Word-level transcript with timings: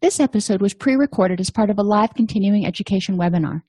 This 0.00 0.20
episode 0.20 0.62
was 0.62 0.74
pre 0.74 0.94
recorded 0.94 1.40
as 1.40 1.50
part 1.50 1.70
of 1.70 1.78
a 1.78 1.82
live 1.82 2.14
continuing 2.14 2.64
education 2.64 3.18
webinar. 3.18 3.62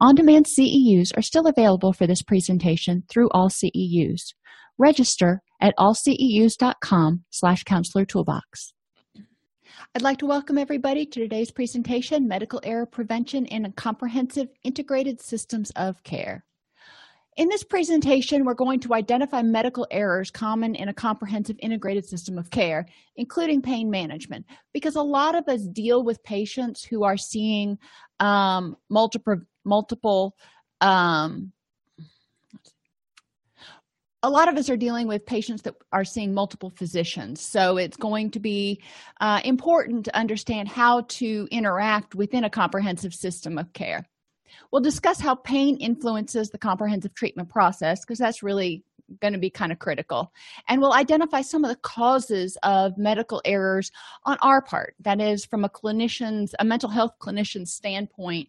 On 0.00 0.14
demand 0.14 0.46
CEUs 0.46 1.10
are 1.16 1.22
still 1.22 1.48
available 1.48 1.92
for 1.92 2.06
this 2.06 2.22
presentation 2.22 3.02
through 3.10 3.28
all 3.30 3.48
CEUs. 3.48 4.32
Register 4.78 5.42
at 5.60 5.74
allceus.com 5.78 7.24
slash 7.30 7.64
counselor 7.64 8.04
toolbox. 8.04 8.74
I'd 9.96 10.02
like 10.02 10.18
to 10.18 10.26
welcome 10.26 10.56
everybody 10.56 11.04
to 11.04 11.20
today's 11.20 11.50
presentation 11.50 12.28
Medical 12.28 12.60
Error 12.62 12.86
Prevention 12.86 13.44
in 13.46 13.64
a 13.64 13.72
Comprehensive 13.72 14.50
Integrated 14.62 15.20
Systems 15.20 15.72
of 15.74 16.00
Care. 16.04 16.44
In 17.36 17.48
this 17.48 17.64
presentation, 17.64 18.44
we're 18.44 18.52
going 18.52 18.80
to 18.80 18.92
identify 18.92 19.40
medical 19.40 19.86
errors 19.90 20.30
common 20.30 20.74
in 20.74 20.88
a 20.88 20.94
comprehensive 20.94 21.56
integrated 21.60 22.04
system 22.04 22.36
of 22.36 22.50
care, 22.50 22.86
including 23.16 23.62
pain 23.62 23.90
management, 23.90 24.44
because 24.74 24.96
a 24.96 25.02
lot 25.02 25.34
of 25.34 25.48
us 25.48 25.62
deal 25.62 26.02
with 26.02 26.22
patients 26.22 26.84
who 26.84 27.04
are 27.04 27.16
seeing 27.16 27.78
um, 28.20 28.76
multiple, 28.90 29.40
multiple 29.64 30.36
um, 30.82 31.52
a 34.24 34.30
lot 34.30 34.48
of 34.48 34.56
us 34.56 34.70
are 34.70 34.76
dealing 34.76 35.08
with 35.08 35.26
patients 35.26 35.62
that 35.62 35.74
are 35.92 36.04
seeing 36.04 36.32
multiple 36.32 36.70
physicians. 36.70 37.40
So 37.40 37.76
it's 37.76 37.96
going 37.96 38.30
to 38.32 38.40
be 38.40 38.80
uh, 39.20 39.40
important 39.44 40.04
to 40.04 40.16
understand 40.16 40.68
how 40.68 41.02
to 41.02 41.48
interact 41.50 42.14
within 42.14 42.44
a 42.44 42.50
comprehensive 42.50 43.14
system 43.14 43.58
of 43.58 43.72
care 43.72 44.06
We'll 44.70 44.82
discuss 44.82 45.20
how 45.20 45.34
pain 45.34 45.76
influences 45.76 46.50
the 46.50 46.58
comprehensive 46.58 47.14
treatment 47.14 47.48
process 47.48 48.00
because 48.00 48.18
that's 48.18 48.42
really 48.42 48.84
going 49.20 49.32
to 49.32 49.38
be 49.38 49.50
kind 49.50 49.72
of 49.72 49.78
critical. 49.78 50.32
And 50.68 50.80
we'll 50.80 50.92
identify 50.92 51.42
some 51.42 51.64
of 51.64 51.70
the 51.70 51.76
causes 51.76 52.56
of 52.62 52.96
medical 52.96 53.42
errors 53.44 53.90
on 54.24 54.38
our 54.40 54.62
part. 54.62 54.94
That 55.00 55.20
is, 55.20 55.44
from 55.44 55.64
a 55.64 55.68
clinician's, 55.68 56.54
a 56.58 56.64
mental 56.64 56.88
health 56.88 57.12
clinician's 57.20 57.72
standpoint, 57.72 58.48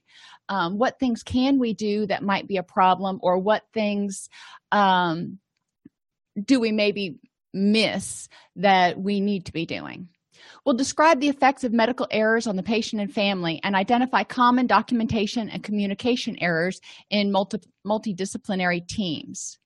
um, 0.49 0.77
what 0.77 0.99
things 0.99 1.23
can 1.23 1.59
we 1.59 1.73
do 1.73 2.05
that 2.07 2.23
might 2.23 2.47
be 2.47 2.57
a 2.57 2.63
problem, 2.63 3.19
or 3.21 3.37
what 3.37 3.63
things 3.73 4.29
um, 4.71 5.39
do 6.41 6.59
we 6.59 6.71
maybe 6.71 7.19
miss 7.53 8.29
that 8.55 8.99
we 8.99 9.19
need 9.19 9.45
to 9.45 9.53
be 9.53 9.65
doing? 9.65 10.09
Will 10.65 10.73
describe 10.73 11.19
the 11.19 11.29
effects 11.29 11.63
of 11.63 11.73
medical 11.73 12.07
errors 12.11 12.47
on 12.47 12.55
the 12.55 12.63
patient 12.63 13.01
and 13.01 13.13
family 13.13 13.59
and 13.63 13.75
identify 13.75 14.23
common 14.23 14.67
documentation 14.67 15.49
and 15.49 15.63
communication 15.63 16.37
errors 16.39 16.79
in 17.09 17.31
multi- 17.31 17.59
multidisciplinary 17.85 18.87
teams. 18.87 19.57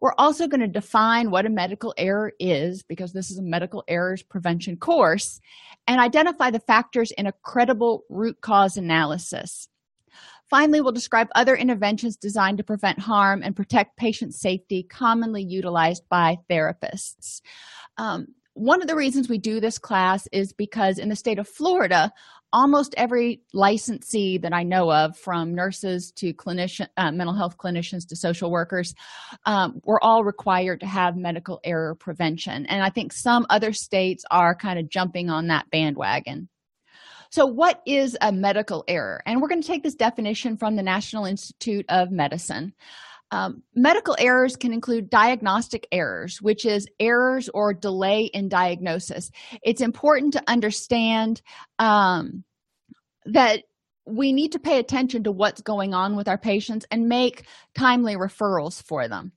We're 0.00 0.14
also 0.18 0.46
going 0.46 0.60
to 0.60 0.68
define 0.68 1.30
what 1.30 1.46
a 1.46 1.50
medical 1.50 1.94
error 1.96 2.32
is 2.38 2.82
because 2.82 3.12
this 3.12 3.30
is 3.30 3.38
a 3.38 3.42
medical 3.42 3.82
errors 3.88 4.22
prevention 4.22 4.76
course 4.76 5.40
and 5.86 6.00
identify 6.00 6.50
the 6.50 6.60
factors 6.60 7.12
in 7.12 7.26
a 7.26 7.32
credible 7.32 8.04
root 8.10 8.40
cause 8.40 8.76
analysis. 8.76 9.68
Finally, 10.48 10.80
we'll 10.80 10.92
describe 10.92 11.28
other 11.34 11.56
interventions 11.56 12.16
designed 12.16 12.58
to 12.58 12.64
prevent 12.64 13.00
harm 13.00 13.42
and 13.42 13.56
protect 13.56 13.96
patient 13.96 14.34
safety 14.34 14.82
commonly 14.82 15.42
utilized 15.42 16.08
by 16.08 16.38
therapists. 16.48 17.40
Um, 17.96 18.28
one 18.56 18.80
of 18.80 18.88
the 18.88 18.96
reasons 18.96 19.28
we 19.28 19.36
do 19.36 19.60
this 19.60 19.78
class 19.78 20.26
is 20.32 20.54
because 20.54 20.98
in 20.98 21.10
the 21.10 21.16
state 21.16 21.38
of 21.38 21.46
Florida, 21.46 22.10
almost 22.54 22.94
every 22.96 23.42
licensee 23.52 24.38
that 24.38 24.54
I 24.54 24.62
know 24.62 24.90
of, 24.90 25.16
from 25.18 25.54
nurses 25.54 26.10
to 26.12 26.32
clinician, 26.32 26.88
uh, 26.96 27.12
mental 27.12 27.34
health 27.34 27.58
clinicians 27.58 28.08
to 28.08 28.16
social 28.16 28.50
workers, 28.50 28.94
um, 29.44 29.80
we're 29.84 30.00
all 30.00 30.24
required 30.24 30.80
to 30.80 30.86
have 30.86 31.16
medical 31.16 31.60
error 31.64 31.94
prevention. 31.94 32.64
And 32.66 32.82
I 32.82 32.88
think 32.88 33.12
some 33.12 33.44
other 33.50 33.74
states 33.74 34.24
are 34.30 34.54
kind 34.54 34.78
of 34.78 34.88
jumping 34.88 35.28
on 35.28 35.48
that 35.48 35.68
bandwagon. 35.70 36.48
So, 37.30 37.44
what 37.44 37.82
is 37.86 38.16
a 38.22 38.32
medical 38.32 38.84
error? 38.88 39.20
And 39.26 39.42
we're 39.42 39.48
going 39.48 39.60
to 39.60 39.68
take 39.68 39.82
this 39.82 39.94
definition 39.94 40.56
from 40.56 40.76
the 40.76 40.82
National 40.82 41.26
Institute 41.26 41.84
of 41.90 42.10
Medicine. 42.10 42.72
Um, 43.30 43.62
medical 43.74 44.16
errors 44.18 44.56
can 44.56 44.72
include 44.72 45.10
diagnostic 45.10 45.86
errors, 45.90 46.40
which 46.40 46.64
is 46.64 46.88
errors 47.00 47.48
or 47.48 47.74
delay 47.74 48.24
in 48.24 48.48
diagnosis. 48.48 49.30
It's 49.62 49.80
important 49.80 50.34
to 50.34 50.44
understand 50.46 51.42
um, 51.78 52.44
that 53.24 53.64
we 54.06 54.32
need 54.32 54.52
to 54.52 54.60
pay 54.60 54.78
attention 54.78 55.24
to 55.24 55.32
what's 55.32 55.60
going 55.60 55.92
on 55.92 56.14
with 56.14 56.28
our 56.28 56.38
patients 56.38 56.86
and 56.90 57.08
make 57.08 57.46
timely 57.74 58.14
referrals 58.14 58.80
for 58.80 59.08
them. 59.08 59.32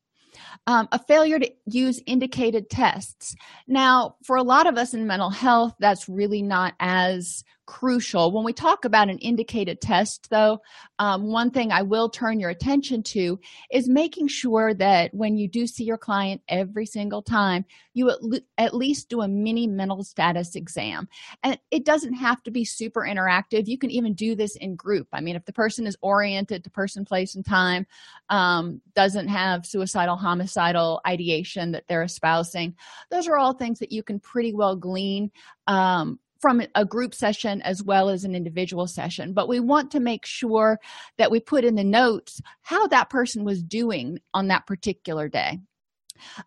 Um, 0.67 0.87
a 0.91 0.99
failure 0.99 1.39
to 1.39 1.51
use 1.65 2.01
indicated 2.05 2.69
tests. 2.69 3.35
Now, 3.67 4.15
for 4.23 4.35
a 4.35 4.43
lot 4.43 4.67
of 4.67 4.77
us 4.77 4.93
in 4.93 5.07
mental 5.07 5.31
health, 5.31 5.73
that's 5.79 6.07
really 6.07 6.43
not 6.43 6.75
as 6.79 7.43
crucial. 7.69 8.31
When 8.31 8.43
we 8.43 8.51
talk 8.51 8.83
about 8.83 9.09
an 9.09 9.19
indicated 9.19 9.79
test, 9.79 10.31
though, 10.31 10.59
um, 10.97 11.31
one 11.31 11.51
thing 11.51 11.71
I 11.71 11.83
will 11.83 12.09
turn 12.09 12.39
your 12.39 12.49
attention 12.49 13.03
to 13.03 13.39
is 13.71 13.87
making 13.87 14.29
sure 14.29 14.73
that 14.73 15.13
when 15.13 15.37
you 15.37 15.47
do 15.47 15.67
see 15.67 15.83
your 15.83 15.99
client 15.99 16.41
every 16.47 16.87
single 16.87 17.21
time, 17.21 17.63
you 17.93 18.09
at, 18.09 18.23
le- 18.23 18.41
at 18.57 18.73
least 18.73 19.07
do 19.07 19.21
a 19.21 19.27
mini 19.27 19.67
mental 19.67 20.03
status 20.03 20.55
exam. 20.55 21.07
And 21.43 21.59
it 21.69 21.85
doesn't 21.85 22.15
have 22.15 22.41
to 22.43 22.51
be 22.51 22.65
super 22.65 23.01
interactive. 23.01 23.67
You 23.67 23.77
can 23.77 23.91
even 23.91 24.15
do 24.15 24.33
this 24.33 24.55
in 24.55 24.75
group. 24.75 25.07
I 25.13 25.21
mean, 25.21 25.35
if 25.35 25.45
the 25.45 25.53
person 25.53 25.85
is 25.85 25.95
oriented 26.01 26.63
to 26.63 26.71
person, 26.71 27.05
place, 27.05 27.35
and 27.35 27.45
time, 27.45 27.85
um, 28.29 28.81
doesn't 28.95 29.27
have 29.27 29.67
suicidal, 29.67 30.15
homicidal 30.15 31.01
ideation 31.05 31.71
that 31.73 31.83
they're 31.87 32.01
espousing, 32.01 32.75
those 33.11 33.27
are 33.27 33.37
all 33.37 33.53
things 33.53 33.77
that 33.77 33.91
you 33.91 34.01
can 34.01 34.19
pretty 34.19 34.55
well 34.55 34.75
glean 34.75 35.29
um, 35.67 36.17
from 36.39 36.61
a 36.75 36.85
group 36.85 37.13
session 37.13 37.61
as 37.61 37.83
well 37.83 38.09
as 38.09 38.23
an 38.23 38.35
individual 38.35 38.87
session 38.87 39.33
but 39.33 39.47
we 39.47 39.59
want 39.59 39.91
to 39.91 39.99
make 39.99 40.25
sure 40.25 40.79
that 41.17 41.31
we 41.31 41.39
put 41.39 41.63
in 41.63 41.75
the 41.75 41.83
notes 41.83 42.41
how 42.61 42.87
that 42.87 43.09
person 43.09 43.43
was 43.43 43.63
doing 43.63 44.19
on 44.33 44.47
that 44.47 44.65
particular 44.67 45.27
day. 45.29 45.59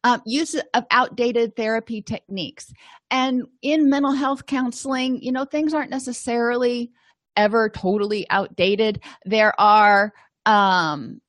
Um, 0.04 0.20
use 0.26 0.54
of 0.54 0.84
outdated 0.90 1.56
therapy 1.56 2.02
techniques. 2.02 2.72
And 3.10 3.44
in 3.62 3.88
mental 3.88 4.12
health 4.12 4.44
counseling 4.46 5.22
you 5.22 5.32
know 5.32 5.44
things 5.44 5.72
aren't 5.72 5.90
necessarily 5.90 6.92
ever 7.36 7.70
totally 7.70 8.26
outdated. 8.28 9.00
There 9.24 9.58
are 9.58 10.12
um, 10.44 11.21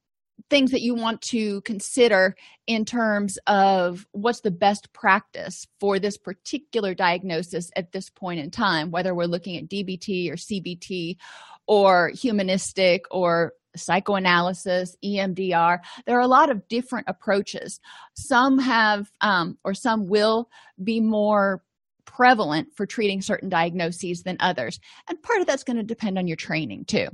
things 0.53 0.69
that 0.69 0.83
you 0.83 0.94
want 0.94 1.19
to 1.19 1.61
consider 1.61 2.35
in 2.67 2.85
terms 2.85 3.39
of 3.47 4.05
what's 4.11 4.41
the 4.41 4.51
best 4.51 4.94
practice 4.94 5.65
for 5.79 5.97
this 5.97 6.15
particular 6.15 6.94
diagnosis 6.94 7.71
at 7.75 7.91
this 7.91 8.11
point 8.11 8.39
in 8.39 8.51
time, 8.51 8.91
whether 8.91 9.15
we're 9.15 9.25
looking 9.25 9.57
at 9.57 9.67
DBT 9.67 10.29
or 10.29 10.35
CBT 10.35 11.17
or 11.65 12.09
humanistic 12.09 13.05
or 13.09 13.53
psychoanalysis, 13.75 14.95
EMDR. 15.03 15.79
There 16.05 16.17
are 16.19 16.21
a 16.21 16.27
lot 16.27 16.51
of 16.51 16.67
different 16.67 17.07
approaches. 17.09 17.79
Some 18.13 18.59
have, 18.59 19.09
um, 19.21 19.57
or 19.63 19.73
some 19.73 20.05
will 20.05 20.51
be 20.83 21.00
more 21.00 21.63
prevalent 22.05 22.67
for 22.75 22.85
treating 22.85 23.23
certain 23.23 23.50
diagnoses 23.50 24.21
than 24.21 24.38
others. 24.39 24.79
And 25.09 25.19
part 25.23 25.41
of 25.41 25.47
that's 25.47 25.63
going 25.63 25.77
to 25.77 25.83
depend 25.83 26.19
on 26.19 26.27
your 26.27 26.38
training 26.38 26.85
too. 26.85 27.07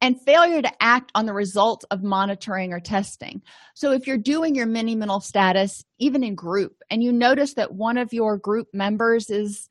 And 0.00 0.20
failure 0.20 0.62
to 0.62 0.82
act 0.82 1.10
on 1.14 1.26
the 1.26 1.32
results 1.32 1.84
of 1.90 2.02
monitoring 2.02 2.72
or 2.72 2.80
testing. 2.80 3.42
So, 3.74 3.92
if 3.92 4.06
you're 4.06 4.18
doing 4.18 4.54
your 4.54 4.66
mini 4.66 4.94
mental 4.94 5.20
status, 5.20 5.84
even 5.98 6.24
in 6.24 6.34
group, 6.34 6.76
and 6.90 7.02
you 7.02 7.12
notice 7.12 7.54
that 7.54 7.74
one 7.74 7.98
of 7.98 8.12
your 8.12 8.38
group 8.38 8.68
members 8.72 9.30
is 9.30 9.68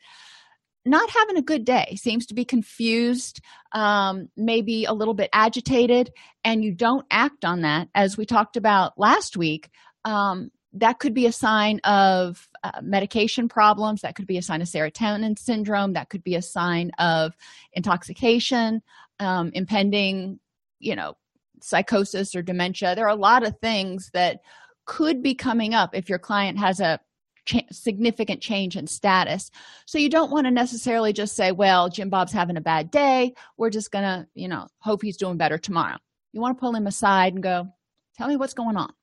not 0.86 1.10
having 1.10 1.38
a 1.38 1.42
good 1.42 1.66
day, 1.66 1.98
seems 2.00 2.26
to 2.28 2.34
be 2.34 2.46
confused, 2.46 3.42
um, 3.74 4.30
maybe 4.38 4.86
a 4.86 4.94
little 4.94 5.14
bit 5.14 5.30
agitated, 5.34 6.12
and 6.44 6.64
you 6.64 6.74
don't 6.74 7.06
act 7.12 7.44
on 7.44 7.62
that, 7.62 7.90
as 7.94 8.18
we 8.18 8.26
talked 8.26 8.58
about 8.58 8.98
last 8.98 9.36
week, 9.36 9.70
um, 10.06 10.50
that 10.74 11.00
could 11.00 11.14
be 11.14 11.26
a 11.26 11.32
sign 11.32 11.80
of 11.84 12.48
uh, 12.64 12.82
medication 12.82 13.50
problems. 13.50 14.02
That 14.02 14.16
could 14.16 14.28
be 14.28 14.38
a 14.38 14.42
sign 14.42 14.62
of 14.62 14.68
serotonin 14.68 15.38
syndrome. 15.38 15.94
That 15.94 16.10
could 16.10 16.24
be 16.24 16.36
a 16.36 16.42
sign 16.42 16.92
of 17.00 17.36
intoxication, 17.74 18.82
um, 19.20 19.52
impending, 19.54 20.40
you 20.80 20.96
know, 20.96 21.16
psychosis 21.62 22.36
or 22.36 22.42
dementia. 22.42 22.96
There 22.96 23.06
are 23.06 23.10
a 23.10 23.16
lot 23.16 23.46
of 23.46 23.58
things 23.60 24.10
that 24.14 24.42
could 24.86 25.22
be 25.22 25.36
coming 25.36 25.74
up 25.74 25.96
if 25.96 26.10
your 26.10 26.20
client 26.20 26.58
has 26.60 26.80
a 26.80 27.00
cha- 27.46 27.62
significant 27.72 28.42
change 28.42 28.76
in 28.76 28.88
status. 28.88 29.50
So 29.86 29.98
you 29.98 30.10
don't 30.10 30.32
want 30.32 30.46
to 30.46 30.52
necessarily 30.52 31.14
just 31.14 31.36
say, 31.36 31.52
well, 31.52 31.90
Jim 31.90 32.10
Bob's 32.10 32.32
having 32.32 32.58
a 32.58 32.62
bad 32.62 32.92
day. 32.92 33.34
We're 33.58 33.70
just 33.70 33.92
to, 34.04 34.28
you 34.36 34.48
know, 34.48 34.68
hope 34.80 35.02
he's 35.02 35.18
doing 35.18 35.38
better 35.38 35.58
tomorrow. 35.58 35.98
You 36.34 36.42
want 36.42 36.58
to 36.58 36.60
pull 36.60 36.76
him 36.76 36.88
aside 36.88 37.34
and 37.34 37.42
go, 37.42 37.68
tell 38.18 38.28
me 38.28 38.36
what's 38.36 38.54
going 38.54 38.78
on. 38.78 38.94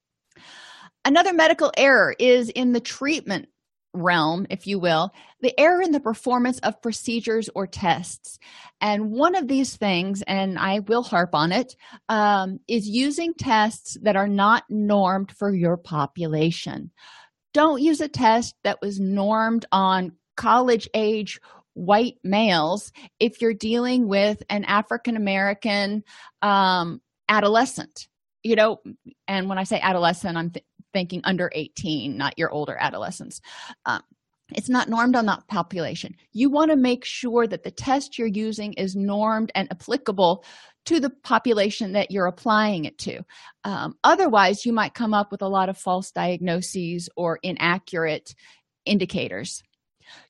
Another 1.04 1.34
medical 1.34 1.72
error 1.76 2.14
is 2.18 2.48
in 2.50 2.72
the 2.72 2.80
treatment 2.80 3.48
realm, 3.94 4.46
if 4.50 4.66
you 4.66 4.78
will, 4.78 5.12
the 5.40 5.58
error 5.58 5.80
in 5.80 5.92
the 5.92 6.00
performance 6.00 6.58
of 6.60 6.82
procedures 6.82 7.48
or 7.54 7.66
tests. 7.66 8.38
And 8.80 9.10
one 9.10 9.34
of 9.34 9.48
these 9.48 9.76
things, 9.76 10.22
and 10.22 10.58
I 10.58 10.80
will 10.80 11.02
harp 11.02 11.34
on 11.34 11.52
it, 11.52 11.76
um, 12.08 12.58
is 12.68 12.88
using 12.88 13.32
tests 13.34 13.96
that 14.02 14.16
are 14.16 14.28
not 14.28 14.64
normed 14.68 15.32
for 15.32 15.54
your 15.54 15.76
population. 15.76 16.90
Don't 17.52 17.80
use 17.80 18.00
a 18.00 18.08
test 18.08 18.56
that 18.64 18.80
was 18.82 18.98
normed 18.98 19.64
on 19.70 20.12
college 20.36 20.88
age 20.94 21.40
white 21.74 22.16
males 22.22 22.92
if 23.20 23.40
you're 23.40 23.54
dealing 23.54 24.08
with 24.08 24.42
an 24.48 24.64
African 24.64 25.16
American 25.16 26.02
um, 26.42 27.00
adolescent. 27.28 28.08
You 28.42 28.56
know, 28.56 28.80
and 29.26 29.48
when 29.48 29.58
I 29.58 29.64
say 29.64 29.80
adolescent, 29.80 30.36
I'm 30.36 30.50
th- 30.50 30.66
thinking 30.94 31.20
under 31.24 31.50
18, 31.54 32.16
not 32.16 32.38
your 32.38 32.50
older 32.50 32.78
adolescents. 32.80 33.42
Um, 33.84 34.00
it's 34.54 34.68
not 34.68 34.88
normed 34.88 35.16
on 35.16 35.26
that 35.26 35.46
population. 35.48 36.14
You 36.32 36.48
want 36.48 36.70
to 36.70 36.76
make 36.76 37.04
sure 37.04 37.46
that 37.46 37.64
the 37.64 37.70
test 37.70 38.18
you're 38.18 38.28
using 38.28 38.72
is 38.74 38.94
normed 38.94 39.50
and 39.54 39.68
applicable 39.70 40.44
to 40.86 41.00
the 41.00 41.10
population 41.10 41.92
that 41.92 42.10
you're 42.10 42.26
applying 42.26 42.84
it 42.84 42.98
to. 42.98 43.20
Um, 43.64 43.94
otherwise, 44.04 44.64
you 44.64 44.72
might 44.72 44.94
come 44.94 45.14
up 45.14 45.32
with 45.32 45.42
a 45.42 45.48
lot 45.48 45.68
of 45.68 45.78
false 45.78 46.10
diagnoses 46.10 47.08
or 47.16 47.38
inaccurate 47.42 48.34
indicators. 48.84 49.62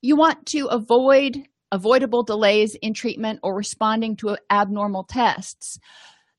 You 0.01 0.17
want 0.17 0.47
to 0.47 0.67
avoid 0.67 1.43
avoidable 1.73 2.23
delays 2.23 2.77
in 2.81 2.95
treatment 2.95 3.41
or 3.43 3.57
responding 3.57 4.15
to 4.17 4.39
abnormal 4.49 5.05
tests 5.05 5.79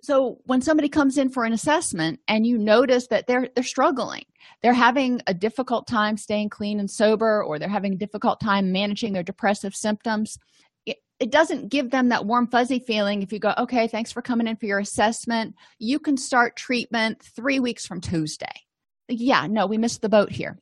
so 0.06 0.40
when 0.46 0.62
somebody 0.62 0.88
comes 0.88 1.18
in 1.18 1.30
for 1.30 1.46
an 1.46 1.54
assessment 1.54 2.20
and 2.28 2.46
you 2.46 2.58
notice 2.58 3.08
that 3.08 3.26
they're 3.28 3.50
they're 3.56 3.64
struggling 3.64 4.24
they're 4.62 4.74
having 4.74 5.22
a 5.28 5.34
difficult 5.34 5.88
time 5.88 6.18
staying 6.18 6.50
clean 6.50 6.80
and 6.80 6.90
sober 6.90 7.44
or 7.44 7.58
they're 7.58 7.68
having 7.68 7.94
a 7.94 7.98
difficult 7.98 8.40
time 8.40 8.72
managing 8.72 9.14
their 9.14 9.24
depressive 9.24 9.76
symptoms 9.76 10.38
it, 10.86 10.98
it 11.20 11.32
doesn't 11.32 11.70
give 11.70 11.90
them 11.90 12.10
that 12.10 12.26
warm 12.26 12.46
fuzzy 12.46 12.78
feeling. 12.78 13.24
If 13.24 13.34
you 13.34 13.40
go 13.40 13.54
okay 13.58 13.88
thanks 13.88 14.12
for 14.12 14.22
coming 14.22 14.48
in 14.48 14.56
for 14.56 14.68
your 14.68 14.80
assessment 14.80 15.56
you 15.80 16.00
can 16.00 16.18
start 16.18 16.56
treatment 16.56 17.22
three 17.36 17.60
weeks 17.60 17.86
from 17.86 18.02
tuesday. 18.02 18.62
Yeah 19.10 19.48
no 19.48 19.66
we 19.66 19.78
missed 19.78 20.02
the 20.02 20.10
boat 20.10 20.32
here. 20.32 20.60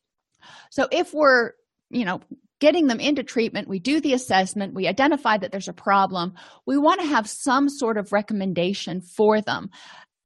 So 0.71 0.87
if 0.91 1.13
we're 1.13 1.51
you 1.89 2.05
know 2.05 2.21
getting 2.59 2.87
them 2.87 2.99
into 2.99 3.23
treatment. 3.23 3.67
We 3.67 3.79
do 3.79 3.99
the 3.99 4.13
assessment. 4.13 4.73
We 4.73 4.87
identify 4.87 5.37
that 5.37 5.51
there's 5.51 5.67
a 5.67 5.73
problem. 5.73 6.33
We 6.65 6.77
want 6.77 7.01
to 7.01 7.07
have 7.07 7.27
some 7.27 7.67
sort 7.69 7.97
of 7.97 8.11
recommendation 8.11 9.01
for 9.01 9.41
them 9.41 9.69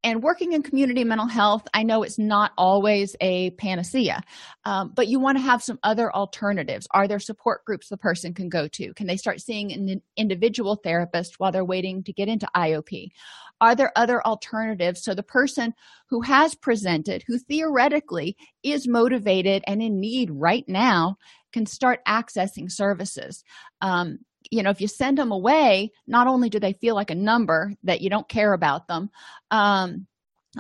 and 0.07 0.23
working 0.23 0.53
in 0.53 0.63
community 0.63 1.03
mental 1.03 1.27
health 1.27 1.67
i 1.73 1.83
know 1.83 2.03
it's 2.03 2.17
not 2.17 2.51
always 2.57 3.15
a 3.21 3.51
panacea 3.51 4.23
um, 4.67 4.91
but 4.93 5.07
you 5.07 5.19
want 5.19 5.37
to 5.37 5.41
have 5.43 5.63
some 5.63 5.79
other 5.81 6.13
alternatives. 6.13 6.89
Are 6.91 7.07
there 7.07 7.19
support 7.19 7.63
groups 7.63 7.87
the 7.87 7.95
person 7.95 8.33
can 8.33 8.49
go 8.49 8.67
to? 8.67 8.93
Can 8.95 9.07
they 9.07 9.15
start 9.15 9.39
seeing 9.39 9.71
an 9.71 10.01
individual 10.17 10.75
therapist 10.75 11.39
while 11.39 11.53
they're 11.53 11.63
waiting 11.63 12.03
to 12.03 12.11
get 12.11 12.27
into 12.27 12.49
iop 12.53 13.11
are 13.59 13.75
there 13.75 13.91
other 13.95 14.25
alternatives? 14.25 15.03
So 15.03 15.13
the 15.13 15.23
person 15.23 15.73
who 16.09 16.21
has 16.21 16.53
presented 16.53 17.23
who 17.25 17.39
theoretically 17.39 18.37
is 18.63 18.87
motivated 18.87 19.63
and 19.65 19.81
in 19.81 19.99
need 19.99 20.29
right 20.31 20.65
now 20.67 21.17
can 21.53 21.65
start 21.65 22.01
accessing 22.07 22.71
services. 22.71 23.43
Um, 23.81 24.19
you 24.51 24.63
know 24.63 24.69
if 24.69 24.81
you 24.81 24.87
send 24.87 25.17
them 25.17 25.31
away 25.31 25.91
not 26.05 26.27
only 26.27 26.49
do 26.49 26.59
they 26.59 26.73
feel 26.73 26.95
like 26.95 27.11
a 27.11 27.15
number 27.15 27.73
that 27.83 28.01
you 28.01 28.09
don't 28.09 28.29
care 28.29 28.53
about 28.53 28.87
them 28.87 29.09
um, 29.51 30.07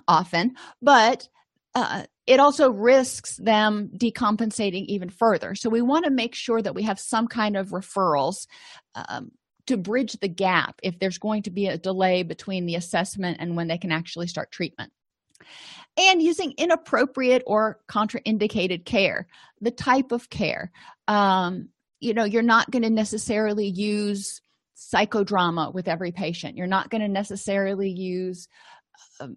often 0.07 0.55
but 0.81 1.27
uh, 1.75 2.03
it 2.25 2.39
also 2.39 2.71
risks 2.71 3.37
them 3.37 3.89
decompensating 3.95 4.85
even 4.87 5.09
further. 5.09 5.53
So 5.53 5.69
we 5.69 5.81
want 5.81 6.05
to 6.05 6.11
make 6.11 6.33
sure 6.33 6.61
that 6.61 6.73
we 6.75 6.83
have 6.83 6.99
some 6.99 7.27
kind 7.27 7.55
of 7.55 7.69
referrals 7.69 8.47
um, 8.95 9.31
to 9.67 9.77
bridge 9.77 10.13
the 10.13 10.27
gap 10.27 10.79
if 10.81 10.99
there's 10.99 11.17
going 11.19 11.43
to 11.43 11.51
be 11.51 11.67
a 11.67 11.77
delay 11.77 12.23
between 12.23 12.65
the 12.65 12.75
assessment 12.75 13.37
and 13.39 13.55
when 13.55 13.67
they 13.67 13.77
can 13.77 13.91
actually 13.91 14.27
start 14.27 14.51
treatment. 14.51 14.91
And 15.97 16.21
using 16.21 16.53
inappropriate 16.57 17.43
or 17.47 17.79
contraindicated 17.87 18.85
care 18.85 19.27
the 19.61 19.71
type 19.71 20.11
of 20.11 20.29
care 20.29 20.71
um, 21.07 21.69
you 21.99 22.13
know 22.13 22.23
you're 22.23 22.41
not 22.41 22.69
going 22.71 22.83
to 22.83 22.89
necessarily 22.89 23.67
use 23.67 24.41
psychodrama 24.75 25.73
with 25.73 25.87
every 25.87 26.11
patient. 26.11 26.57
You're 26.57 26.67
not 26.67 26.89
going 26.89 27.01
to 27.01 27.07
necessarily 27.07 27.89
use 27.89 28.47
um, 29.19 29.35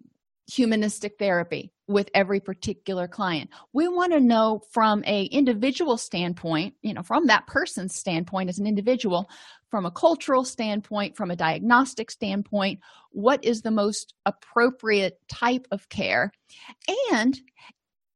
humanistic 0.51 1.13
therapy 1.17 1.71
with 1.87 2.09
every 2.13 2.39
particular 2.39 3.07
client. 3.07 3.49
We 3.73 3.87
want 3.87 4.13
to 4.13 4.19
know 4.19 4.61
from 4.71 5.03
a 5.05 5.23
individual 5.25 5.97
standpoint 5.97 6.75
you 6.81 6.93
know 6.93 7.03
from 7.03 7.27
that 7.27 7.47
person's 7.47 7.95
standpoint 7.95 8.49
as 8.49 8.59
an 8.59 8.67
individual 8.67 9.29
from 9.69 9.85
a 9.85 9.91
cultural 9.91 10.43
standpoint 10.43 11.15
from 11.15 11.31
a 11.31 11.35
diagnostic 11.35 12.11
standpoint 12.11 12.79
what 13.11 13.43
is 13.43 13.61
the 13.61 13.71
most 13.71 14.13
appropriate 14.25 15.19
type 15.27 15.67
of 15.71 15.89
care? 15.89 16.31
And 17.11 17.39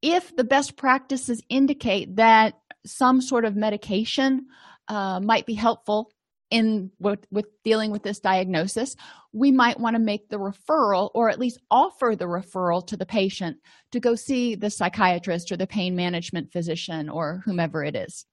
if 0.01 0.35
the 0.35 0.43
best 0.43 0.77
practices 0.77 1.41
indicate 1.49 2.15
that 2.15 2.55
some 2.85 3.21
sort 3.21 3.45
of 3.45 3.55
medication 3.55 4.47
uh, 4.87 5.19
might 5.19 5.45
be 5.45 5.53
helpful 5.53 6.11
in 6.51 6.91
with, 6.99 7.25
with 7.31 7.47
dealing 7.63 7.91
with 7.91 8.03
this 8.03 8.19
diagnosis. 8.19 8.95
We 9.33 9.51
might 9.51 9.79
want 9.79 9.95
to 9.95 10.01
make 10.01 10.29
the 10.29 10.37
referral 10.37 11.09
or 11.13 11.29
at 11.29 11.39
least 11.39 11.59
offer 11.71 12.15
the 12.15 12.25
referral 12.25 12.85
to 12.87 12.97
the 12.97 13.05
patient 13.05 13.57
to 13.91 13.99
go 13.99 14.15
see 14.15 14.55
the 14.55 14.69
psychiatrist 14.69 15.51
or 15.51 15.57
the 15.57 15.67
pain 15.67 15.95
management 15.95 16.51
physician 16.51 17.09
or 17.09 17.41
whomever 17.45 17.83
it 17.83 17.95
is. 17.95 18.25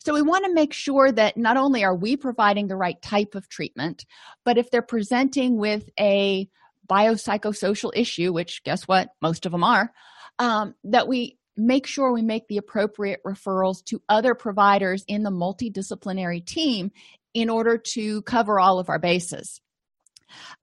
So 0.00 0.14
we 0.14 0.22
want 0.22 0.44
to 0.44 0.54
make 0.54 0.72
sure 0.72 1.10
that 1.10 1.36
not 1.36 1.56
only 1.56 1.84
are 1.84 1.94
we 1.94 2.16
providing 2.16 2.68
the 2.68 2.76
right 2.76 3.00
type 3.02 3.34
of 3.34 3.48
treatment 3.48 4.04
but 4.44 4.58
if 4.58 4.70
they're 4.70 4.82
presenting 4.82 5.58
with 5.58 5.88
a 5.98 6.48
biopsychosocial 6.88 7.90
issue 7.94 8.32
which 8.32 8.62
guess 8.64 8.84
what? 8.84 9.10
Most 9.20 9.46
of 9.46 9.52
them 9.52 9.64
are 9.64 9.92
um, 10.38 10.74
that 10.84 11.08
we 11.08 11.37
make 11.58 11.86
sure 11.86 12.12
we 12.12 12.22
make 12.22 12.46
the 12.48 12.56
appropriate 12.56 13.20
referrals 13.26 13.84
to 13.86 14.00
other 14.08 14.34
providers 14.34 15.04
in 15.08 15.24
the 15.24 15.30
multidisciplinary 15.30 16.44
team 16.44 16.90
in 17.34 17.50
order 17.50 17.76
to 17.76 18.22
cover 18.22 18.58
all 18.58 18.78
of 18.78 18.88
our 18.88 18.98
bases. 18.98 19.60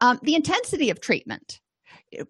Um, 0.01 0.19
the 0.23 0.35
intensity 0.35 0.89
of 0.89 1.01
treatment. 1.01 1.59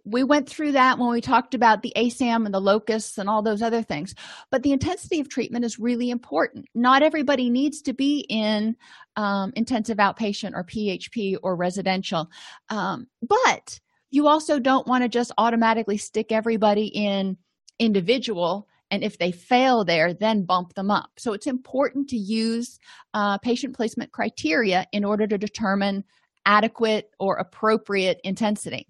We 0.03 0.23
went 0.23 0.49
through 0.49 0.71
that 0.71 0.97
when 0.97 1.09
we 1.09 1.21
talked 1.21 1.53
about 1.53 1.83
the 1.83 1.93
ASAM 1.95 2.45
and 2.45 2.53
the 2.53 2.61
LOCUS 2.61 3.17
and 3.17 3.29
all 3.29 3.43
those 3.43 3.61
other 3.61 3.83
things. 3.83 4.15
But 4.49 4.63
the 4.63 4.71
intensity 4.71 5.19
of 5.19 5.29
treatment 5.29 5.63
is 5.65 5.77
really 5.77 6.09
important. 6.09 6.65
Not 6.73 7.03
everybody 7.03 7.49
needs 7.49 7.81
to 7.83 7.93
be 7.93 8.25
in 8.29 8.75
um, 9.15 9.51
intensive 9.55 9.97
outpatient 9.97 10.53
or 10.55 10.63
PHP 10.63 11.37
or 11.43 11.55
residential. 11.55 12.29
Um, 12.69 13.07
but 13.21 13.79
you 14.11 14.27
also 14.27 14.59
don't 14.59 14.87
want 14.87 15.03
to 15.03 15.09
just 15.09 15.31
automatically 15.37 15.97
stick 15.97 16.31
everybody 16.31 16.87
in 16.87 17.37
individual 17.79 18.67
and 18.91 19.03
if 19.03 19.17
they 19.17 19.31
fail 19.31 19.83
there 19.83 20.13
then 20.13 20.45
bump 20.45 20.73
them 20.73 20.91
up. 20.91 21.11
So 21.17 21.33
it's 21.33 21.47
important 21.47 22.09
to 22.09 22.17
use 22.17 22.79
uh, 23.13 23.37
patient 23.39 23.75
placement 23.75 24.11
criteria 24.11 24.85
in 24.91 25.03
order 25.03 25.27
to 25.27 25.37
determine 25.37 26.03
adequate 26.45 27.09
or 27.19 27.37
appropriate 27.37 28.19
intensity. 28.23 28.87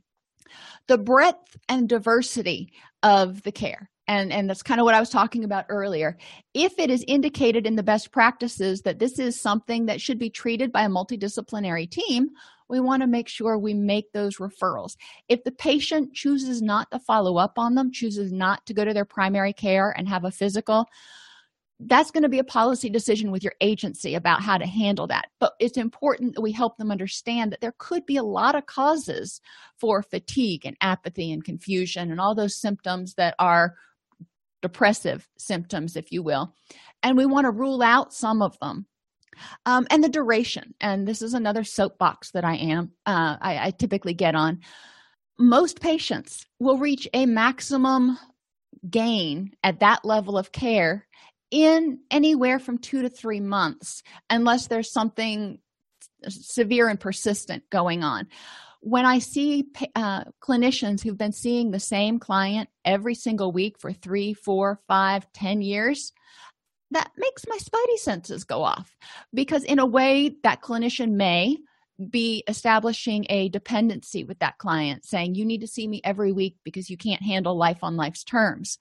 The 0.87 0.97
breadth 0.97 1.57
and 1.69 1.89
diversity 1.89 2.73
of 3.01 3.41
the 3.43 3.51
care 3.51 3.89
and 4.07 4.31
and 4.31 4.49
that's 4.49 4.63
kind 4.63 4.79
of 4.79 4.85
what 4.85 4.95
i 4.95 4.99
was 4.99 5.09
talking 5.09 5.43
about 5.43 5.65
earlier. 5.69 6.17
If 6.53 6.77
it 6.79 6.89
is 6.89 7.03
indicated 7.07 7.65
in 7.65 7.75
the 7.75 7.83
best 7.83 8.11
practices 8.11 8.81
that 8.81 8.99
this 8.99 9.19
is 9.19 9.39
something 9.39 9.87
that 9.87 10.01
should 10.01 10.19
be 10.19 10.29
treated 10.29 10.71
by 10.71 10.83
a 10.83 10.89
multidisciplinary 10.89 11.89
team 11.89 12.29
we 12.69 12.79
want 12.79 13.01
to 13.01 13.07
make 13.07 13.27
sure 13.27 13.57
we 13.57 13.73
make 13.73 14.11
those 14.11 14.37
referrals. 14.37 14.95
If 15.29 15.43
the 15.43 15.51
patient 15.51 16.13
chooses 16.13 16.61
not 16.61 16.89
to 16.91 16.99
follow 16.99 17.37
up 17.37 17.57
on 17.57 17.75
them, 17.75 17.91
chooses 17.91 18.31
not 18.31 18.65
to 18.65 18.73
go 18.73 18.85
to 18.85 18.93
their 18.93 19.05
primary 19.05 19.53
care 19.53 19.93
and 19.97 20.07
have 20.07 20.25
a 20.25 20.31
physical, 20.31 20.87
that's 21.81 22.11
going 22.11 22.23
to 22.23 22.29
be 22.29 22.39
a 22.39 22.43
policy 22.43 22.89
decision 22.89 23.31
with 23.31 23.43
your 23.43 23.53
agency 23.59 24.15
about 24.15 24.41
how 24.41 24.57
to 24.57 24.65
handle 24.65 25.07
that. 25.07 25.27
But 25.39 25.53
it's 25.59 25.77
important 25.77 26.33
that 26.35 26.41
we 26.41 26.53
help 26.53 26.77
them 26.77 26.89
understand 26.89 27.51
that 27.51 27.59
there 27.59 27.75
could 27.77 28.05
be 28.05 28.17
a 28.17 28.23
lot 28.23 28.55
of 28.55 28.65
causes 28.65 29.41
for 29.77 30.01
fatigue 30.01 30.65
and 30.65 30.77
apathy 30.81 31.31
and 31.33 31.43
confusion 31.43 32.11
and 32.11 32.21
all 32.21 32.33
those 32.33 32.55
symptoms 32.55 33.15
that 33.15 33.35
are 33.39 33.75
depressive 34.61 35.27
symptoms, 35.37 35.95
if 35.97 36.11
you 36.11 36.23
will. 36.23 36.55
And 37.03 37.17
we 37.17 37.25
want 37.25 37.45
to 37.45 37.51
rule 37.51 37.83
out 37.83 38.13
some 38.13 38.41
of 38.41 38.57
them. 38.59 38.87
Um, 39.65 39.87
and 39.89 40.03
the 40.03 40.09
duration, 40.09 40.73
and 40.79 41.07
this 41.07 41.21
is 41.21 41.33
another 41.33 41.63
soapbox 41.63 42.31
that 42.31 42.45
I 42.45 42.55
am, 42.55 42.91
uh, 43.05 43.37
I, 43.39 43.67
I 43.67 43.71
typically 43.71 44.13
get 44.13 44.35
on. 44.35 44.59
Most 45.37 45.81
patients 45.81 46.45
will 46.59 46.77
reach 46.77 47.07
a 47.13 47.25
maximum 47.25 48.17
gain 48.89 49.53
at 49.63 49.79
that 49.79 50.05
level 50.05 50.37
of 50.37 50.51
care 50.51 51.07
in 51.51 51.99
anywhere 52.11 52.59
from 52.59 52.77
two 52.77 53.01
to 53.01 53.09
three 53.09 53.39
months, 53.39 54.03
unless 54.29 54.67
there's 54.67 54.91
something 54.91 55.59
severe 56.27 56.87
and 56.87 56.99
persistent 56.99 57.63
going 57.69 58.03
on. 58.03 58.27
When 58.81 59.05
I 59.05 59.19
see 59.19 59.65
uh, 59.95 60.25
clinicians 60.41 61.01
who've 61.01 61.17
been 61.17 61.31
seeing 61.31 61.71
the 61.71 61.79
same 61.79 62.19
client 62.19 62.69
every 62.83 63.15
single 63.15 63.51
week 63.51 63.79
for 63.79 63.91
three, 63.91 64.33
four, 64.33 64.79
five, 64.87 65.31
ten 65.33 65.61
years, 65.61 66.13
that 66.91 67.11
makes 67.17 67.45
my 67.47 67.57
spidey 67.57 67.97
senses 67.97 68.43
go 68.43 68.63
off 68.63 68.95
because, 69.33 69.63
in 69.63 69.79
a 69.79 69.85
way, 69.85 70.35
that 70.43 70.61
clinician 70.61 71.11
may 71.11 71.57
be 72.09 72.43
establishing 72.47 73.25
a 73.29 73.49
dependency 73.49 74.23
with 74.23 74.39
that 74.39 74.57
client, 74.57 75.05
saying, 75.05 75.35
You 75.35 75.45
need 75.45 75.61
to 75.61 75.67
see 75.67 75.87
me 75.87 76.01
every 76.03 76.31
week 76.31 76.57
because 76.63 76.89
you 76.89 76.97
can't 76.97 77.21
handle 77.21 77.57
life 77.57 77.79
on 77.83 77.95
life's 77.95 78.23
terms. 78.23 78.79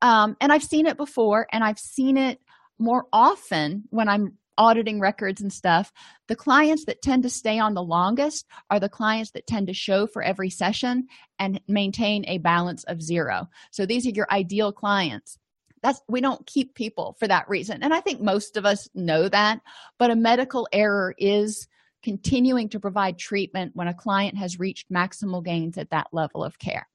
Um, 0.00 0.36
and 0.40 0.52
I've 0.52 0.64
seen 0.64 0.86
it 0.86 0.96
before, 0.96 1.46
and 1.52 1.64
I've 1.64 1.78
seen 1.78 2.16
it 2.16 2.40
more 2.78 3.06
often 3.12 3.84
when 3.90 4.08
I'm 4.08 4.38
auditing 4.58 5.00
records 5.00 5.40
and 5.40 5.52
stuff. 5.52 5.92
The 6.28 6.36
clients 6.36 6.84
that 6.84 7.02
tend 7.02 7.22
to 7.22 7.30
stay 7.30 7.58
on 7.58 7.74
the 7.74 7.82
longest 7.82 8.46
are 8.70 8.80
the 8.80 8.88
clients 8.88 9.30
that 9.32 9.46
tend 9.46 9.68
to 9.68 9.74
show 9.74 10.06
for 10.06 10.22
every 10.22 10.50
session 10.50 11.08
and 11.38 11.60
maintain 11.68 12.24
a 12.26 12.38
balance 12.38 12.84
of 12.84 13.02
zero. 13.02 13.48
So 13.70 13.86
these 13.86 14.06
are 14.06 14.10
your 14.10 14.30
ideal 14.30 14.72
clients 14.72 15.38
that's 15.82 16.00
we 16.08 16.20
don't 16.20 16.46
keep 16.46 16.74
people 16.74 17.16
for 17.18 17.26
that 17.28 17.48
reason 17.48 17.82
and 17.82 17.92
i 17.92 18.00
think 18.00 18.20
most 18.20 18.56
of 18.56 18.64
us 18.64 18.88
know 18.94 19.28
that 19.28 19.60
but 19.98 20.10
a 20.10 20.16
medical 20.16 20.68
error 20.72 21.14
is 21.18 21.68
continuing 22.02 22.68
to 22.70 22.80
provide 22.80 23.18
treatment 23.18 23.72
when 23.74 23.88
a 23.88 23.94
client 23.94 24.36
has 24.36 24.58
reached 24.58 24.90
maximal 24.92 25.42
gains 25.42 25.78
at 25.78 25.90
that 25.90 26.08
level 26.12 26.44
of 26.44 26.58
care. 26.58 26.88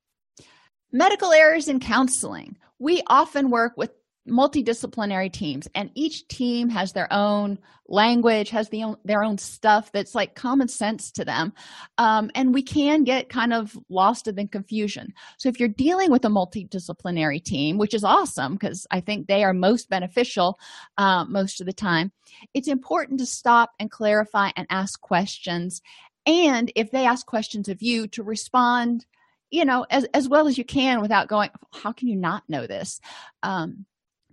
Medical 0.91 1.32
errors 1.32 1.67
in 1.67 1.79
counseling. 1.79 2.58
We 2.79 3.01
often 3.08 3.50
work 3.50 3.74
with 3.75 3.91
multidisciplinary 4.27 5.31
teams 5.31 5.67
and 5.75 5.89
each 5.96 6.27
team 6.27 6.69
has 6.69 6.93
their 6.93 7.12
own 7.12 7.57
language 7.89 8.50
has 8.50 8.67
the 8.69 8.96
their 9.05 9.24
own 9.24 9.38
stuff 9.38 9.91
that's 9.93 10.13
like 10.13 10.36
common 10.36 10.67
sense 10.67 11.10
to 11.12 11.24
them 11.24 11.53
um, 11.98 12.29
and 12.36 12.53
we 12.53 12.62
can 12.62 13.03
get 13.03 13.29
kind 13.29 13.53
of 13.53 13.77
lost 13.89 14.27
in 14.27 14.48
confusion. 14.50 15.13
So 15.38 15.48
if 15.48 15.60
you're 15.60 15.69
dealing 15.69 16.12
with 16.12 16.25
a 16.25 16.29
multidisciplinary 16.29 17.43
team 17.43 17.77
which 17.77 17.93
is 17.93 18.03
awesome 18.03 18.53
because 18.53 18.86
i 18.91 19.00
think 19.00 19.27
they 19.27 19.43
are 19.43 19.53
most 19.53 19.89
beneficial 19.89 20.60
uh, 20.98 21.24
most 21.25 21.62
of 21.62 21.65
the 21.65 21.74
time 21.74 22.12
it's 22.53 22.67
important 22.67 23.19
to 23.19 23.25
stop 23.25 23.72
and 23.79 23.89
clarify 23.89 24.51
and 24.55 24.67
ask 24.69 25.00
questions. 25.01 25.81
And 26.25 26.72
if 26.75 26.91
they 26.91 27.05
ask 27.05 27.25
questions 27.25 27.69
of 27.69 27.81
you 27.81 28.07
to 28.10 28.24
respond 28.24 29.05
you 29.50 29.63
know 29.63 29.86
as, 29.89 30.03
as 30.13 30.27
well 30.27 30.48
as 30.50 30.57
you 30.57 30.65
can 30.65 31.00
without 31.00 31.29
going 31.29 31.50
how 31.72 31.93
can 31.93 32.10
you 32.10 32.17
not 32.17 32.43
know 32.50 32.67
this? 32.67 33.00
Um, 33.43 33.86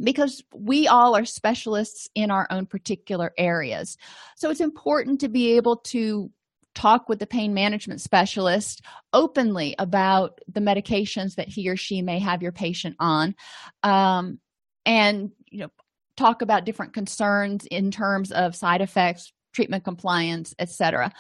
because 0.03 0.43
we 0.53 0.89
all 0.89 1.17
are 1.17 1.25
specialists 1.25 2.09
in 2.15 2.31
our 2.31 2.47
own 2.51 2.67
particular 2.67 3.33
areas. 3.39 3.97
So 4.37 4.51
it's 4.51 4.61
important 4.61 5.21
to 5.21 5.29
be 5.29 5.57
able 5.57 5.77
to 5.77 6.31
talk 6.75 7.09
with 7.09 7.19
the 7.19 7.27
pain 7.27 7.55
management 7.55 8.01
specialist 8.01 8.83
openly 9.13 9.75
about 9.79 10.41
the 10.53 10.61
medications 10.61 11.37
that 11.37 11.49
he 11.49 11.69
or 11.69 11.77
she 11.77 12.03
may 12.03 12.19
have 12.19 12.43
your 12.43 12.53
patient 12.53 12.97
on 12.99 13.35
um, 13.83 14.39
and 14.85 15.31
you 15.51 15.61
know 15.61 15.71
talk 16.17 16.43
about 16.43 16.65
different 16.65 16.93
concerns 16.93 17.67
in 17.67 17.91
terms 17.91 18.33
of 18.33 18.57
side 18.57 18.81
effects 18.81 19.33
treatment 19.53 19.85
compliance 19.85 20.55
etc 20.59 21.13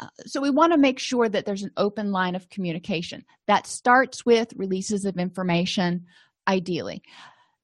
uh, 0.00 0.06
so 0.26 0.40
we 0.40 0.50
want 0.50 0.72
to 0.72 0.78
make 0.78 0.98
sure 0.98 1.28
that 1.28 1.44
there's 1.44 1.62
an 1.62 1.72
open 1.76 2.10
line 2.10 2.34
of 2.34 2.48
communication 2.48 3.24
that 3.46 3.66
starts 3.66 4.24
with 4.24 4.52
releases 4.56 5.04
of 5.04 5.18
information 5.18 6.06
ideally 6.48 7.02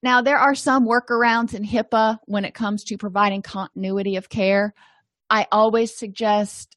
now, 0.02 0.23
there 0.23 0.38
are 0.38 0.54
some 0.54 0.87
workarounds 0.87 1.54
in 1.54 1.64
HIPAA 1.64 2.19
when 2.25 2.45
it 2.45 2.54
comes 2.54 2.85
to 2.85 2.97
providing 2.97 3.42
continuity 3.42 4.16
of 4.16 4.28
care. 4.28 4.75
I 5.28 5.47
always 5.52 5.95
suggest 5.95 6.76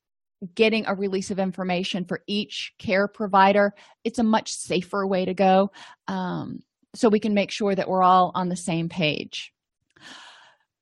getting 0.56 0.86
a 0.86 0.96
release 0.96 1.32
of 1.32 1.40
information 1.40 2.04
for 2.04 2.22
each 2.28 2.74
care 2.78 3.08
provider. 3.08 3.74
It's 4.04 4.20
a 4.20 4.24
much 4.24 4.52
safer 4.52 5.08
way 5.08 5.24
to 5.26 5.34
go 5.34 5.72
um, 6.10 6.64
so 6.94 7.08
we 7.08 7.22
can 7.22 7.34
make 7.34 7.50
sure 7.50 7.74
that 7.74 7.88
we're 7.88 8.04
all 8.04 8.32
on 8.36 8.50
the 8.50 8.58
same 8.58 8.90
page. 8.90 9.54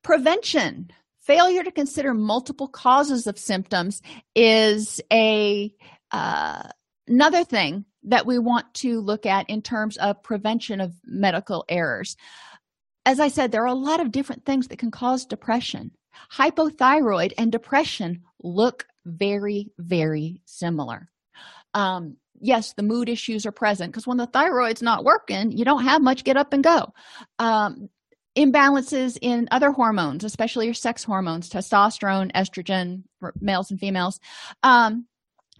Prevention. 0.02 0.90
Failure 1.20 1.62
to 1.62 1.70
consider 1.70 2.12
multiple 2.12 2.66
causes 2.66 3.28
of 3.28 3.38
symptoms 3.38 4.02
is 4.34 5.00
a 5.12 5.72
uh, 6.10 6.64
another 7.06 7.44
thing 7.44 7.84
that 8.04 8.26
we 8.26 8.38
want 8.38 8.72
to 8.74 9.00
look 9.00 9.26
at 9.26 9.48
in 9.48 9.62
terms 9.62 9.96
of 9.96 10.22
prevention 10.22 10.80
of 10.80 10.94
medical 11.04 11.64
errors. 11.68 12.16
As 13.04 13.20
I 13.20 13.28
said, 13.28 13.50
there 13.50 13.62
are 13.62 13.66
a 13.66 13.74
lot 13.74 14.00
of 14.00 14.12
different 14.12 14.44
things 14.44 14.68
that 14.68 14.78
can 14.78 14.90
cause 14.90 15.24
depression. 15.24 15.92
Hypothyroid 16.32 17.32
and 17.38 17.50
depression 17.50 18.22
look 18.42 18.86
very, 19.04 19.70
very 19.78 20.40
similar. 20.44 21.08
Um, 21.74 22.16
yes, 22.40 22.74
the 22.74 22.82
mood 22.82 23.08
issues 23.08 23.46
are 23.46 23.52
present 23.52 23.92
because 23.92 24.06
when 24.06 24.18
the 24.18 24.26
thyroid's 24.26 24.82
not 24.82 25.04
working, 25.04 25.52
you 25.52 25.64
don't 25.64 25.84
have 25.84 26.02
much 26.02 26.24
get 26.24 26.36
up 26.36 26.52
and 26.52 26.62
go. 26.62 26.92
Um, 27.38 27.88
imbalances 28.36 29.18
in 29.20 29.48
other 29.50 29.70
hormones, 29.70 30.24
especially 30.24 30.66
your 30.66 30.74
sex 30.74 31.04
hormones, 31.04 31.50
testosterone, 31.50 32.32
estrogen, 32.32 33.02
males 33.40 33.70
and 33.70 33.78
females, 33.78 34.20
um, 34.62 35.06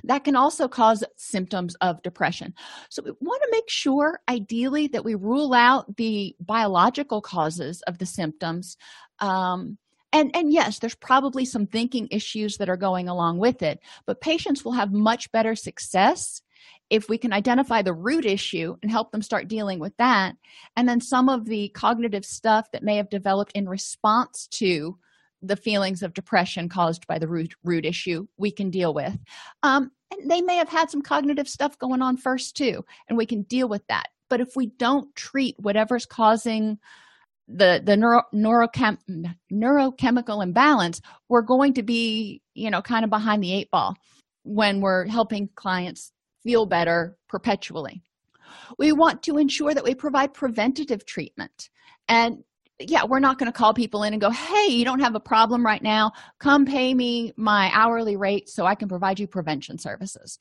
that 0.05 0.25
can 0.25 0.37
also 0.37 0.69
cause 0.69 1.05
symptoms 1.17 1.75
of 1.77 2.03
depression. 2.03 2.55
So, 2.91 3.03
we 3.03 3.13
want 3.21 3.43
to 3.43 3.49
make 3.51 3.69
sure, 3.69 4.21
ideally, 4.29 4.89
that 4.89 5.05
we 5.05 5.15
rule 5.15 5.55
out 5.55 5.97
the 5.97 6.35
biological 6.41 7.21
causes 7.21 7.83
of 7.83 7.99
the 7.99 8.07
symptoms. 8.07 8.77
Um, 9.19 9.79
and, 10.13 10.35
and 10.37 10.53
yes, 10.53 10.79
there's 10.79 10.95
probably 10.95 11.45
some 11.45 11.67
thinking 11.67 12.09
issues 12.11 12.59
that 12.59 12.69
are 12.69 12.77
going 12.77 13.09
along 13.09 13.39
with 13.39 13.63
it, 13.63 13.81
but 14.05 14.21
patients 14.21 14.65
will 14.65 14.73
have 14.73 14.93
much 14.93 15.33
better 15.33 15.55
success 15.55 16.43
if 16.91 17.09
we 17.09 17.17
can 17.17 17.33
identify 17.33 17.81
the 17.81 17.95
root 17.95 18.27
issue 18.27 18.77
and 18.83 18.91
help 18.91 19.11
them 19.11 19.23
start 19.23 19.49
dealing 19.49 19.79
with 19.79 19.97
that. 19.97 20.37
And 20.77 20.87
then 20.87 21.01
some 21.01 21.31
of 21.31 21.47
the 21.47 21.71
cognitive 21.71 22.27
stuff 22.27 22.71
that 22.73 22.83
may 22.83 22.97
have 22.97 23.09
developed 23.09 23.53
in 23.55 23.67
response 23.67 24.47
to 24.53 24.99
the 25.43 25.57
feelings 25.57 26.03
of 26.03 26.15
depression 26.15 26.69
caused 26.69 27.07
by 27.07 27.19
the 27.19 27.29
root, 27.29 27.55
root 27.65 27.85
issue 27.85 28.27
we 28.37 28.51
can 28.51 28.71
deal 28.71 28.95
with. 28.95 29.19
Um, 29.63 29.91
and 30.11 30.31
they 30.31 30.41
may 30.41 30.57
have 30.57 30.69
had 30.69 30.91
some 30.91 31.03
cognitive 31.03 31.49
stuff 31.49 31.79
going 31.79 32.03
on 32.03 32.17
first 32.17 32.57
too 32.57 32.85
and 33.09 33.19
we 33.19 33.27
can 33.27 33.43
deal 33.43 33.69
with 33.69 33.87
that. 33.89 34.09
But 34.31 34.41
if 34.41 34.57
we 34.57 34.67
don't 34.67 35.15
treat 35.15 35.57
whatever's 35.59 36.07
causing 36.07 36.79
the 37.49 37.83
the 37.85 37.97
neuro, 37.97 38.23
neurochem, 38.33 38.99
neurochemical 39.53 40.43
imbalance 40.43 41.01
we're 41.29 41.43
going 41.43 41.75
to 41.75 41.83
be 41.83 42.41
you 42.55 42.71
know 42.71 42.81
kind 42.81 43.05
of 43.05 43.11
behind 43.11 43.43
the 43.43 43.53
eight 43.53 43.71
ball 43.71 43.97
when 44.45 44.81
we're 44.81 45.07
helping 45.07 45.49
clients 45.55 46.13
feel 46.43 46.67
better 46.67 47.17
perpetually. 47.29 48.03
We 48.79 48.93
want 48.93 49.23
to 49.25 49.39
ensure 49.39 49.75
that 49.75 49.85
we 49.85 49.95
provide 49.95 50.35
preventative 50.35 51.07
treatment. 51.07 51.71
And 52.09 52.45
yeah, 52.89 53.05
we're 53.05 53.21
not 53.21 53.39
going 53.39 53.51
to 53.51 53.57
call 53.57 53.75
people 53.75 54.03
in 54.03 54.13
and 54.13 54.21
go, 54.21 54.31
hey, 54.31 54.67
you 54.69 54.85
don't 54.85 55.01
have 55.01 55.15
a 55.15 55.21
problem 55.21 55.65
right 55.65 55.83
now. 55.83 56.13
Come 56.39 56.65
pay 56.65 56.95
me 56.95 57.33
my 57.37 57.71
hourly 57.73 58.17
rate 58.17 58.49
so 58.49 58.67
I 58.67 58.75
can 58.75 58.89
provide 58.89 59.19
you 59.19 59.27
prevention 59.27 59.79
services. 59.79 60.39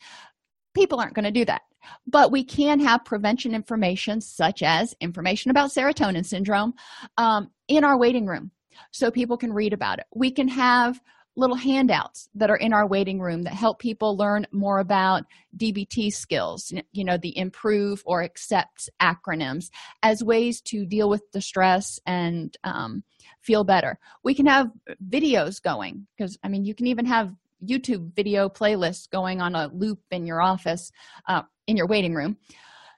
People 0.73 0.99
aren't 0.99 1.13
going 1.13 1.25
to 1.25 1.31
do 1.31 1.45
that. 1.45 1.61
But 2.05 2.31
we 2.31 2.43
can 2.43 2.79
have 2.79 3.05
prevention 3.05 3.55
information, 3.55 4.21
such 4.21 4.61
as 4.61 4.95
information 5.01 5.51
about 5.51 5.71
serotonin 5.71 6.25
syndrome, 6.25 6.73
um, 7.17 7.49
in 7.67 7.83
our 7.83 7.97
waiting 7.97 8.27
room 8.27 8.51
so 8.91 9.11
people 9.11 9.37
can 9.37 9.53
read 9.53 9.73
about 9.73 9.99
it. 9.99 10.05
We 10.13 10.31
can 10.31 10.47
have 10.47 11.01
little 11.35 11.55
handouts 11.55 12.29
that 12.35 12.49
are 12.49 12.57
in 12.57 12.73
our 12.73 12.85
waiting 12.85 13.19
room 13.19 13.43
that 13.43 13.53
help 13.53 13.79
people 13.79 14.17
learn 14.17 14.45
more 14.51 14.79
about 14.79 15.23
DBT 15.57 16.11
skills, 16.11 16.73
you 16.91 17.03
know, 17.03 17.17
the 17.17 17.37
improve 17.37 18.03
or 18.05 18.21
accept 18.21 18.89
acronyms 19.01 19.69
as 20.03 20.23
ways 20.23 20.61
to 20.61 20.85
deal 20.85 21.09
with 21.09 21.31
distress 21.31 21.99
and 22.05 22.57
um, 22.63 23.03
feel 23.41 23.63
better. 23.63 23.97
We 24.23 24.33
can 24.33 24.45
have 24.45 24.71
videos 25.09 25.61
going 25.61 26.07
because, 26.17 26.37
I 26.43 26.49
mean, 26.49 26.65
you 26.65 26.75
can 26.75 26.87
even 26.87 27.05
have 27.05 27.33
youtube 27.63 28.15
video 28.15 28.49
playlists 28.49 29.07
going 29.07 29.39
on 29.39 29.53
a 29.53 29.67
loop 29.67 29.99
in 30.09 30.25
your 30.25 30.41
office 30.41 30.91
uh, 31.27 31.43
in 31.67 31.77
your 31.77 31.85
waiting 31.85 32.15
room 32.15 32.35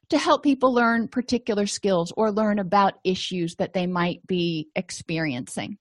to 0.10 0.18
help 0.18 0.42
people 0.42 0.74
learn 0.74 1.08
particular 1.08 1.66
skills 1.66 2.14
or 2.16 2.32
learn 2.32 2.60
about 2.60 2.94
issues 3.04 3.56
that 3.56 3.74
they 3.74 3.88
might 3.88 4.26
be 4.26 4.70
experiencing 4.76 5.78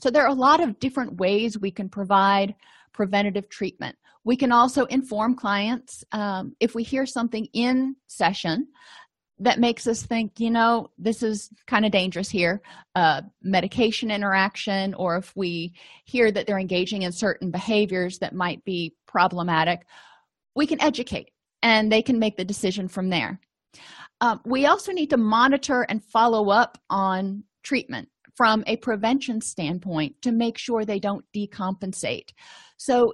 so 0.00 0.10
there 0.10 0.24
are 0.24 0.28
a 0.28 0.34
lot 0.34 0.60
of 0.60 0.78
different 0.78 1.16
ways 1.16 1.58
we 1.58 1.70
can 1.70 1.88
provide 1.88 2.54
preventative 2.92 3.48
treatment. 3.48 3.96
We 4.24 4.36
can 4.36 4.52
also 4.52 4.84
inform 4.86 5.34
clients 5.36 6.04
um, 6.12 6.54
if 6.60 6.74
we 6.74 6.82
hear 6.82 7.06
something 7.06 7.46
in 7.52 7.96
session 8.06 8.68
that 9.40 9.58
makes 9.58 9.88
us 9.88 10.06
think 10.06 10.38
you 10.38 10.50
know 10.50 10.90
this 10.96 11.20
is 11.24 11.50
kind 11.66 11.84
of 11.84 11.90
dangerous 11.90 12.30
here 12.30 12.62
uh, 12.94 13.20
medication 13.42 14.12
interaction 14.12 14.94
or 14.94 15.16
if 15.16 15.34
we 15.34 15.74
hear 16.04 16.30
that 16.30 16.46
they're 16.46 16.60
engaging 16.60 17.02
in 17.02 17.10
certain 17.10 17.50
behaviors 17.50 18.20
that 18.20 18.32
might 18.32 18.64
be 18.64 18.94
problematic 19.08 19.86
we 20.54 20.68
can 20.68 20.80
educate 20.80 21.30
and 21.64 21.90
they 21.90 22.02
can 22.02 22.18
make 22.18 22.36
the 22.36 22.44
decision 22.44 22.86
from 22.88 23.08
there. 23.08 23.40
Um, 24.20 24.40
we 24.44 24.66
also 24.66 24.92
need 24.92 25.10
to 25.10 25.16
monitor 25.16 25.82
and 25.82 26.04
follow 26.04 26.50
up 26.50 26.78
on 26.88 27.42
treatment 27.62 28.08
from 28.34 28.64
a 28.66 28.76
prevention 28.76 29.40
standpoint 29.40 30.20
to 30.22 30.32
make 30.32 30.58
sure 30.58 30.84
they 30.84 30.98
don't 30.98 31.24
decompensate. 31.34 32.30
So 32.76 33.12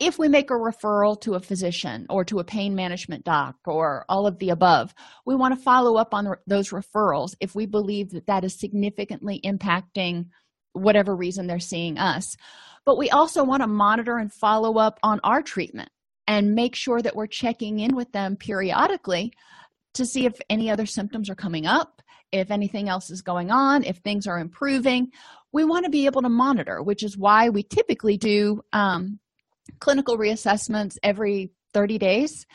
if 0.00 0.18
we 0.18 0.28
make 0.28 0.50
a 0.50 0.54
referral 0.54 1.20
to 1.20 1.34
a 1.34 1.40
physician 1.40 2.06
or 2.10 2.24
to 2.24 2.40
a 2.40 2.44
pain 2.44 2.74
management 2.74 3.24
doc 3.24 3.56
or 3.64 4.04
all 4.08 4.26
of 4.26 4.38
the 4.38 4.50
above 4.50 4.92
we 5.24 5.36
want 5.36 5.54
to 5.54 5.62
follow 5.62 5.96
up 5.96 6.12
on 6.12 6.34
those 6.46 6.70
referrals 6.70 7.36
if 7.40 7.54
we 7.54 7.64
believe 7.64 8.10
that 8.10 8.26
that 8.26 8.44
is 8.44 8.58
significantly 8.58 9.40
impacting 9.44 10.26
whatever 10.72 11.14
reason 11.14 11.46
they're 11.46 11.60
seeing 11.60 11.98
us. 11.98 12.36
But 12.84 12.98
we 12.98 13.08
also 13.10 13.44
want 13.44 13.62
to 13.62 13.68
monitor 13.68 14.18
and 14.18 14.32
follow 14.32 14.78
up 14.78 14.98
on 15.02 15.20
our 15.22 15.42
treatment 15.42 15.90
and 16.26 16.54
make 16.54 16.74
sure 16.74 17.00
that 17.00 17.16
we're 17.16 17.26
checking 17.26 17.80
in 17.80 17.94
with 17.94 18.10
them 18.12 18.36
periodically 18.36 19.32
to 19.94 20.04
see 20.04 20.26
if 20.26 20.40
any 20.50 20.70
other 20.70 20.86
symptoms 20.86 21.30
are 21.30 21.34
coming 21.34 21.66
up 21.66 21.93
if 22.40 22.50
anything 22.50 22.88
else 22.88 23.10
is 23.10 23.22
going 23.22 23.50
on 23.50 23.84
if 23.84 23.98
things 23.98 24.26
are 24.26 24.38
improving 24.38 25.10
we 25.52 25.64
want 25.64 25.84
to 25.84 25.90
be 25.90 26.06
able 26.06 26.22
to 26.22 26.28
monitor 26.28 26.82
which 26.82 27.02
is 27.02 27.16
why 27.16 27.48
we 27.48 27.62
typically 27.62 28.16
do 28.16 28.60
um, 28.72 29.18
clinical 29.80 30.18
reassessments 30.18 30.96
every 31.02 31.50
30 31.72 31.98
days. 31.98 32.46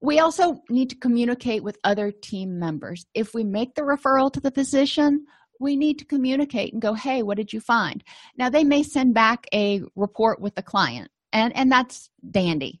We 0.00 0.20
also 0.20 0.62
need 0.68 0.90
to 0.90 0.96
communicate 0.96 1.62
with 1.62 1.78
other 1.82 2.12
team 2.12 2.58
members. 2.58 3.04
If 3.14 3.34
we 3.34 3.42
make 3.44 3.74
the 3.74 3.82
referral 3.82 4.32
to 4.32 4.40
the 4.40 4.50
physician 4.50 5.26
we 5.60 5.74
need 5.74 5.98
to 5.98 6.04
communicate 6.04 6.72
and 6.72 6.80
go 6.80 6.94
hey 6.94 7.24
what 7.24 7.36
did 7.36 7.52
you 7.52 7.60
find? 7.60 8.04
Now 8.36 8.48
they 8.48 8.62
may 8.62 8.84
send 8.84 9.12
back 9.12 9.46
a 9.52 9.82
report 9.96 10.40
with 10.40 10.54
the 10.54 10.62
client 10.62 11.10
and 11.32 11.54
and 11.56 11.70
that's 11.70 12.10
dandy 12.30 12.80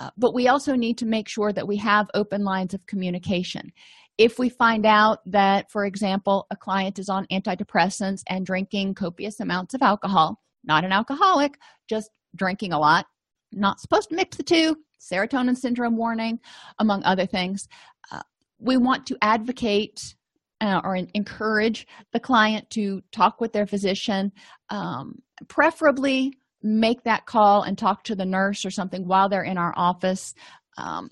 uh, 0.00 0.10
but 0.16 0.32
we 0.32 0.48
also 0.48 0.74
need 0.74 0.98
to 0.98 1.06
make 1.06 1.28
sure 1.28 1.52
that 1.52 1.68
we 1.68 1.76
have 1.76 2.10
open 2.14 2.42
lines 2.42 2.72
of 2.72 2.86
communication 2.86 3.72
if 4.18 4.38
we 4.38 4.48
find 4.48 4.86
out 4.86 5.18
that 5.26 5.70
for 5.70 5.84
example 5.84 6.46
a 6.50 6.56
client 6.56 6.98
is 6.98 7.08
on 7.08 7.26
antidepressants 7.32 8.22
and 8.28 8.46
drinking 8.46 8.94
copious 8.94 9.40
amounts 9.40 9.74
of 9.74 9.82
alcohol 9.82 10.40
not 10.64 10.84
an 10.84 10.92
alcoholic 10.92 11.58
just 11.88 12.10
drinking 12.36 12.72
a 12.72 12.78
lot 12.78 13.06
not 13.52 13.80
supposed 13.80 14.08
to 14.08 14.16
mix 14.16 14.36
the 14.36 14.42
two 14.42 14.76
serotonin 15.00 15.56
syndrome 15.56 15.96
warning 15.96 16.38
among 16.78 17.02
other 17.04 17.26
things 17.26 17.68
uh, 18.12 18.22
we 18.58 18.76
want 18.76 19.06
to 19.06 19.16
advocate 19.22 20.14
uh, 20.60 20.80
or 20.84 20.96
encourage 20.96 21.86
the 22.12 22.20
client 22.20 22.68
to 22.70 23.02
talk 23.12 23.40
with 23.40 23.52
their 23.52 23.66
physician 23.66 24.32
um, 24.70 25.20
preferably 25.48 26.32
make 26.62 27.02
that 27.04 27.26
call 27.26 27.62
and 27.62 27.76
talk 27.76 28.02
to 28.04 28.14
the 28.14 28.24
nurse 28.24 28.64
or 28.64 28.70
something 28.70 29.06
while 29.06 29.28
they're 29.28 29.42
in 29.42 29.58
our 29.58 29.74
office 29.76 30.34
um, 30.78 31.10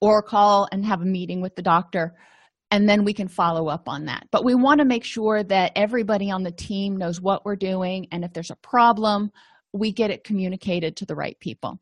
or 0.00 0.22
call 0.22 0.68
and 0.72 0.84
have 0.84 1.02
a 1.02 1.06
meeting 1.06 1.40
with 1.40 1.56
the 1.56 1.62
doctor 1.62 2.14
and 2.70 2.88
then 2.88 3.04
we 3.04 3.12
can 3.12 3.28
follow 3.28 3.68
up 3.68 3.88
on 3.88 4.04
that. 4.06 4.28
But 4.30 4.44
we 4.44 4.54
want 4.54 4.78
to 4.78 4.84
make 4.84 5.04
sure 5.04 5.42
that 5.42 5.72
everybody 5.74 6.30
on 6.30 6.42
the 6.42 6.52
team 6.52 6.96
knows 6.96 7.20
what 7.20 7.44
we're 7.44 7.56
doing 7.56 8.06
and 8.12 8.24
if 8.24 8.32
there's 8.32 8.50
a 8.50 8.56
problem 8.56 9.30
we 9.72 9.92
get 9.92 10.10
it 10.10 10.24
communicated 10.24 10.96
to 10.96 11.06
the 11.06 11.14
right 11.14 11.38
people. 11.38 11.80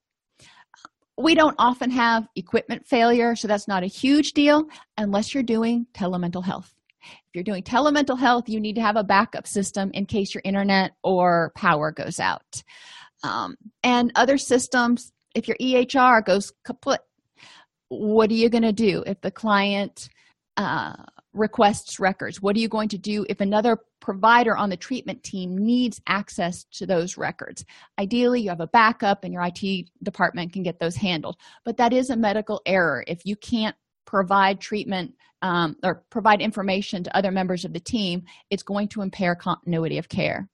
We 1.17 1.35
don't 1.35 1.57
often 1.59 1.91
have 1.91 2.29
equipment 2.37 2.87
failure 2.87 3.35
so 3.35 3.49
that's 3.49 3.69
not 3.69 3.83
a 3.83 3.87
huge 3.87 4.33
deal 4.33 4.65
unless 4.97 5.35
you're 5.35 5.43
doing 5.43 5.87
telemental 5.93 6.45
health. 6.45 6.75
If 7.03 7.35
you're 7.35 7.45
doing 7.45 7.63
telemental 7.63 8.19
health 8.19 8.49
you 8.49 8.61
need 8.61 8.77
to 8.77 8.83
have 8.83 8.97
a 8.97 9.05
backup 9.05 9.47
system 9.47 9.91
in 9.95 10.07
case 10.07 10.35
your 10.35 10.43
internet 10.45 10.93
or 11.03 11.53
power 11.55 11.93
goes 11.93 12.21
out. 12.21 12.63
Um, 13.25 13.57
and 13.83 14.13
other 14.15 14.39
systems 14.39 15.13
if 15.35 15.49
your 15.49 15.57
ehr 15.61 16.23
goes 16.23 16.53
kaput 16.65 17.01
what 17.89 18.31
are 18.31 18.35
you 18.35 18.49
going 18.49 18.63
to 18.63 18.73
do 18.73 19.03
if 19.07 19.21
the 19.21 19.31
client 19.31 20.09
uh, 20.57 20.95
requests 21.33 22.01
records? 22.01 22.43
What 22.43 22.57
are 22.57 22.59
you 22.59 22.69
going 22.69 22.89
to 22.91 22.99
do 22.99 23.25
if 23.29 23.41
another 23.41 23.79
provider 24.01 24.57
on 24.57 24.71
the 24.71 24.77
treatment 24.77 25.23
team 25.23 25.57
needs 25.57 26.01
access 26.07 26.65
to 26.73 26.87
those 26.87 27.17
records? 27.17 27.65
Ideally 27.99 28.43
you 28.43 28.51
have 28.51 28.61
a 28.61 28.67
backup 28.67 29.25
and 29.25 29.33
your 29.33 29.43
it 29.43 29.87
department 30.03 30.53
can 30.53 30.63
get 30.63 30.81
those 30.81 30.97
handled. 30.97 31.37
But 31.65 31.77
that 31.79 31.93
is 31.93 32.11
a 32.11 32.17
medical 32.17 32.61
error. 32.67 33.05
If 33.07 33.25
you 33.25 33.37
can't 33.37 33.77
provide 34.05 34.61
treatment 34.61 35.15
um, 35.43 35.77
or 35.85 36.03
provide 36.11 36.41
information 36.41 37.05
to 37.05 37.17
other 37.17 37.31
members 37.31 37.65
of 37.65 37.73
the 37.73 37.81
team 37.81 38.25
it's 38.51 38.63
going 38.63 38.89
to 38.89 39.03
impair 39.03 39.37
continuity 39.37 39.99
of 39.99 40.09
care. 40.09 40.49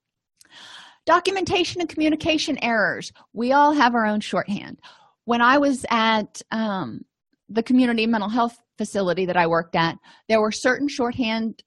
Documentation 1.07 1.81
and 1.81 1.88
communication 1.88 2.59
errors. 2.62 3.12
We 3.33 3.53
all 3.53 3.73
have 3.73 3.94
our 3.94 4.07
own 4.07 4.20
shorthand. 4.20 4.79
When 5.25 5.40
i 5.40 5.57
was 5.57 5.87
at 5.88 6.42
um, 6.51 7.05
the 7.54 7.62
community 7.62 8.06
mental 8.06 8.28
health 8.28 8.58
facility 8.76 9.26
that 9.26 9.36
i 9.36 9.46
worked 9.46 9.76
at 9.76 9.96
there 10.28 10.40
were 10.40 10.52
certain 10.52 10.88
shorthand 10.88 11.62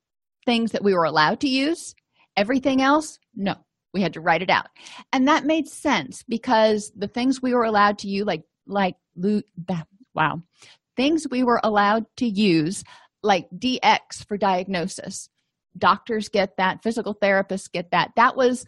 things 0.48 0.72
that 0.72 0.84
we 0.84 0.94
were 0.96 1.04
allowed 1.04 1.42
to 1.42 1.50
use. 1.50 1.94
Everything 2.36 2.82
else 2.82 3.20
no 3.36 3.54
we 3.94 4.02
had 4.02 4.14
to 4.14 4.22
write 4.22 4.42
it 4.42 4.50
out. 4.50 4.68
And 5.12 5.28
that 5.28 5.46
made 5.46 5.68
sense 5.68 6.24
because 6.28 6.92
the 6.96 7.08
things 7.08 7.42
we 7.42 7.54
were 7.54 7.64
allowed 7.64 8.00
to 8.00 8.08
use 8.08 8.26
like 8.26 8.44
like 8.66 8.96
wow. 10.16 10.42
Things 10.96 11.28
we 11.30 11.44
were 11.44 11.60
allowed 11.64 12.06
to 12.18 12.26
use 12.26 12.84
like 13.22 13.48
dx 13.56 14.26
for 14.28 14.38
diagnosis. 14.38 15.30
Doctors 15.78 16.30
get 16.30 16.58
that 16.58 16.82
physical 16.82 17.14
therapists 17.14 17.72
get 17.72 17.92
that. 17.92 18.12
That 18.16 18.36
was 18.36 18.66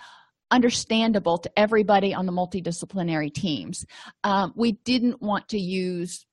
understandable 0.52 1.38
to 1.38 1.52
everybody 1.58 2.14
on 2.14 2.26
the 2.26 2.32
multidisciplinary 2.32 3.34
teams. 3.34 3.86
Um, 4.24 4.52
we 4.56 4.74
didn't 4.74 5.22
want 5.22 5.50
to 5.50 5.60
use 5.60 6.26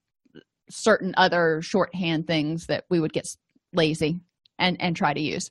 certain 0.70 1.14
other 1.16 1.60
shorthand 1.62 2.26
things 2.26 2.66
that 2.66 2.84
we 2.90 3.00
would 3.00 3.12
get 3.12 3.28
lazy 3.72 4.20
and 4.58 4.80
and 4.80 4.96
try 4.96 5.12
to 5.12 5.20
use. 5.20 5.50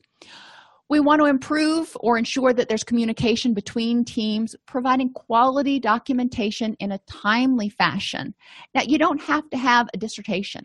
We 0.87 0.99
want 0.99 1.19
to 1.21 1.25
improve 1.25 1.97
or 1.99 2.17
ensure 2.17 2.53
that 2.53 2.69
there's 2.69 2.83
communication 2.83 3.55
between 3.55 4.05
teams 4.05 4.55
providing 4.67 5.13
quality 5.13 5.79
documentation 5.79 6.75
in 6.79 6.91
a 6.91 6.99
timely 7.07 7.69
fashion. 7.69 8.35
Now 8.75 8.83
you 8.83 8.99
don't 8.99 9.21
have 9.21 9.49
to 9.49 9.57
have 9.57 9.87
a 9.93 9.97
dissertation. 9.97 10.63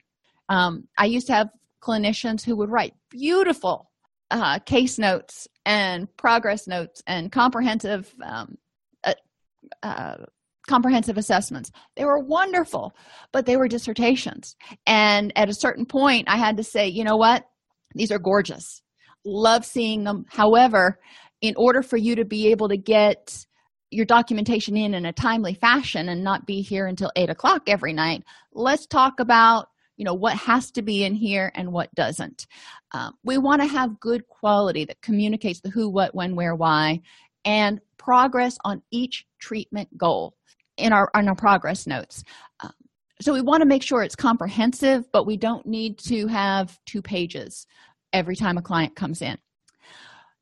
Um, 0.49 0.89
i 0.99 1.07
used 1.07 1.29
to 1.29 1.33
have 1.33 1.49
clinicians 1.81 2.45
who 2.45 2.57
would 2.57 2.71
write 2.71 2.95
beautiful 3.09 3.91
uh, 4.31 4.59
case 4.61 4.99
notes 4.99 5.49
and 5.65 6.15
progress 6.17 6.67
notes 6.67 7.03
and 7.07 7.33
comprehensive 7.33 8.15
um, 8.23 8.57
uh, 9.05 9.15
uh, 9.83 10.17
comprehensive 10.71 11.19
assessments. 11.19 11.71
They 11.97 12.05
were 12.05 12.19
wonderful 12.19 12.95
but 13.33 13.47
they 13.47 13.57
were 13.57 13.69
dissertations. 13.69 14.57
And 14.87 15.33
at 15.37 15.49
a 15.49 15.55
certain 15.55 15.87
point 15.87 16.29
i 16.29 16.37
had 16.37 16.57
to 16.57 16.65
say 16.65 16.89
you 16.89 17.05
know 17.05 17.17
what? 17.17 17.45
These 17.95 18.13
are 18.13 18.19
gorgeous. 18.19 18.83
Love 19.25 19.65
seeing 19.65 20.05
them. 20.05 20.25
However 20.29 20.99
in 21.43 21.55
order 21.57 21.83
for 21.83 21.97
you 21.97 22.15
to 22.17 22.25
be 22.25 22.49
able 22.49 22.69
to 22.69 22.77
get 22.77 23.47
your 23.91 24.07
documentation 24.07 24.77
in 24.77 24.95
in 24.95 25.05
a 25.05 25.13
timely 25.13 25.55
fashion 25.55 26.09
and 26.09 26.23
not 26.23 26.47
be 26.47 26.63
here 26.63 26.87
until 26.87 27.11
eight 27.17 27.31
o'clock 27.31 27.63
every 27.67 27.93
night 27.93 28.23
let's 28.53 28.87
talk 28.87 29.19
about 29.19 29.67
you 30.01 30.05
know 30.05 30.15
what 30.15 30.35
has 30.35 30.71
to 30.71 30.81
be 30.81 31.05
in 31.05 31.15
here 31.15 31.53
and 31.55 31.71
what 31.71 31.95
doesn't. 31.95 32.47
Um, 32.93 33.13
we 33.23 33.37
want 33.37 33.61
to 33.61 33.69
have 33.69 34.01
good 34.01 34.27
quality 34.29 34.87
that 34.87 35.03
communicates 35.03 35.61
the 35.61 35.69
who 35.69 35.91
what 35.91 36.15
when 36.15 36.35
where 36.35 36.55
why 36.55 37.01
and 37.45 37.81
progress 37.99 38.57
on 38.65 38.81
each 38.91 39.27
treatment 39.41 39.89
goal 39.99 40.35
in 40.81 40.93
our 40.93 41.11
in 41.15 41.29
our 41.29 41.35
progress 41.35 41.87
notes. 41.87 42.23
Um, 42.61 42.73
so 43.21 43.33
we 43.33 43.43
want 43.43 43.61
to 43.61 43.67
make 43.67 43.83
sure 43.83 44.03
it's 44.03 44.17
comprehensive 44.17 45.05
but 45.13 45.27
we 45.27 45.37
don't 45.37 45.67
need 45.67 45.99
to 45.99 46.27
have 46.27 46.79
two 46.87 47.03
pages 47.03 47.67
every 48.13 48.37
time 48.37 48.59
a 48.59 48.63
client 48.63 48.97
comes 48.97 49.23
in. 49.23 49.37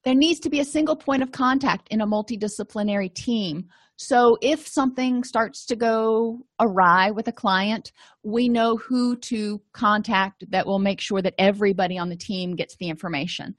There 0.04 0.14
needs 0.14 0.40
to 0.40 0.50
be 0.50 0.60
a 0.60 0.64
single 0.64 0.96
point 0.96 1.22
of 1.22 1.32
contact 1.32 1.88
in 1.90 2.00
a 2.00 2.06
multidisciplinary 2.06 3.12
team. 3.12 3.68
So 3.96 4.38
if 4.40 4.66
something 4.66 5.24
starts 5.24 5.66
to 5.66 5.76
go 5.76 6.38
awry 6.60 7.10
with 7.10 7.26
a 7.28 7.32
client 7.32 7.92
we 8.22 8.48
know 8.48 8.76
who 8.76 9.16
to 9.16 9.60
contact 9.72 10.44
that 10.50 10.66
will 10.66 10.78
make 10.78 11.00
sure 11.00 11.22
that 11.22 11.34
everybody 11.38 11.98
on 11.98 12.08
the 12.08 12.16
team 12.16 12.54
gets 12.54 12.76
the 12.76 12.88
information. 12.88 13.54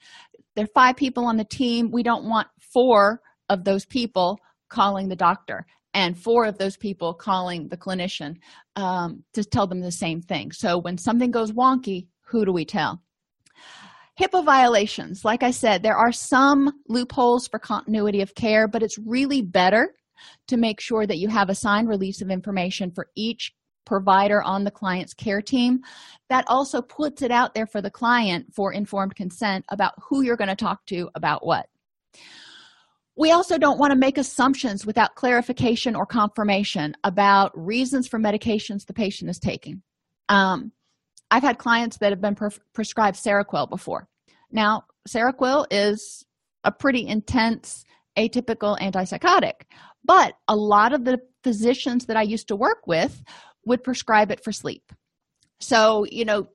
There 0.56 0.66
are 0.66 0.74
five 0.74 0.96
people 0.96 1.26
on 1.26 1.38
the 1.38 1.46
team. 1.46 1.90
We 1.92 2.04
don't 2.04 2.26
want 2.26 2.48
four 2.74 3.22
of 3.50 3.64
those 3.64 3.86
people 3.86 4.40
calling 4.70 5.10
the 5.10 5.16
doctor 5.16 5.66
and 5.94 6.18
four 6.18 6.46
of 6.46 6.58
those 6.58 6.78
people 6.78 7.14
calling 7.14 7.68
the 7.68 7.78
clinician 7.78 8.38
um, 8.76 9.24
to 9.34 9.44
tell 9.44 9.68
them 9.68 9.82
the 9.82 9.92
same 9.92 10.22
thing 10.22 10.52
so 10.52 10.78
when 10.78 10.98
something 10.98 11.32
goes 11.32 11.52
wonky 11.52 12.08
who 12.22 12.46
do 12.46 12.52
we 12.52 12.66
tell 12.66 13.02
HIPAA 14.20 14.44
violations, 14.44 15.24
like 15.24 15.44
I 15.44 15.52
said, 15.52 15.82
there 15.82 15.96
are 15.96 16.12
some 16.12 16.74
loopholes 16.90 17.48
for 17.48 17.58
continuity 17.58 18.22
of 18.22 18.36
care, 18.36 18.68
but 18.68 18.84
it's 18.84 18.98
really 18.98 19.42
better 19.42 19.96
to 20.48 20.58
make 20.58 20.82
sure 20.82 21.08
that 21.08 21.20
you 21.20 21.30
have 21.30 21.50
a 21.50 21.56
signed 21.56 21.88
release 21.88 22.22
of 22.22 22.30
information 22.30 22.92
for 22.92 23.08
each 23.16 23.54
provider 23.86 24.44
on 24.44 24.66
the 24.66 24.72
client's 24.72 25.14
care 25.14 25.42
team. 25.42 25.80
That 26.28 26.44
also 26.48 26.82
puts 26.82 27.22
it 27.22 27.32
out 27.32 27.54
there 27.54 27.66
for 27.66 27.82
the 27.82 27.90
client 27.90 28.54
for 28.54 28.74
informed 28.74 29.16
consent 29.16 29.64
about 29.70 29.94
who 30.10 30.22
you're 30.22 30.36
going 30.36 30.50
to 30.50 30.56
talk 30.56 30.86
to 30.88 31.10
about 31.16 31.46
what. 31.46 31.68
We 33.20 33.32
also 33.32 33.58
don't 33.58 33.78
want 33.78 33.92
to 33.92 33.98
make 33.98 34.18
assumptions 34.18 34.86
without 34.86 35.16
clarification 35.16 35.94
or 35.94 36.06
confirmation 36.06 36.96
about 37.04 37.52
reasons 37.54 38.08
for 38.08 38.18
medications 38.18 38.86
the 38.86 38.94
patient 38.94 39.30
is 39.30 39.40
taking. 39.40 39.82
Um, 40.30 40.72
I've 41.30 41.44
had 41.44 41.58
clients 41.58 41.98
that 41.98 42.14
have 42.14 42.22
been 42.22 42.36
pre- 42.36 42.48
prescribed 42.74 43.18
Seroquel 43.18 43.70
before. 43.70 44.08
Now, 44.54 44.86
Seroquel 45.06 45.66
is 45.70 46.26
a 46.64 46.72
pretty 46.72 47.06
intense 47.06 47.84
atypical 48.18 48.80
antipsychotic, 48.80 49.64
but 50.06 50.36
a 50.48 50.56
lot 50.56 50.94
of 50.94 51.04
the 51.04 51.20
physicians 51.44 52.06
that 52.06 52.16
I 52.16 52.22
used 52.22 52.48
to 52.48 52.56
work 52.56 52.88
with 52.88 53.22
would 53.66 53.84
prescribe 53.84 54.32
it 54.32 54.46
for 54.46 54.54
sleep. 54.54 54.94
So, 55.60 56.06
you 56.10 56.24
know, 56.24 56.48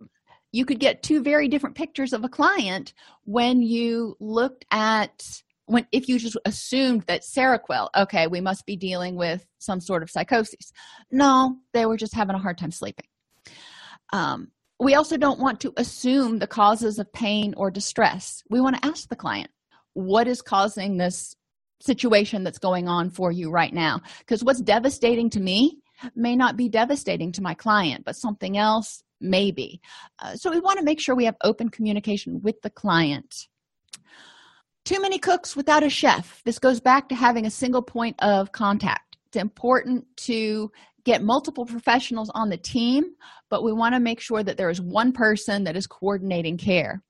you 0.50 0.64
could 0.64 0.80
get 0.80 1.02
two 1.02 1.22
very 1.22 1.46
different 1.48 1.76
pictures 1.76 2.14
of 2.14 2.24
a 2.24 2.28
client 2.30 2.94
when 3.24 3.60
you 3.60 4.16
looked 4.18 4.64
at 4.70 5.42
when 5.66 5.86
if 5.92 6.08
you 6.08 6.18
just 6.18 6.36
assumed 6.44 7.02
that 7.02 7.22
Seroquel, 7.22 7.88
okay, 7.96 8.26
we 8.26 8.40
must 8.40 8.66
be 8.66 8.76
dealing 8.76 9.16
with 9.16 9.46
some 9.58 9.80
sort 9.80 10.02
of 10.02 10.10
psychosis. 10.10 10.72
No, 11.10 11.56
they 11.72 11.86
were 11.86 11.96
just 11.96 12.14
having 12.14 12.36
a 12.36 12.40
hard 12.40 12.58
time 12.58 12.70
sleeping. 12.70 13.06
Um, 14.12 14.48
we 14.80 14.94
also 14.94 15.16
don't 15.16 15.40
want 15.40 15.60
to 15.60 15.72
assume 15.76 16.38
the 16.38 16.46
causes 16.46 16.98
of 16.98 17.12
pain 17.12 17.54
or 17.56 17.70
distress. 17.70 18.42
We 18.50 18.60
want 18.60 18.76
to 18.76 18.86
ask 18.86 19.08
the 19.08 19.16
client, 19.16 19.50
what 19.94 20.26
is 20.26 20.42
causing 20.42 20.96
this 20.96 21.34
situation 21.80 22.44
that's 22.44 22.58
going 22.58 22.88
on 22.88 23.10
for 23.10 23.30
you 23.30 23.50
right 23.50 23.72
now? 23.72 24.00
Because 24.18 24.42
what's 24.42 24.60
devastating 24.60 25.30
to 25.30 25.40
me 25.40 25.78
may 26.14 26.34
not 26.34 26.56
be 26.56 26.68
devastating 26.68 27.32
to 27.32 27.42
my 27.42 27.54
client, 27.54 28.04
but 28.04 28.16
something 28.16 28.58
else 28.58 29.02
maybe. 29.20 29.80
Uh, 30.18 30.34
so 30.34 30.50
we 30.50 30.60
want 30.60 30.78
to 30.78 30.84
make 30.84 31.00
sure 31.00 31.14
we 31.14 31.24
have 31.24 31.36
open 31.42 31.68
communication 31.68 32.40
with 32.42 32.60
the 32.62 32.70
client. 32.70 33.46
Too 34.84 35.00
many 35.00 35.18
cooks 35.18 35.56
without 35.56 35.82
a 35.82 35.88
chef. 35.88 36.42
This 36.44 36.58
goes 36.58 36.78
back 36.78 37.08
to 37.08 37.14
having 37.14 37.46
a 37.46 37.50
single 37.50 37.80
point 37.80 38.16
of 38.18 38.52
contact. 38.52 39.16
It's 39.28 39.36
important 39.36 40.04
to 40.18 40.70
get 41.04 41.22
multiple 41.22 41.64
professionals 41.64 42.30
on 42.34 42.50
the 42.50 42.58
team, 42.58 43.04
but 43.48 43.64
we 43.64 43.72
want 43.72 43.94
to 43.94 44.00
make 44.00 44.20
sure 44.20 44.42
that 44.42 44.58
there 44.58 44.68
is 44.68 44.82
one 44.82 45.12
person 45.12 45.64
that 45.64 45.76
is 45.76 45.86
coordinating 45.86 46.58
care. 46.58 47.02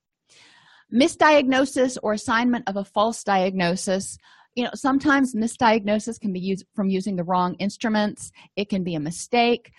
Misdiagnosis 0.93 1.97
or 2.01 2.13
assignment 2.13 2.69
of 2.69 2.77
a 2.77 2.85
false 2.85 3.25
diagnosis. 3.25 4.17
You 4.55 4.63
know, 4.63 4.71
sometimes 4.73 5.35
misdiagnosis 5.35 6.17
can 6.17 6.31
be 6.31 6.39
used 6.39 6.65
from 6.75 6.89
using 6.89 7.17
the 7.17 7.25
wrong 7.25 7.55
instruments, 7.55 8.31
it 8.55 8.69
can 8.69 8.85
be 8.85 8.95
a 8.95 9.01
mistake. 9.01 9.73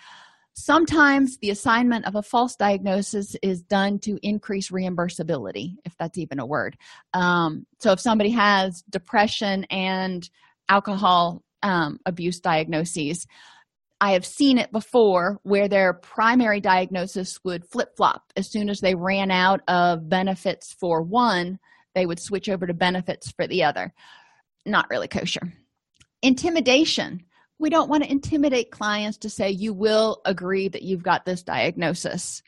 Sometimes 0.59 1.37
the 1.37 1.51
assignment 1.51 2.07
of 2.07 2.15
a 2.15 2.23
false 2.23 2.55
diagnosis 2.55 3.35
is 3.43 3.61
done 3.61 3.99
to 3.99 4.17
increase 4.23 4.71
reimbursability, 4.71 5.75
if 5.85 5.95
that's 5.99 6.17
even 6.17 6.39
a 6.39 6.47
word. 6.47 6.75
Um, 7.13 7.67
so, 7.77 7.91
if 7.91 7.99
somebody 7.99 8.31
has 8.31 8.81
depression 8.89 9.65
and 9.65 10.27
alcohol 10.67 11.43
um, 11.61 11.99
abuse 12.07 12.39
diagnoses, 12.39 13.27
I 14.01 14.13
have 14.13 14.25
seen 14.25 14.57
it 14.57 14.71
before 14.71 15.39
where 15.43 15.67
their 15.67 15.93
primary 15.93 16.59
diagnosis 16.59 17.39
would 17.43 17.63
flip 17.63 17.95
flop. 17.95 18.33
As 18.35 18.49
soon 18.49 18.71
as 18.71 18.79
they 18.79 18.95
ran 18.95 19.29
out 19.29 19.61
of 19.67 20.09
benefits 20.09 20.73
for 20.73 21.03
one, 21.03 21.59
they 21.93 22.07
would 22.07 22.19
switch 22.19 22.49
over 22.49 22.65
to 22.65 22.73
benefits 22.73 23.29
for 23.29 23.45
the 23.45 23.63
other. 23.63 23.93
Not 24.65 24.89
really 24.89 25.07
kosher. 25.07 25.53
Intimidation. 26.23 27.26
We 27.59 27.69
don't 27.69 27.89
want 27.89 28.03
to 28.03 28.11
intimidate 28.11 28.71
clients 28.71 29.17
to 29.19 29.29
say, 29.29 29.49
you 29.49 29.73
will 29.73 30.21
agree 30.25 30.67
that 30.67 30.83
you've 30.83 31.03
got 31.03 31.25
this 31.25 31.43
diagnosis. 31.43 32.43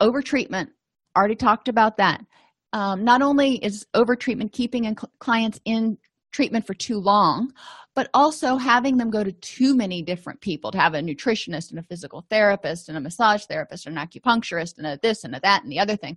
Overtreatment. 0.00 0.68
Already 1.16 1.34
talked 1.34 1.68
about 1.68 1.96
that. 1.98 2.24
Um, 2.72 3.04
not 3.04 3.22
only 3.22 3.56
is 3.56 3.86
overtreatment 3.94 4.52
keeping 4.52 4.94
clients 5.18 5.60
in 5.64 5.98
treatment 6.32 6.66
for 6.66 6.74
too 6.74 6.98
long, 6.98 7.52
but 7.98 8.10
also 8.14 8.56
having 8.56 8.96
them 8.96 9.10
go 9.10 9.24
to 9.24 9.32
too 9.32 9.74
many 9.74 10.02
different 10.02 10.40
people 10.40 10.70
to 10.70 10.78
have 10.78 10.94
a 10.94 11.00
nutritionist 11.00 11.70
and 11.70 11.80
a 11.80 11.82
physical 11.82 12.24
therapist 12.30 12.88
and 12.88 12.96
a 12.96 13.00
massage 13.00 13.44
therapist 13.46 13.86
and 13.86 13.98
an 13.98 14.06
acupuncturist 14.06 14.78
and 14.78 14.86
a 14.86 14.98
this 15.02 15.24
and 15.24 15.34
a 15.34 15.40
that 15.40 15.64
and 15.64 15.72
the 15.72 15.80
other 15.80 15.96
thing 15.96 16.16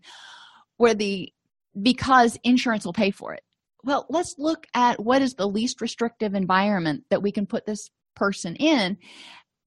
where 0.78 0.94
the 0.94 1.34
because 1.82 2.38
insurance 2.44 2.86
will 2.86 2.94
pay 2.94 3.10
for 3.10 3.34
it 3.34 3.42
well 3.84 4.06
let's 4.10 4.36
look 4.38 4.68
at 4.76 5.00
what 5.00 5.24
is 5.24 5.34
the 5.34 5.48
least 5.48 5.82
restrictive 5.82 6.36
environment 6.36 7.04
that 7.10 7.24
we 7.24 7.32
can 7.32 7.48
put 7.48 7.66
this 7.66 7.90
person 8.16 8.56
in 8.56 8.98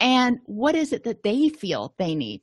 and 0.00 0.38
what 0.44 0.74
is 0.74 0.92
it 0.92 1.04
that 1.04 1.22
they 1.22 1.48
feel 1.48 1.94
they 1.98 2.14
need? 2.14 2.42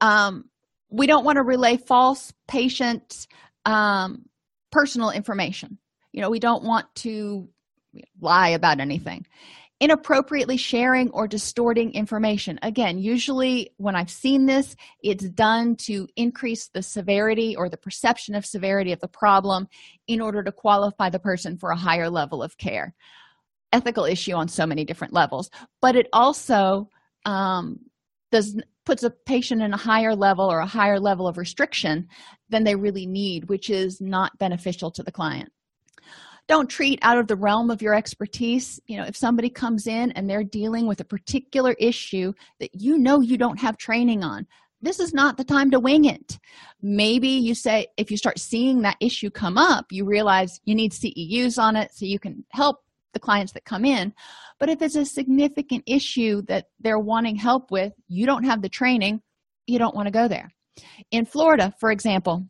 Um, 0.00 0.44
we 0.90 1.06
don't 1.06 1.24
want 1.24 1.36
to 1.36 1.42
relay 1.42 1.76
false 1.76 2.32
patient 2.46 3.26
um, 3.64 4.24
personal 4.70 5.10
information. 5.10 5.78
You 6.12 6.22
know 6.22 6.30
we 6.30 6.40
don't 6.40 6.64
want 6.64 6.86
to 6.96 7.48
lie 8.20 8.50
about 8.50 8.80
anything. 8.80 9.26
Inappropriately 9.80 10.56
sharing 10.56 11.10
or 11.10 11.28
distorting 11.28 11.92
information. 11.92 12.58
Again 12.62 12.98
usually 12.98 13.70
when 13.76 13.94
i've 13.94 14.10
seen 14.10 14.46
this 14.46 14.74
it's 15.02 15.28
done 15.30 15.76
to 15.76 16.08
increase 16.16 16.68
the 16.68 16.82
severity 16.82 17.54
or 17.56 17.68
the 17.68 17.76
perception 17.76 18.34
of 18.34 18.44
severity 18.44 18.92
of 18.92 19.00
the 19.00 19.08
problem 19.08 19.68
in 20.06 20.20
order 20.20 20.42
to 20.42 20.52
qualify 20.52 21.10
the 21.10 21.18
person 21.18 21.56
for 21.56 21.70
a 21.70 21.76
higher 21.76 22.10
level 22.10 22.42
of 22.42 22.56
care 22.56 22.94
ethical 23.72 24.04
issue 24.04 24.32
on 24.32 24.48
so 24.48 24.66
many 24.66 24.84
different 24.84 25.12
levels 25.12 25.50
but 25.80 25.96
it 25.96 26.08
also 26.12 26.88
um, 27.24 27.78
does 28.30 28.56
puts 28.84 29.02
a 29.02 29.10
patient 29.10 29.60
in 29.60 29.74
a 29.74 29.76
higher 29.76 30.16
level 30.16 30.50
or 30.50 30.60
a 30.60 30.66
higher 30.66 30.98
level 30.98 31.28
of 31.28 31.36
restriction 31.36 32.08
than 32.48 32.64
they 32.64 32.74
really 32.74 33.06
need 33.06 33.48
which 33.48 33.68
is 33.68 34.00
not 34.00 34.38
beneficial 34.38 34.90
to 34.90 35.02
the 35.02 35.12
client. 35.12 35.50
Don't 36.46 36.70
treat 36.70 36.98
out 37.02 37.18
of 37.18 37.26
the 37.26 37.36
realm 37.36 37.70
of 37.70 37.82
your 37.82 37.94
expertise. 37.94 38.80
You 38.86 38.96
know 38.96 39.04
if 39.04 39.16
somebody 39.16 39.50
comes 39.50 39.86
in 39.86 40.12
and 40.12 40.28
they're 40.28 40.44
dealing 40.44 40.86
with 40.86 41.00
a 41.00 41.04
particular 41.04 41.72
issue 41.78 42.32
that 42.60 42.70
you 42.72 42.96
know 42.96 43.20
you 43.20 43.36
don't 43.36 43.60
have 43.60 43.76
training 43.76 44.24
on 44.24 44.46
this 44.80 45.00
is 45.00 45.12
not 45.12 45.36
the 45.36 45.44
time 45.44 45.72
to 45.72 45.80
wing 45.80 46.04
it. 46.04 46.38
Maybe 46.80 47.28
you 47.28 47.52
say 47.54 47.88
if 47.96 48.12
you 48.12 48.16
start 48.16 48.38
seeing 48.38 48.82
that 48.82 48.96
issue 49.00 49.28
come 49.28 49.58
up 49.58 49.86
you 49.90 50.06
realize 50.06 50.60
you 50.64 50.74
need 50.74 50.92
ceus 50.92 51.58
on 51.58 51.76
it 51.76 51.92
so 51.92 52.06
you 52.06 52.18
can 52.18 52.44
help 52.52 52.78
the 53.12 53.20
clients 53.20 53.52
that 53.52 53.64
come 53.64 53.84
in. 53.84 54.12
But 54.58 54.68
if 54.68 54.82
it's 54.82 54.96
a 54.96 55.04
significant 55.04 55.84
issue 55.86 56.42
that 56.42 56.66
they're 56.80 56.98
wanting 56.98 57.36
help 57.36 57.70
with 57.70 57.92
you 58.08 58.26
don't 58.26 58.44
have 58.44 58.62
the 58.62 58.68
training 58.68 59.22
you 59.66 59.78
don't 59.78 59.94
want 59.94 60.06
to 60.06 60.12
go 60.12 60.28
there. 60.28 60.50
In 61.10 61.24
florida 61.24 61.74
for 61.80 61.90
example 61.90 62.46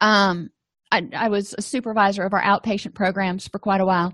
um, 0.00 0.50
I, 0.92 1.08
I, 1.16 1.28
was 1.28 1.54
a 1.56 1.62
supervisor 1.62 2.22
of 2.24 2.34
our 2.34 2.42
outpatient 2.42 2.94
programs 2.94 3.48
for 3.48 3.58
quite 3.58 3.80
a 3.80 3.86
while. 3.86 4.12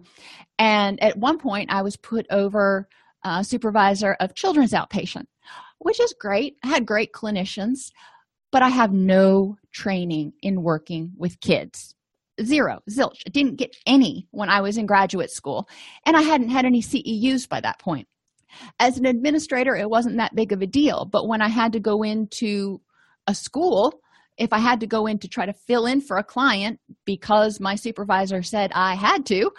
And 0.58 1.02
at 1.02 1.16
one 1.16 1.38
point 1.38 1.72
i 1.72 1.82
was 1.82 1.96
put 1.96 2.26
over 2.30 2.88
a 3.24 3.42
supervisor 3.42 4.14
of 4.20 4.34
children's 4.34 4.72
outpatient 4.72 5.26
which 5.78 6.00
is 6.00 6.14
great. 6.18 6.56
I 6.64 6.68
had 6.68 6.86
great 6.86 7.12
clinicians 7.12 7.90
but 8.52 8.62
i 8.62 8.68
have 8.68 8.92
no 8.92 9.56
training 9.72 10.32
in 10.42 10.62
working 10.62 11.12
with 11.16 11.40
kids 11.40 11.95
zero 12.42 12.81
zilch 12.90 13.22
I 13.27 13.31
didn't 13.31 13.57
get 13.57 13.75
any 13.87 14.29
when 14.31 14.49
i 14.49 14.61
was 14.61 14.77
in 14.79 14.87
graduate 14.87 15.31
school 15.31 15.68
and 16.05 16.16
i 16.16 16.22
hadn't 16.22 16.51
had 16.51 16.64
any 16.64 16.83
ceus 16.83 17.49
by 17.49 17.61
that 17.61 17.79
point 17.79 18.09
as 18.79 18.99
an 18.99 19.07
administrator 19.07 19.77
it 19.77 19.88
wasn't 19.88 20.16
that 20.18 20.35
big 20.35 20.53
of 20.53 20.62
a 20.62 20.66
deal 20.66 21.05
but 21.05 21.29
when 21.29 21.42
i 21.42 21.49
had 21.49 21.72
to 21.72 21.81
go 21.81 22.03
into 22.03 22.81
a 23.27 23.35
school 23.35 24.01
if 24.38 24.53
I 24.53 24.59
had 24.59 24.81
to 24.81 24.87
go 24.87 25.07
in 25.07 25.18
to 25.20 25.29
try 25.29 25.46
to 25.46 25.53
fill 25.53 25.87
in 25.87 26.01
for 26.01 26.18
a 26.18 26.25
client 26.25 26.79
because 27.05 27.61
my 27.61 27.75
supervisor 27.75 28.42
said 28.42 28.70
I 28.75 28.94
had 28.94 29.25
to, 29.27 29.51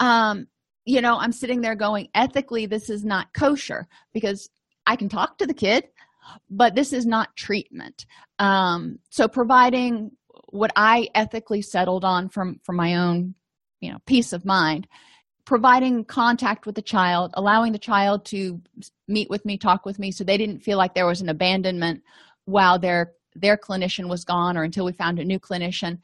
um, 0.00 0.46
you 0.84 1.00
know, 1.00 1.18
I'm 1.18 1.32
sitting 1.32 1.60
there 1.60 1.74
going, 1.74 2.08
ethically, 2.14 2.66
this 2.66 2.90
is 2.90 3.04
not 3.04 3.32
kosher 3.34 3.86
because 4.12 4.48
I 4.86 4.96
can 4.96 5.08
talk 5.08 5.38
to 5.38 5.46
the 5.46 5.54
kid, 5.54 5.84
but 6.50 6.74
this 6.74 6.92
is 6.92 7.06
not 7.06 7.36
treatment. 7.36 8.06
Um, 8.38 8.98
so 9.10 9.28
providing 9.28 10.12
what 10.52 10.70
I 10.76 11.08
ethically 11.14 11.62
settled 11.62 12.04
on 12.04 12.28
from 12.28 12.60
from 12.62 12.76
my 12.76 12.96
own, 12.96 13.34
you 13.80 13.90
know, 13.90 13.98
peace 14.06 14.32
of 14.32 14.44
mind, 14.44 14.86
providing 15.44 16.04
contact 16.04 16.66
with 16.66 16.74
the 16.74 16.82
child, 16.82 17.32
allowing 17.34 17.72
the 17.72 17.78
child 17.78 18.24
to 18.26 18.60
meet 19.08 19.28
with 19.28 19.44
me, 19.44 19.58
talk 19.58 19.84
with 19.84 19.98
me, 19.98 20.12
so 20.12 20.24
they 20.24 20.38
didn't 20.38 20.60
feel 20.60 20.78
like 20.78 20.94
there 20.94 21.06
was 21.06 21.20
an 21.20 21.28
abandonment 21.28 22.02
while 22.44 22.78
they're 22.78 23.12
their 23.34 23.56
clinician 23.56 24.08
was 24.08 24.24
gone 24.24 24.56
or 24.56 24.62
until 24.62 24.84
we 24.84 24.92
found 24.92 25.18
a 25.18 25.24
new 25.24 25.40
clinician 25.40 25.98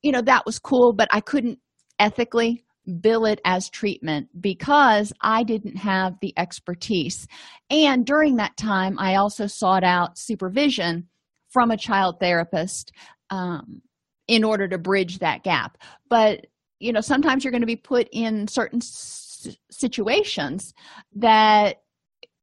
you 0.00 0.10
know 0.10 0.22
that 0.22 0.46
was 0.46 0.58
cool 0.58 0.94
but 0.94 1.06
i 1.10 1.20
couldn't 1.20 1.58
ethically 1.98 2.64
bill 3.00 3.24
it 3.26 3.40
as 3.44 3.70
treatment 3.70 4.28
because 4.40 5.12
I 5.20 5.44
didn't 5.44 5.76
have 5.76 6.18
the 6.20 6.34
expertise. 6.36 7.26
And 7.70 8.04
during 8.04 8.36
that 8.36 8.56
time, 8.56 8.98
I 8.98 9.16
also 9.16 9.46
sought 9.46 9.84
out 9.84 10.18
supervision 10.18 11.08
from 11.50 11.70
a 11.70 11.76
child 11.76 12.18
therapist 12.18 12.92
um, 13.32 13.80
in 14.28 14.44
order 14.44 14.68
to 14.68 14.78
bridge 14.78 15.18
that 15.18 15.42
gap. 15.42 15.78
But, 16.08 16.46
you 16.78 16.92
know, 16.92 17.00
sometimes 17.00 17.42
you're 17.42 17.50
going 17.50 17.62
to 17.62 17.66
be 17.66 17.76
put 17.76 18.08
in 18.12 18.46
certain 18.46 18.80
s- 18.80 19.56
situations 19.70 20.74
that 21.16 21.82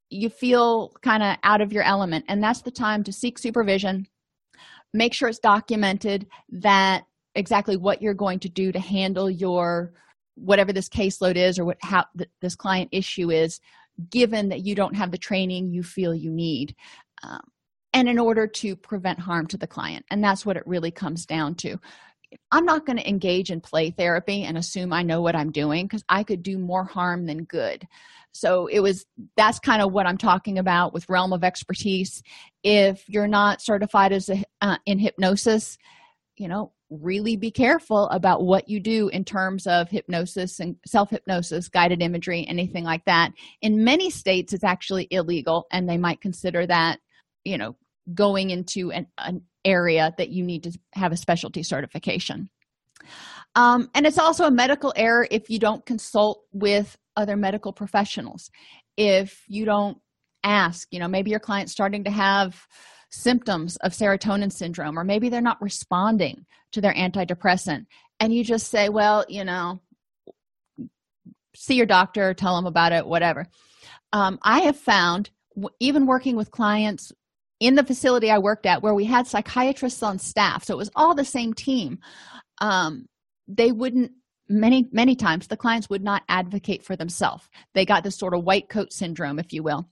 you 0.10 0.30
feel 0.30 0.91
kind 1.04 1.21
of 1.21 1.38
out 1.43 1.62
of 1.62 1.71
your 1.71 1.84
element, 1.84 2.25
and 2.28 2.43
that's 2.43 2.63
the 2.63 2.71
time 2.71 3.04
to 3.04 3.13
seek 3.13 3.38
supervision. 3.38 4.08
Make 4.91 5.13
sure 5.13 5.30
it's 5.30 5.38
documented 5.38 6.25
that 6.49 7.04
exactly 7.36 7.78
what 7.78 8.02
you're 8.02 8.15
going 8.15 8.39
to 8.39 8.49
do 8.49 8.71
to 8.71 8.80
handle 8.80 9.30
your 9.30 9.93
whatever 10.34 10.73
this 10.73 10.89
caseload 10.89 11.36
is 11.36 11.60
or 11.60 11.65
what 11.65 11.78
how 11.82 12.06
th- 12.17 12.30
this 12.41 12.56
client 12.56 12.89
issue 12.91 13.30
is 13.30 13.60
given 14.10 14.49
that 14.49 14.65
you 14.65 14.73
don't 14.73 14.95
have 14.95 15.12
the 15.12 15.17
training 15.17 15.69
you 15.69 15.84
feel 15.84 16.15
you 16.15 16.32
need 16.32 16.73
um, 17.23 17.41
and 17.93 18.08
in 18.08 18.19
order 18.19 18.47
to 18.47 18.75
prevent 18.75 19.19
harm 19.19 19.47
to 19.47 19.58
the 19.58 19.67
client. 19.67 20.06
And 20.12 20.23
that's 20.23 20.45
what 20.45 20.58
it 20.58 20.67
really 20.67 20.91
comes 20.91 21.25
down 21.25 21.56
to. 21.56 21.80
I'm 22.52 22.65
not 22.65 22.86
going 22.86 22.97
to 22.97 23.10
engage 23.10 23.49
in 23.49 23.60
play 23.60 23.89
therapy 23.89 24.43
and 24.43 24.56
assume 24.56 24.93
i 24.93 25.02
know 25.02 25.19
what 25.19 25.36
i'm 25.36 25.52
doing 25.52 25.86
because 25.86 26.04
i 26.10 26.23
could 26.23 26.43
do 26.43 26.60
more 26.60 26.84
harm 26.84 27.25
than 27.25 27.45
good. 27.45 27.88
So 28.32 28.67
it 28.67 28.82
was 28.82 29.06
that's 29.36 29.60
kind 29.60 29.82
of 29.82 29.91
what 29.91 30.06
i'm 30.06 30.17
talking 30.17 30.60
about 30.60 30.93
with 30.93 31.10
realm 31.10 31.34
of 31.34 31.43
expertise. 31.43 32.21
If 32.63 33.04
you're 33.10 33.28
not 33.28 33.62
certified 33.62 34.12
as 34.12 34.30
a 34.30 34.43
uh, 34.62 34.78
in 34.86 34.99
hypnosis 34.99 35.78
you 36.38 36.47
know 36.47 36.71
really 36.89 37.36
be 37.36 37.52
careful 37.52 38.10
about 38.10 38.43
what 38.43 38.67
you 38.67 38.80
do 38.80 39.10
in 39.10 39.23
terms 39.23 39.67
of 39.67 39.89
hypnosis 39.89 40.60
and 40.60 40.75
self 40.86 41.10
hypnosis, 41.10 41.69
guided 41.69 42.02
imagery, 42.02 42.45
anything 42.47 42.84
like 42.84 43.06
that. 43.06 43.32
In 43.62 43.84
many 43.84 44.10
states, 44.10 44.54
it's 44.54 44.63
actually 44.63 45.08
illegal, 45.12 45.67
and 45.71 45.88
they 45.88 45.97
might 45.97 46.21
consider 46.21 46.65
that, 46.67 46.99
you 47.43 47.58
know, 47.58 47.75
going 48.13 48.49
into 48.49 48.91
an, 48.91 49.08
an 49.17 49.41
area 49.65 50.13
that 50.17 50.30
you 50.30 50.43
need 50.43 50.63
to 50.63 50.78
have 50.93 51.12
a 51.12 51.17
specialty 51.17 51.63
certification. 51.63 52.49
Um, 53.56 53.89
and 53.93 54.06
it's 54.06 54.17
also 54.17 54.45
a 54.45 54.52
medical 54.52 54.93
error 54.95 55.28
if 55.30 55.49
you 55.49 55.60
don't 55.60 55.86
consult 55.86 56.43
with 56.52 56.97
other 57.15 57.36
medical 57.36 57.73
professionals. 57.73 58.52
If 58.97 59.43
you 59.47 59.65
don't 59.65 59.97
ask, 60.43 60.88
you 60.91 60.99
know, 60.99 61.08
maybe 61.08 61.32
your 61.32 61.39
client's 61.39 61.71
starting 61.71 62.04
to 62.06 62.12
have 62.12 62.67
symptoms 63.12 63.75
of 63.78 63.93
serotonin 63.93 64.52
syndrome, 64.52 64.97
or 64.97 65.04
maybe 65.04 65.30
they're 65.30 65.41
not 65.41 65.62
responding 65.62 66.45
to 66.71 66.82
their 66.82 66.93
antidepressant. 66.93 67.86
And 68.19 68.34
you 68.34 68.43
just 68.43 68.67
say, 68.67 68.89
well, 68.89 69.25
you 69.28 69.43
know, 69.43 69.82
see 71.56 71.75
your 71.75 71.86
doctor, 71.86 72.34
tell 72.34 72.56
them 72.56 72.67
about 72.67 72.91
it, 72.91 73.06
whatever. 73.06 73.47
Um, 74.13 74.39
I 74.43 74.62
have 74.62 74.78
found, 74.78 75.32
even 75.80 76.06
working 76.06 76.38
with 76.38 76.52
clients 76.52 77.12
in 77.60 77.76
the 77.76 77.84
facility 77.84 78.32
I 78.32 78.39
worked 78.39 78.65
at, 78.65 78.82
where 78.82 78.93
we 78.93 79.06
had 79.06 79.28
psychiatrists 79.28 80.02
on 80.02 80.19
staff, 80.19 80.63
so 80.63 80.74
it 80.74 80.78
was 80.78 80.91
all 80.95 81.13
the 81.13 81.26
same 81.26 81.54
team, 81.54 82.00
um, 82.60 83.06
they 83.48 83.72
wouldn't 83.72 84.12
many 84.48 84.88
many 84.91 85.15
times 85.15 85.48
the 85.48 85.58
clients 85.58 85.89
would 85.89 86.04
not 86.04 86.24
advocate 86.28 86.84
for 86.84 86.95
themselves. 86.95 87.48
They 87.74 87.86
got 87.86 88.04
this 88.04 88.17
sort 88.17 88.34
of 88.34 88.43
white 88.43 88.69
coat 88.69 88.91
syndrome 88.91 89.39
if 89.39 89.54
you 89.54 89.63
will. 89.63 89.88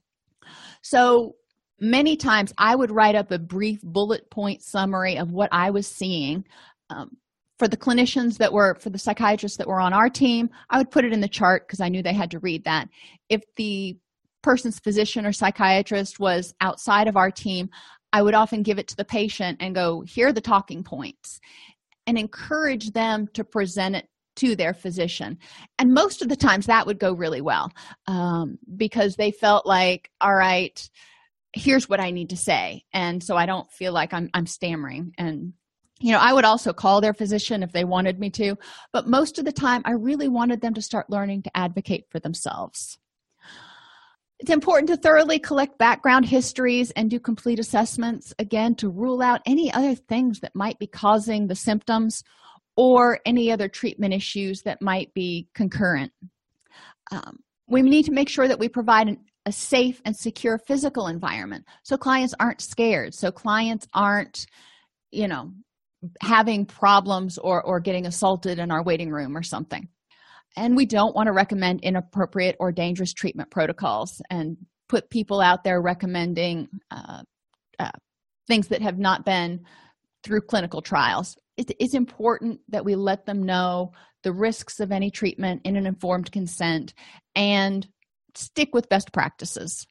So 0.82 1.34
many 1.80 2.16
times 2.16 2.52
i 2.58 2.74
would 2.74 2.90
write 2.90 3.14
up 3.14 3.30
a 3.30 3.38
brief 3.38 3.80
bullet 3.82 4.28
point 4.30 4.60
summary 4.60 5.16
of 5.16 5.30
what 5.30 5.48
i 5.52 5.70
was 5.70 5.86
seeing 5.86 6.44
um, 6.90 7.16
for 7.58 7.68
the 7.68 7.76
clinicians 7.76 8.38
that 8.38 8.52
were 8.52 8.76
for 8.80 8.90
the 8.90 8.98
psychiatrists 8.98 9.58
that 9.58 9.66
were 9.66 9.80
on 9.80 9.92
our 9.92 10.08
team. 10.08 10.48
I 10.70 10.78
would 10.78 10.90
put 10.90 11.04
it 11.04 11.12
in 11.12 11.20
the 11.20 11.28
chart 11.28 11.66
because 11.66 11.80
i 11.80 11.88
knew 11.88 12.02
they 12.02 12.14
had 12.14 12.30
to 12.30 12.38
read 12.38 12.64
that. 12.64 12.88
If 13.28 13.42
the 13.56 13.96
person's 14.42 14.78
physician 14.78 15.26
or 15.26 15.32
psychiatrist 15.32 16.20
was 16.20 16.54
outside 16.60 17.08
of 17.08 17.16
our 17.16 17.30
team 17.30 17.68
i 18.12 18.22
would 18.22 18.34
often 18.34 18.62
give 18.62 18.78
it 18.78 18.88
to 18.88 18.96
the 18.96 19.04
patient 19.04 19.56
and 19.60 19.74
go 19.74 20.02
here 20.02 20.28
are 20.28 20.32
the 20.32 20.40
talking 20.40 20.82
points 20.82 21.40
and 22.06 22.16
encourage 22.16 22.92
them 22.92 23.28
to 23.34 23.44
present 23.44 23.94
it 23.94 24.08
to 24.38 24.54
their 24.54 24.72
physician. 24.72 25.36
And 25.78 25.92
most 25.92 26.22
of 26.22 26.28
the 26.28 26.36
times 26.36 26.66
that 26.66 26.86
would 26.86 26.98
go 26.98 27.12
really 27.12 27.40
well 27.40 27.70
um, 28.06 28.58
because 28.76 29.16
they 29.16 29.30
felt 29.30 29.66
like 29.66 30.10
all 30.20 30.34
right 30.34 30.88
here's 31.54 31.88
what 31.88 31.98
i 31.98 32.10
need 32.10 32.28
to 32.28 32.36
say 32.36 32.84
and 32.92 33.22
so 33.22 33.34
i 33.34 33.46
don't 33.46 33.72
feel 33.72 33.92
like 33.92 34.12
i'm 34.12 34.28
i'm 34.34 34.46
stammering. 34.46 35.12
And 35.16 35.54
you 35.98 36.12
know 36.12 36.18
i 36.18 36.32
would 36.32 36.44
also 36.44 36.72
call 36.72 37.00
their 37.00 37.14
physician 37.14 37.62
if 37.62 37.72
they 37.72 37.84
wanted 37.84 38.20
me 38.20 38.28
to 38.30 38.54
but 38.92 39.08
most 39.08 39.38
of 39.38 39.46
the 39.46 39.52
time 39.52 39.82
i 39.86 39.92
really 39.92 40.28
wanted 40.28 40.60
them 40.60 40.74
to 40.74 40.82
start 40.82 41.10
learning 41.10 41.42
to 41.42 41.56
advocate 41.56 42.04
for 42.10 42.20
themselves 42.20 42.98
it's 44.38 44.50
important 44.50 44.88
to 44.88 44.96
thoroughly 44.96 45.38
collect 45.38 45.78
background 45.78 46.24
histories 46.24 46.90
and 46.92 47.10
do 47.10 47.18
complete 47.18 47.58
assessments 47.58 48.32
again 48.38 48.74
to 48.76 48.88
rule 48.88 49.20
out 49.20 49.40
any 49.46 49.72
other 49.72 49.94
things 49.94 50.40
that 50.40 50.54
might 50.54 50.78
be 50.78 50.86
causing 50.86 51.46
the 51.46 51.56
symptoms 51.56 52.22
or 52.76 53.18
any 53.26 53.50
other 53.50 53.68
treatment 53.68 54.14
issues 54.14 54.62
that 54.62 54.80
might 54.80 55.12
be 55.12 55.48
concurrent. 55.54 56.12
Um, 57.10 57.40
we 57.66 57.82
need 57.82 58.04
to 58.04 58.12
make 58.12 58.28
sure 58.28 58.46
that 58.46 58.60
we 58.60 58.68
provide 58.68 59.08
an 59.08 59.18
a 59.46 59.52
safe 59.52 60.02
and 60.04 60.14
secure 60.14 60.58
physical 60.58 61.06
environment 61.06 61.64
so 61.82 61.96
clients 61.96 62.34
aren't 62.38 62.60
scared 62.60 63.14
so 63.14 63.32
clients 63.32 63.88
aren't 63.94 64.46
you 65.10 65.26
know 65.26 65.52
having 66.20 66.66
problems 66.66 67.38
or 67.38 67.62
or 67.62 67.80
getting 67.80 68.04
assaulted 68.04 68.58
in 68.58 68.70
our 68.70 68.82
waiting 68.82 69.10
room 69.10 69.34
or 69.34 69.42
something 69.42 69.88
and 70.58 70.76
we 70.76 70.86
don't 70.86 71.14
want 71.14 71.26
to 71.26 71.32
recommend 71.32 71.80
inappropriate 71.80 72.56
or 72.60 72.72
dangerous 72.72 73.12
treatment 73.12 73.50
protocols 73.50 74.20
and 74.30 74.56
put 74.88 75.10
people 75.10 75.40
out 75.40 75.64
there 75.64 75.80
recommending 75.80 76.68
uh, 76.90 77.22
uh, 77.78 77.90
things 78.46 78.68
that 78.68 78.82
have 78.82 78.98
not 78.98 79.24
been 79.24 79.60
through 80.24 80.40
clinical 80.40 80.82
trials 80.82 81.36
it's 81.58 81.94
important 81.94 82.60
that 82.68 82.84
we 82.84 82.94
let 82.94 83.26
them 83.26 83.42
know 83.42 83.92
the 84.22 84.32
risks 84.32 84.80
of 84.80 84.92
any 84.92 85.10
treatment 85.10 85.62
in 85.64 85.76
an 85.76 85.86
informed 85.86 86.30
consent 86.30 86.94
and 87.34 87.86
stick 88.34 88.70
with 88.72 88.88
best 88.88 89.12
practices. 89.12 89.86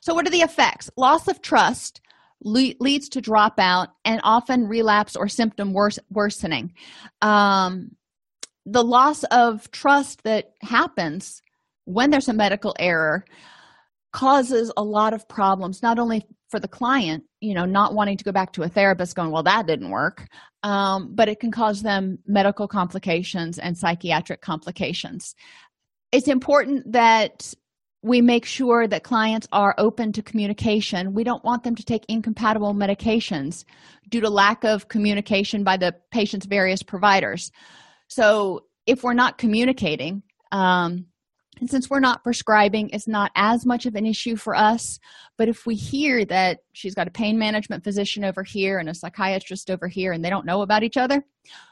So, 0.00 0.14
what 0.14 0.26
are 0.26 0.30
the 0.30 0.42
effects? 0.42 0.90
Loss 0.96 1.28
of 1.28 1.42
trust 1.42 2.00
le- 2.42 2.74
leads 2.80 3.08
to 3.10 3.22
dropout 3.22 3.88
and 4.04 4.20
often 4.22 4.68
relapse 4.68 5.16
or 5.16 5.28
symptom 5.28 5.72
wors- 5.72 5.98
worsening. 6.10 6.74
Um, 7.20 7.96
the 8.66 8.84
loss 8.84 9.24
of 9.24 9.70
trust 9.70 10.22
that 10.24 10.52
happens 10.62 11.42
when 11.84 12.10
there's 12.10 12.28
a 12.28 12.32
medical 12.32 12.74
error 12.78 13.24
causes 14.12 14.70
a 14.76 14.82
lot 14.82 15.14
of 15.14 15.26
problems, 15.28 15.82
not 15.82 15.98
only 15.98 16.22
for 16.50 16.60
the 16.60 16.68
client, 16.68 17.24
you 17.40 17.54
know, 17.54 17.64
not 17.64 17.94
wanting 17.94 18.16
to 18.18 18.24
go 18.24 18.30
back 18.30 18.52
to 18.52 18.62
a 18.62 18.68
therapist 18.68 19.16
going, 19.16 19.30
well, 19.30 19.42
that 19.42 19.66
didn't 19.66 19.90
work, 19.90 20.28
um, 20.62 21.14
but 21.14 21.28
it 21.28 21.40
can 21.40 21.50
cause 21.50 21.82
them 21.82 22.18
medical 22.26 22.68
complications 22.68 23.58
and 23.58 23.76
psychiatric 23.76 24.42
complications. 24.42 25.34
It's 26.12 26.28
important 26.28 26.92
that 26.92 27.54
we 28.02 28.20
make 28.20 28.44
sure 28.44 28.86
that 28.86 29.04
clients 29.04 29.48
are 29.52 29.74
open 29.78 30.12
to 30.12 30.22
communication. 30.22 31.14
We 31.14 31.24
don't 31.24 31.44
want 31.44 31.62
them 31.62 31.76
to 31.76 31.84
take 31.84 32.04
incompatible 32.08 32.74
medications 32.74 33.64
due 34.08 34.20
to 34.20 34.28
lack 34.28 34.64
of 34.64 34.88
communication 34.88 35.64
by 35.64 35.76
the 35.76 35.94
patient's 36.10 36.46
various 36.46 36.82
providers. 36.82 37.50
So, 38.14 38.64
if 38.84 39.02
we're 39.02 39.14
not 39.14 39.38
communicating, 39.38 40.22
um, 40.50 41.06
and 41.58 41.70
since 41.70 41.88
we're 41.88 42.00
not 42.00 42.22
prescribing, 42.22 42.90
it's 42.90 43.08
not 43.08 43.30
as 43.36 43.64
much 43.64 43.86
of 43.86 43.94
an 43.94 44.04
issue 44.04 44.36
for 44.36 44.54
us. 44.54 44.98
But 45.38 45.48
if 45.48 45.64
we 45.64 45.76
hear 45.76 46.24
that 46.26 46.58
she's 46.72 46.94
got 46.94 47.08
a 47.08 47.10
pain 47.10 47.38
management 47.38 47.84
physician 47.84 48.22
over 48.22 48.42
here 48.42 48.78
and 48.78 48.90
a 48.90 48.94
psychiatrist 48.94 49.70
over 49.70 49.88
here, 49.88 50.12
and 50.12 50.22
they 50.22 50.28
don't 50.28 50.44
know 50.44 50.60
about 50.60 50.82
each 50.82 50.98
other, 50.98 51.24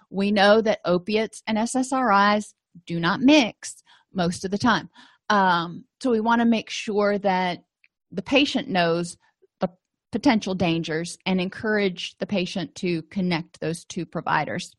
we 0.09 0.31
know 0.31 0.62
that 0.62 0.81
opiates 0.87 1.42
and 1.46 1.59
SSRIs 1.59 2.55
do 2.87 2.98
not 2.98 3.20
mix 3.20 3.83
most 4.14 4.46
of 4.46 4.50
the 4.50 4.59
time. 4.59 4.88
Um, 5.29 5.85
so 6.00 6.11
we 6.11 6.20
want 6.20 6.40
to 6.40 6.46
make 6.46 6.70
sure 6.70 7.18
that 7.18 7.64
the 8.12 8.22
patient 8.22 8.66
knows 8.66 9.18
the 9.61 9.68
potential 10.11 10.55
dangers 10.55 11.18
and 11.26 11.38
encourage 11.38 12.16
the 12.18 12.26
patient 12.26 12.74
to 12.76 13.03
connect 13.03 13.61
those 13.61 13.85
two 13.85 14.07
providers. 14.07 14.74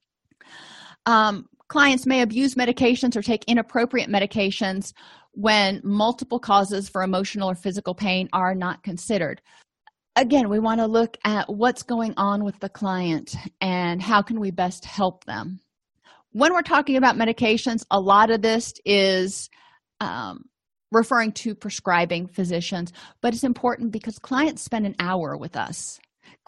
Um, 1.05 1.47
clients 1.67 2.05
may 2.05 2.21
abuse 2.21 2.55
medications 2.55 3.15
or 3.15 3.21
take 3.21 3.43
inappropriate 3.45 4.09
medications 4.09 4.93
when 5.33 5.81
multiple 5.83 6.39
causes 6.39 6.89
for 6.89 7.03
emotional 7.03 7.49
or 7.49 7.55
physical 7.55 7.95
pain 7.95 8.27
are 8.33 8.53
not 8.53 8.83
considered 8.83 9.41
again 10.17 10.49
we 10.49 10.59
want 10.59 10.81
to 10.81 10.85
look 10.85 11.15
at 11.23 11.47
what's 11.47 11.83
going 11.83 12.13
on 12.17 12.43
with 12.43 12.59
the 12.59 12.67
client 12.67 13.33
and 13.61 14.01
how 14.01 14.21
can 14.21 14.41
we 14.41 14.51
best 14.51 14.83
help 14.83 15.23
them 15.23 15.57
when 16.33 16.51
we're 16.51 16.61
talking 16.61 16.97
about 16.97 17.15
medications 17.15 17.85
a 17.91 17.97
lot 17.97 18.29
of 18.29 18.41
this 18.41 18.73
is 18.83 19.49
um, 20.01 20.49
referring 20.91 21.31
to 21.31 21.55
prescribing 21.55 22.27
physicians, 22.27 22.91
but 23.21 23.33
it's 23.33 23.43
important 23.43 23.91
because 23.91 24.19
clients 24.19 24.61
spend 24.61 24.85
an 24.85 24.95
hour 24.99 25.37
with 25.37 25.55
us. 25.55 25.99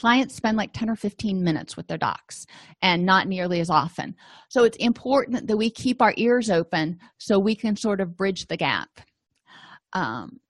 Clients 0.03 0.35
spend 0.35 0.57
like 0.57 0.73
10 0.73 0.89
or 0.89 0.97
15 0.97 1.41
minutes 1.41 1.77
with 1.77 1.87
their 1.87 1.97
docs 1.97 2.45
and 2.81 3.05
not 3.05 3.25
nearly 3.25 3.61
as 3.61 3.69
often. 3.69 4.13
So 4.49 4.65
it's 4.65 4.75
important 4.75 5.47
that 5.47 5.55
we 5.55 5.69
keep 5.69 6.01
our 6.01 6.13
ears 6.17 6.49
open 6.49 6.99
so 7.19 7.39
we 7.39 7.55
can 7.55 7.77
sort 7.77 8.01
of 8.01 8.17
bridge 8.17 8.47
the 8.47 8.57
gap. 8.57 8.89
Um, 9.93 10.41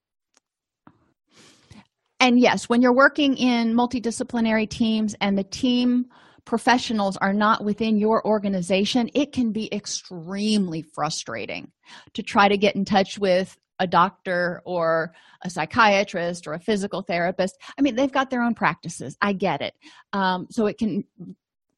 and 2.19 2.39
yes 2.39 2.67
when 2.67 2.81
you're 2.81 2.95
working 2.95 3.37
in 3.37 3.75
multidisciplinary 3.75 4.67
teams 4.67 5.13
and 5.21 5.37
the 5.37 5.43
team 5.43 6.05
professionals 6.45 7.15
are 7.17 7.33
not 7.33 7.63
within 7.63 7.99
your 7.99 8.25
organization 8.25 9.07
it 9.13 9.33
can 9.33 9.51
be 9.51 9.71
extremely 9.71 10.81
frustrating 10.81 11.71
to 12.13 12.23
try 12.23 12.47
to 12.47 12.57
get 12.57 12.75
in 12.75 12.85
touch 12.85 13.19
with 13.19 13.55
a 13.79 13.87
doctor 13.87 14.61
or 14.65 15.13
a 15.41 15.49
psychiatrist 15.49 16.47
or 16.47 16.53
a 16.53 16.59
physical 16.59 17.01
therapist. 17.01 17.57
I 17.77 17.81
mean 17.81 17.95
they've 17.95 18.11
got 18.11 18.29
their 18.29 18.41
own 18.41 18.55
practices. 18.55 19.17
I 19.21 19.33
get 19.33 19.61
it. 19.61 19.73
Um, 20.13 20.47
so 20.49 20.67
it 20.67 20.77
can 20.77 21.03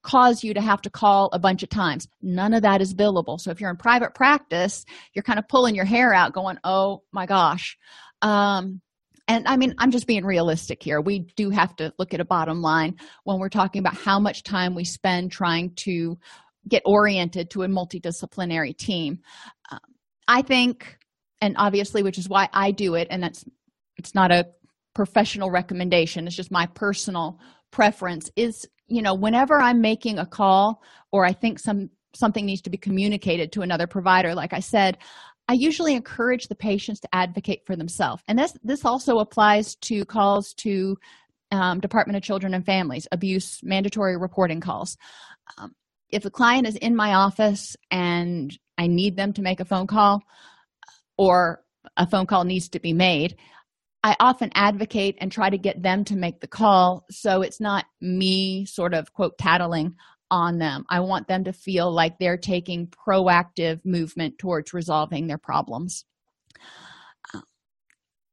cause 0.04 0.44
you 0.44 0.54
to 0.54 0.62
have 0.62 0.82
to 0.82 0.90
call 0.90 1.30
a 1.34 1.40
bunch 1.40 1.64
of 1.64 1.70
times. 1.70 2.08
None 2.22 2.54
of 2.54 2.62
that 2.62 2.80
is 2.80 2.94
billable. 2.94 3.40
So 3.40 3.50
if 3.50 3.60
you're 3.60 3.72
in 3.72 3.78
private 3.78 4.14
practice 4.14 4.86
you're 5.14 5.24
kind 5.24 5.40
of 5.40 5.48
pulling 5.48 5.76
your 5.76 5.86
hair 5.86 6.14
out 6.14 6.34
going 6.34 6.58
oh 6.64 7.04
my 7.12 7.26
gosh. 7.26 7.78
Um, 8.22 8.82
and 9.28 9.48
i 9.48 9.58
mean 9.58 9.74
i'm 9.80 9.92
just 9.92 10.06
being 10.08 10.26
realistic 10.26 10.84
here. 10.84 11.02
We 11.02 11.20
do 11.36 11.50
have 11.50 11.76
to 11.78 11.94
look 11.98 12.14
at 12.14 12.20
a 12.20 12.26
bottom 12.26 12.62
line 12.62 12.98
when 13.24 13.40
we're 13.40 13.50
talking 13.50 13.80
about 13.80 13.96
how 13.96 14.20
much 14.20 14.44
time 14.44 14.76
we 14.76 14.86
spend 14.86 15.32
trying 15.32 15.74
to 15.78 16.20
get 16.68 16.82
oriented 16.86 17.50
to 17.52 17.64
a 17.64 17.68
multidisciplinary 17.68 18.78
team. 18.78 19.20
Um, 19.72 19.80
i 20.28 20.42
think 20.42 20.98
and 21.42 21.56
obviously 21.58 22.04
which 22.04 22.18
is 22.18 22.30
why 22.30 22.48
i 22.54 22.72
do 22.72 22.96
it 22.96 23.08
and 23.10 23.22
that's 23.22 23.46
it's 23.98 24.14
not 24.14 24.32
a 24.32 24.46
professional 24.96 25.52
recommendation. 25.52 26.26
It's 26.26 26.36
just 26.36 26.52
my 26.52 26.66
personal 26.68 27.40
preference 27.72 28.32
is 28.36 28.66
you 28.88 29.02
know 29.02 29.14
whenever 29.14 29.60
i'm 29.60 29.82
making 29.82 30.20
a 30.20 30.26
call 30.26 30.82
or 31.12 31.26
i 31.26 31.34
think 31.34 31.60
some 31.60 31.90
something 32.14 32.46
needs 32.46 32.62
to 32.62 32.70
be 32.70 32.78
communicated 32.78 33.52
to 33.52 33.64
another 33.64 33.88
provider 33.88 34.34
like 34.34 34.54
i 34.54 34.62
said 34.62 34.98
i 35.50 35.54
usually 35.54 35.94
encourage 35.94 36.48
the 36.48 36.56
patients 36.56 37.02
to 37.02 37.10
advocate 37.12 37.64
for 37.66 37.76
themselves. 37.76 38.24
And 38.28 38.40
this 38.40 38.54
this 38.64 38.86
also 38.86 39.18
applies 39.18 39.76
to 39.78 40.06
calls 40.06 40.54
to 40.60 40.98
um, 41.52 41.82
department 41.82 42.16
of 42.16 42.24
children 42.24 42.54
and 42.54 42.66
families 42.66 43.08
abuse 43.12 43.60
mandatory 43.62 44.16
reporting 44.16 44.62
calls. 44.62 44.96
Um, 45.58 45.74
if 46.10 46.24
a 46.24 46.30
client 46.30 46.68
is 46.68 46.76
in 46.78 46.96
my 46.96 47.16
office 47.16 47.76
and 47.92 48.58
i 48.78 48.88
need 48.88 49.18
them 49.18 49.34
to 49.34 49.42
make 49.42 49.60
a 49.60 49.66
phone 49.66 49.88
call 49.88 50.22
or 51.18 51.64
a 51.98 52.08
phone 52.08 52.26
call 52.26 52.44
needs 52.44 52.70
to 52.70 52.80
be 52.80 52.94
made 52.94 53.36
i 54.04 54.16
often 54.20 54.52
advocate 54.56 55.18
and 55.20 55.32
try 55.32 55.50
to 55.50 55.58
get 55.58 55.82
them 55.82 56.04
to 56.04 56.16
make 56.16 56.40
the 56.40 56.48
call 56.48 57.06
so 57.10 57.42
it's 57.42 57.60
not 57.60 57.86
me 58.02 58.66
sort 58.66 58.94
of 58.94 59.14
quote 59.14 59.38
tattling 59.38 59.96
on 60.32 60.58
them 60.58 60.86
i 60.90 61.00
want 61.00 61.28
them 61.28 61.44
to 61.44 61.54
feel 61.54 61.92
like 61.92 62.18
they're 62.18 62.38
taking 62.38 62.88
proactive 62.88 63.80
movement 63.86 64.38
towards 64.38 64.74
resolving 64.74 65.28
their 65.28 65.38
problems 65.38 66.06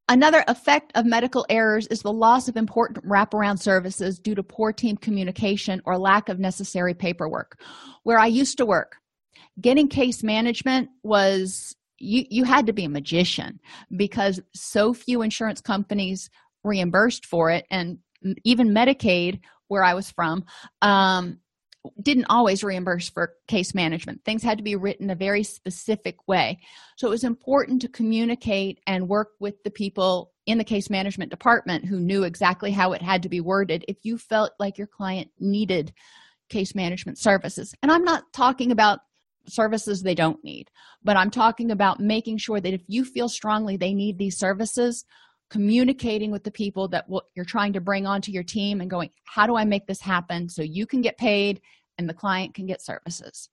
Another 0.09 0.43
effect 0.49 0.91
of 0.95 1.05
medical 1.05 1.45
errors 1.49 1.87
is 1.87 2.01
the 2.01 2.11
loss 2.11 2.49
of 2.49 2.57
important 2.57 3.05
wraparound 3.07 3.59
services 3.59 4.19
due 4.19 4.35
to 4.35 4.43
poor 4.43 4.73
team 4.73 4.97
communication 4.97 5.81
or 5.85 5.97
lack 5.97 6.27
of 6.27 6.39
necessary 6.39 6.93
paperwork. 6.93 7.57
Where 8.03 8.19
I 8.19 8.25
used 8.25 8.57
to 8.57 8.65
work, 8.65 8.97
getting 9.61 9.87
case 9.87 10.21
management 10.21 10.89
was 11.03 11.73
you 12.03 12.25
you 12.29 12.43
had 12.43 12.67
to 12.67 12.73
be 12.73 12.85
a 12.85 12.89
magician 12.89 13.59
because 13.95 14.41
so 14.53 14.93
few 14.93 15.21
insurance 15.21 15.61
companies 15.61 16.29
reimbursed 16.63 17.25
for 17.25 17.49
it. 17.49 17.65
And 17.71 17.99
even 18.43 18.69
medicaid 18.69 19.41
where 19.67 19.83
i 19.83 19.93
was 19.93 20.09
from 20.11 20.45
um, 20.81 21.39
didn't 22.01 22.27
always 22.29 22.63
reimburse 22.63 23.09
for 23.09 23.33
case 23.47 23.75
management. 23.75 24.23
Things 24.23 24.41
had 24.41 24.57
to 24.57 24.63
be 24.63 24.75
written 24.75 25.09
a 25.09 25.15
very 25.15 25.43
specific 25.43 26.15
way. 26.27 26.59
So 26.95 27.07
it 27.07 27.09
was 27.09 27.25
important 27.25 27.81
to 27.81 27.89
communicate 27.89 28.79
and 28.87 29.09
work 29.09 29.31
with 29.39 29.61
the 29.63 29.69
people 29.69 30.31
in 30.45 30.57
the 30.57 30.63
case 30.63 30.89
management 30.89 31.31
department 31.31 31.85
who 31.85 31.99
knew 31.99 32.23
exactly 32.23 32.71
how 32.71 32.93
it 32.93 33.01
had 33.01 33.23
to 33.23 33.29
be 33.29 33.41
worded 33.41 33.83
if 33.87 33.97
you 34.03 34.17
felt 34.17 34.51
like 34.59 34.77
your 34.77 34.87
client 34.87 35.29
needed 35.39 35.93
case 36.49 36.75
management 36.75 37.17
services. 37.17 37.73
And 37.81 37.91
i'm 37.91 38.03
not 38.03 38.23
talking 38.33 38.71
about 38.71 38.99
services 39.47 40.01
they 40.01 40.15
don't 40.15 40.43
need. 40.43 40.69
But 41.03 41.17
i'm 41.17 41.31
talking 41.31 41.71
about 41.71 41.99
making 41.99 42.37
sure 42.37 42.59
that 42.59 42.73
if 42.73 42.81
you 42.87 43.03
feel 43.05 43.29
strongly 43.29 43.77
they 43.77 43.93
need 43.93 44.17
these 44.17 44.37
services 44.37 45.05
communicating 45.49 46.31
with 46.31 46.43
the 46.43 46.51
people 46.51 46.87
that 46.87 47.05
you're 47.35 47.45
trying 47.45 47.73
to 47.73 47.81
bring 47.81 48.07
onto 48.07 48.31
your 48.31 48.43
team 48.43 48.81
and 48.81 48.89
going 48.89 49.09
how 49.25 49.45
do 49.45 49.55
i 49.55 49.65
make 49.65 49.85
this 49.85 50.01
happen 50.01 50.49
so 50.49 50.61
you 50.63 50.87
can 50.87 51.01
get 51.01 51.17
paid 51.17 51.61
and 51.97 52.09
the 52.09 52.13
client 52.13 52.53
can 52.53 52.65
get 52.65 52.81
services? 52.81 53.49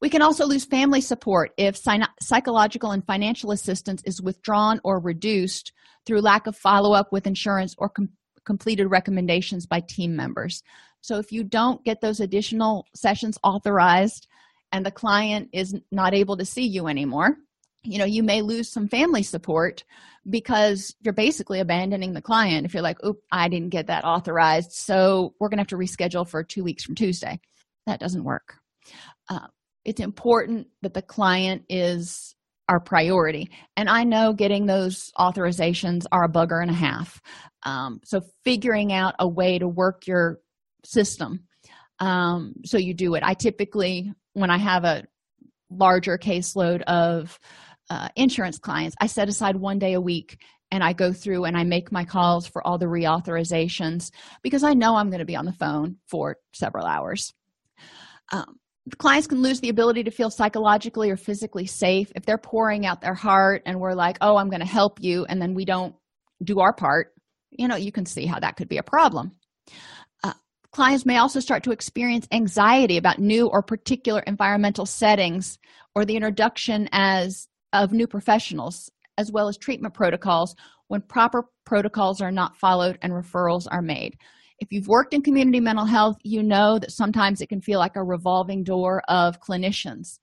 We 0.00 0.08
can 0.08 0.22
also 0.22 0.46
lose 0.46 0.64
family 0.64 1.02
support 1.02 1.52
if 1.58 1.78
psychological 2.22 2.92
and 2.92 3.04
financial 3.04 3.50
assistance 3.50 4.02
is 4.06 4.22
withdrawn 4.22 4.80
or 4.82 4.98
reduced 4.98 5.72
through 6.06 6.22
lack 6.22 6.46
of 6.46 6.56
follow-up 6.56 7.12
with 7.12 7.26
insurance 7.26 7.74
or 7.76 7.90
com- 7.90 8.08
completed 8.46 8.86
recommendations 8.86 9.66
by 9.66 9.80
team 9.80 10.16
members. 10.16 10.62
So 11.02 11.18
if 11.18 11.32
you 11.32 11.44
don't 11.44 11.84
get 11.84 12.00
those 12.00 12.20
additional 12.20 12.86
sessions 12.94 13.38
authorized 13.42 14.26
and 14.72 14.84
the 14.84 14.90
client 14.90 15.48
is 15.52 15.74
not 15.90 16.14
able 16.14 16.36
to 16.36 16.44
see 16.44 16.66
you 16.66 16.86
anymore 16.86 17.36
you 17.82 17.98
know 17.98 18.04
you 18.04 18.22
may 18.22 18.42
lose 18.42 18.68
some 18.68 18.88
family 18.88 19.22
support 19.22 19.84
because 20.28 20.94
you're 21.00 21.14
basically 21.14 21.60
abandoning 21.60 22.12
the 22.12 22.20
client. 22.20 22.66
If 22.66 22.74
you're 22.74 22.82
like 22.82 23.02
oop 23.04 23.20
i 23.32 23.48
didn't 23.48 23.70
get 23.70 23.86
that 23.86 24.04
authorized 24.04 24.72
so 24.72 25.34
we're 25.40 25.48
going 25.48 25.58
to 25.58 25.62
have 25.62 25.68
to 25.68 25.76
reschedule 25.76 26.28
for 26.28 26.44
two 26.44 26.62
weeks 26.62 26.84
from 26.84 26.94
tuesday. 26.94 27.40
That 27.86 28.00
doesn't 28.00 28.24
work. 28.24 28.56
Uh, 29.28 29.46
it's 29.84 30.00
important 30.00 30.68
that 30.82 30.94
the 30.94 31.02
client 31.02 31.64
is 31.68 32.34
our 32.68 32.80
priority 32.80 33.50
and 33.76 33.88
i 33.88 34.04
know 34.04 34.32
getting 34.32 34.66
those 34.66 35.10
authorizations 35.18 36.04
are 36.12 36.24
a 36.24 36.28
bugger 36.28 36.60
and 36.60 36.70
a 36.70 36.74
half. 36.74 37.20
Um, 37.62 38.00
so 38.04 38.20
figuring 38.44 38.92
out 38.92 39.14
a 39.18 39.28
way 39.28 39.58
to 39.58 39.68
work 39.68 40.06
your 40.06 40.40
system 40.84 41.46
um, 42.00 42.54
so 42.64 42.78
you 42.78 42.94
do 42.94 43.14
it. 43.14 43.22
I 43.22 43.34
typically 43.34 44.12
when 44.34 44.50
i 44.50 44.58
have 44.58 44.84
a 44.84 45.04
larger 45.70 46.18
caseload 46.18 46.82
of 46.82 47.38
uh, 47.90 48.08
insurance 48.16 48.58
clients 48.58 48.96
i 49.00 49.06
set 49.06 49.28
aside 49.28 49.56
one 49.56 49.78
day 49.78 49.94
a 49.94 50.00
week 50.00 50.38
and 50.70 50.82
i 50.82 50.92
go 50.92 51.12
through 51.12 51.44
and 51.44 51.56
i 51.56 51.64
make 51.64 51.92
my 51.92 52.04
calls 52.04 52.46
for 52.46 52.66
all 52.66 52.78
the 52.78 52.86
reauthorizations 52.86 54.10
because 54.42 54.62
i 54.62 54.74
know 54.74 54.96
i'm 54.96 55.10
going 55.10 55.20
to 55.20 55.24
be 55.24 55.36
on 55.36 55.44
the 55.44 55.52
phone 55.52 55.96
for 56.06 56.36
several 56.52 56.86
hours. 56.86 57.32
Um, 58.32 58.60
clients 58.98 59.26
can 59.26 59.42
lose 59.42 59.60
the 59.60 59.68
ability 59.68 60.04
to 60.04 60.10
feel 60.10 60.30
psychologically 60.30 61.10
or 61.10 61.16
physically 61.16 61.66
safe 61.66 62.10
if 62.16 62.24
they're 62.24 62.38
pouring 62.38 62.86
out 62.86 63.00
their 63.00 63.14
heart 63.14 63.62
and 63.66 63.78
we're 63.78 63.94
like 63.94 64.16
oh 64.20 64.36
i'm 64.36 64.48
going 64.48 64.60
to 64.60 64.66
help 64.66 65.00
you 65.00 65.24
and 65.26 65.40
then 65.40 65.54
we 65.54 65.64
don't 65.64 65.94
do 66.42 66.60
our 66.60 66.72
part 66.72 67.12
you 67.50 67.68
know 67.68 67.76
you 67.76 67.92
can 67.92 68.06
see 68.06 68.26
how 68.26 68.38
that 68.38 68.56
could 68.56 68.68
be 68.68 68.78
a 68.78 68.82
problem 68.82 69.32
Clients 70.72 71.04
may 71.04 71.16
also 71.16 71.40
start 71.40 71.64
to 71.64 71.72
experience 71.72 72.28
anxiety 72.30 72.96
about 72.96 73.18
new 73.18 73.48
or 73.48 73.60
particular 73.60 74.20
environmental 74.20 74.86
settings 74.86 75.58
or 75.96 76.04
the 76.04 76.14
introduction 76.14 76.88
as 76.92 77.48
of 77.72 77.92
new 77.92 78.06
professionals, 78.06 78.88
as 79.18 79.32
well 79.32 79.48
as 79.48 79.58
treatment 79.58 79.94
protocols 79.94 80.54
when 80.86 81.00
proper 81.00 81.44
protocols 81.64 82.20
are 82.20 82.30
not 82.30 82.56
followed 82.56 82.98
and 83.02 83.12
referrals 83.12 83.66
are 83.68 83.82
made. 83.82 84.16
If 84.60 84.68
you've 84.70 84.86
worked 84.86 85.12
in 85.12 85.22
community 85.22 85.58
mental 85.58 85.86
health, 85.86 86.18
you 86.22 86.42
know 86.42 86.78
that 86.78 86.92
sometimes 86.92 87.40
it 87.40 87.48
can 87.48 87.60
feel 87.60 87.80
like 87.80 87.96
a 87.96 88.04
revolving 88.04 88.62
door 88.62 89.02
of 89.08 89.40
clinicians. 89.40 90.18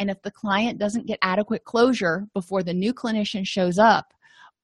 And 0.00 0.10
if 0.10 0.20
the 0.22 0.30
client 0.32 0.78
doesn't 0.78 1.06
get 1.06 1.18
adequate 1.22 1.64
closure 1.64 2.26
before 2.34 2.64
the 2.64 2.74
new 2.74 2.92
clinician 2.92 3.46
shows 3.46 3.78
up, 3.78 4.12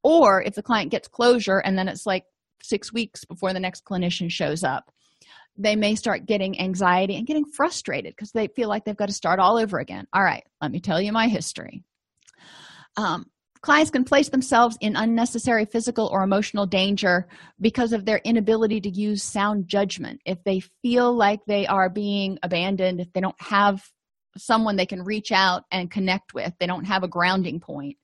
or 0.03 0.43
if 0.43 0.55
the 0.55 0.63
client 0.63 0.91
gets 0.91 1.07
closure 1.07 1.59
and 1.59 1.79
then 1.79 1.87
it's 1.87 2.07
like 2.07 2.25
six 2.61 2.93
weeks 2.93 3.25
before 3.25 3.53
the 3.53 3.61
next 3.61 3.85
clinician 3.85 4.31
shows 4.31 4.65
up, 4.65 4.91
they 5.59 5.77
may 5.77 5.97
start 5.97 6.25
getting 6.25 6.61
anxiety 6.61 7.17
and 7.17 7.27
getting 7.27 7.45
frustrated 7.45 8.15
because 8.15 8.31
they 8.31 8.47
feel 8.47 8.69
like 8.69 8.85
they've 8.85 8.97
got 8.97 9.09
to 9.09 9.15
start 9.15 9.41
all 9.41 9.59
over 9.59 9.79
again. 9.79 10.07
All 10.13 10.23
right, 10.23 10.45
let 10.63 10.71
me 10.71 10.81
tell 10.81 11.01
you 11.01 11.13
my 11.13 11.27
history. 11.27 11.83
Um, 12.97 13.27
clients 13.61 13.91
can 13.91 14.05
place 14.05 14.29
themselves 14.29 14.79
in 14.81 14.95
unnecessary 14.95 15.65
physical 15.65 16.07
or 16.07 16.23
emotional 16.23 16.67
danger 16.67 17.29
because 17.61 17.93
of 17.93 18.05
their 18.05 18.19
inability 18.19 18.81
to 18.83 18.89
use 18.89 19.23
sound 19.23 19.67
judgment. 19.67 20.21
If 20.25 20.43
they 20.45 20.61
feel 20.83 21.13
like 21.13 21.41
they 21.47 21.67
are 21.67 21.91
being 21.91 22.39
abandoned, 22.43 23.01
if 23.01 23.13
they 23.13 23.21
don't 23.21 23.41
have 23.41 23.85
someone 24.37 24.77
they 24.77 24.87
can 24.87 25.03
reach 25.03 25.33
out 25.33 25.65
and 25.73 25.91
connect 25.91 26.35
with, 26.35 26.53
they 26.61 26.67
don't 26.67 26.85
have 26.85 27.03
a 27.03 27.09
grounding 27.09 27.59
point, 27.59 27.97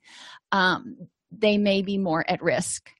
um, 0.51 0.97
they 1.31 1.57
may 1.57 1.83
be 1.83 1.99
more 1.99 2.25
at 2.29 2.43
risk, 2.43 2.91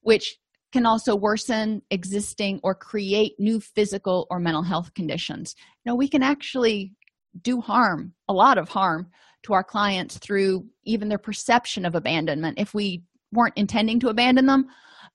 which 0.00 0.36
can 0.74 0.86
also 0.86 1.14
worsen 1.14 1.80
existing 1.92 2.58
or 2.64 2.74
create 2.74 3.38
new 3.38 3.60
physical 3.60 4.26
or 4.28 4.40
mental 4.40 4.64
health 4.64 4.92
conditions. 4.92 5.54
Now, 5.86 5.94
we 5.94 6.08
can 6.08 6.20
actually 6.20 6.92
do 7.40 7.60
harm, 7.60 8.12
a 8.28 8.32
lot 8.32 8.58
of 8.58 8.68
harm, 8.68 9.06
to 9.44 9.52
our 9.52 9.62
clients 9.62 10.18
through 10.18 10.66
even 10.82 11.08
their 11.08 11.18
perception 11.18 11.86
of 11.86 11.94
abandonment. 11.94 12.58
If 12.58 12.74
we 12.74 13.04
weren't 13.30 13.56
intending 13.56 14.00
to 14.00 14.08
abandon 14.08 14.46
them, 14.46 14.66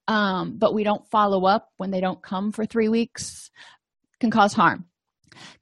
um, 0.07 0.57
but 0.57 0.73
we 0.73 0.85
don't 0.85 1.05
follow 1.09 1.45
up 1.45 1.67
when 1.75 1.91
they 1.91 1.99
don't 1.99 2.23
come 2.23 2.53
for 2.53 2.65
three 2.65 2.87
weeks 2.87 3.51
can 4.21 4.31
cause 4.31 4.53
harm 4.53 4.85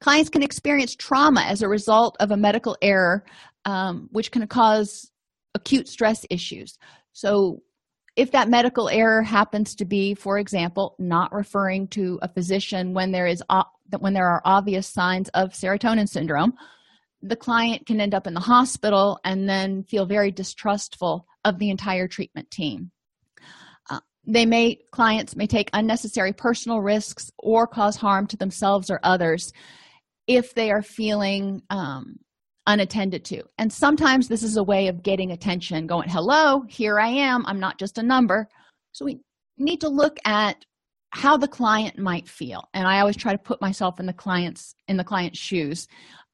clients 0.00 0.30
can 0.30 0.42
experience 0.42 0.96
trauma 0.96 1.42
as 1.42 1.62
a 1.62 1.68
result 1.68 2.16
of 2.18 2.32
a 2.32 2.36
medical 2.36 2.76
error 2.82 3.24
um, 3.66 4.08
which 4.10 4.32
can 4.32 4.44
cause 4.48 5.12
acute 5.54 5.86
stress 5.86 6.24
issues 6.30 6.78
so 7.12 7.62
if 8.18 8.32
that 8.32 8.48
medical 8.48 8.88
error 8.88 9.22
happens 9.22 9.74
to 9.76 9.84
be 9.84 10.14
for 10.14 10.38
example 10.38 10.94
not 10.98 11.32
referring 11.32 11.86
to 11.88 12.18
a 12.22 12.28
physician 12.28 12.92
when 12.92 13.12
there 13.12 13.26
is 13.26 13.42
when 14.00 14.12
there 14.12 14.28
are 14.28 14.42
obvious 14.44 14.86
signs 14.86 15.28
of 15.30 15.52
serotonin 15.52 16.08
syndrome 16.08 16.52
the 17.22 17.36
client 17.36 17.86
can 17.86 18.00
end 18.00 18.14
up 18.14 18.26
in 18.26 18.34
the 18.34 18.40
hospital 18.40 19.18
and 19.24 19.48
then 19.48 19.82
feel 19.82 20.06
very 20.06 20.30
distrustful 20.30 21.26
of 21.44 21.58
the 21.58 21.70
entire 21.70 22.06
treatment 22.06 22.50
team. 22.50 22.90
Uh, 23.90 24.00
they 24.24 24.46
may 24.46 24.78
clients 24.92 25.34
may 25.34 25.46
take 25.46 25.70
unnecessary 25.72 26.32
personal 26.32 26.80
risks 26.80 27.30
or 27.38 27.66
cause 27.66 27.96
harm 27.96 28.26
to 28.28 28.36
themselves 28.36 28.90
or 28.90 29.00
others 29.02 29.52
if 30.26 30.54
they 30.54 30.70
are 30.70 30.82
feeling 30.82 31.62
um, 31.70 32.18
unattended 32.68 33.24
to. 33.24 33.42
And 33.56 33.72
sometimes 33.72 34.28
this 34.28 34.42
is 34.42 34.56
a 34.56 34.62
way 34.62 34.86
of 34.88 35.02
getting 35.02 35.32
attention 35.32 35.86
going 35.86 36.08
hello 36.08 36.62
here 36.68 37.00
i 37.00 37.08
am. 37.08 37.44
I'm 37.46 37.58
not 37.58 37.78
just 37.78 37.98
a 37.98 38.02
number. 38.02 38.46
So 38.92 39.04
we 39.04 39.20
need 39.56 39.80
to 39.80 39.88
look 39.88 40.18
at 40.24 40.64
how 41.10 41.38
the 41.38 41.48
client 41.48 41.98
might 41.98 42.28
feel. 42.28 42.68
And 42.74 42.86
i 42.86 43.00
always 43.00 43.16
try 43.16 43.32
to 43.32 43.38
put 43.38 43.60
myself 43.60 43.98
in 43.98 44.06
the 44.06 44.12
client's 44.12 44.74
in 44.86 44.98
the 44.98 45.04
client's 45.04 45.38
shoes. 45.38 45.88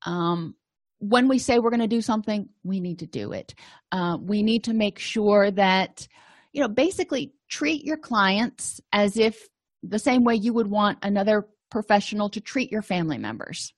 Um, 0.05 0.57
when 0.99 1.29
we 1.29 1.39
say 1.39 1.59
we're 1.59 1.71
going 1.71 1.81
to 1.81 1.87
do 1.87 2.03
something 2.03 2.49
we 2.65 2.81
need 2.81 2.99
to 2.99 3.07
do 3.07 3.33
it. 3.33 3.55
Uh, 3.93 4.19
we 4.21 4.43
need 4.43 4.65
to 4.65 4.75
make 4.75 4.99
sure 4.99 5.53
that 5.53 6.09
you 6.53 6.61
know 6.61 6.69
basically 6.69 7.33
treat 7.49 7.85
your 7.85 7.97
clients 7.97 8.81
as 8.93 9.17
if 9.17 9.49
the 9.85 9.99
same 10.01 10.25
way 10.25 10.35
you 10.35 10.53
would 10.53 10.67
want 10.67 10.99
another 11.03 11.47
professional 11.71 12.29
to 12.31 12.41
treat 12.41 12.73
your 12.73 12.83
family 12.83 13.19
members 13.19 13.73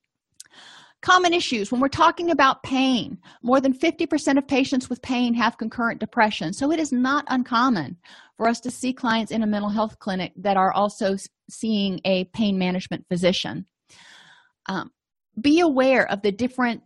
common 1.07 1.32
issues. 1.32 1.70
When 1.70 1.80
we're 1.80 1.86
talking 1.86 2.32
about 2.32 2.64
pain 2.64 3.18
more 3.40 3.61
than 3.61 3.72
50% 3.72 4.38
of 4.38 4.48
patients 4.48 4.90
with 4.90 5.00
pain 5.02 5.34
have 5.34 5.57
concurrent 5.57 6.00
depression. 6.00 6.52
So 6.52 6.72
it 6.72 6.80
is 6.80 6.90
not 6.90 7.24
uncommon 7.28 7.98
for 8.36 8.48
us 8.48 8.59
to 8.62 8.72
see 8.72 8.92
clients 8.92 9.30
in 9.30 9.44
a 9.44 9.46
mental 9.46 9.70
health 9.70 10.00
clinic 10.00 10.32
that 10.38 10.57
are 10.57 10.72
also 10.72 11.14
seeing 11.48 12.00
a 12.04 12.24
pain 12.24 12.59
management 12.59 13.07
physician. 13.09 13.66
Um, 14.68 14.90
be 15.40 15.61
aware 15.61 16.11
of 16.11 16.22
the 16.22 16.32
different 16.32 16.82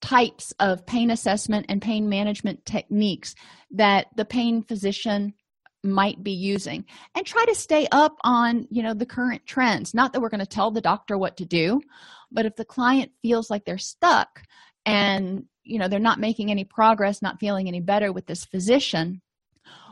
types 0.00 0.54
of 0.58 0.86
pain 0.86 1.10
assessment 1.10 1.66
and 1.68 1.82
pain 1.82 2.08
management 2.08 2.64
techniques 2.64 3.34
that 3.72 4.06
the 4.16 4.24
pain 4.24 4.62
physician 4.62 5.34
might 5.82 6.22
be 6.22 6.32
using. 6.32 6.84
And 7.14 7.24
try 7.24 7.44
to 7.46 7.54
stay 7.54 7.86
up 7.92 8.16
on 8.22 8.66
you 8.70 8.82
know 8.82 8.94
the 8.94 9.06
current 9.06 9.46
trends. 9.46 9.94
Not 9.94 10.12
that 10.12 10.20
we're 10.20 10.28
going 10.28 10.40
to 10.40 10.46
tell 10.46 10.70
the 10.70 10.80
doctor 10.80 11.16
what 11.16 11.36
to 11.38 11.44
do 11.44 11.80
but 12.30 12.46
if 12.46 12.56
the 12.56 12.64
client 12.64 13.12
feels 13.22 13.50
like 13.50 13.64
they're 13.64 13.78
stuck 13.78 14.42
and 14.86 15.44
you 15.62 15.78
know 15.78 15.88
they're 15.88 15.98
not 15.98 16.18
making 16.18 16.50
any 16.50 16.64
progress 16.64 17.22
not 17.22 17.40
feeling 17.40 17.68
any 17.68 17.80
better 17.80 18.12
with 18.12 18.26
this 18.26 18.44
physician 18.44 19.20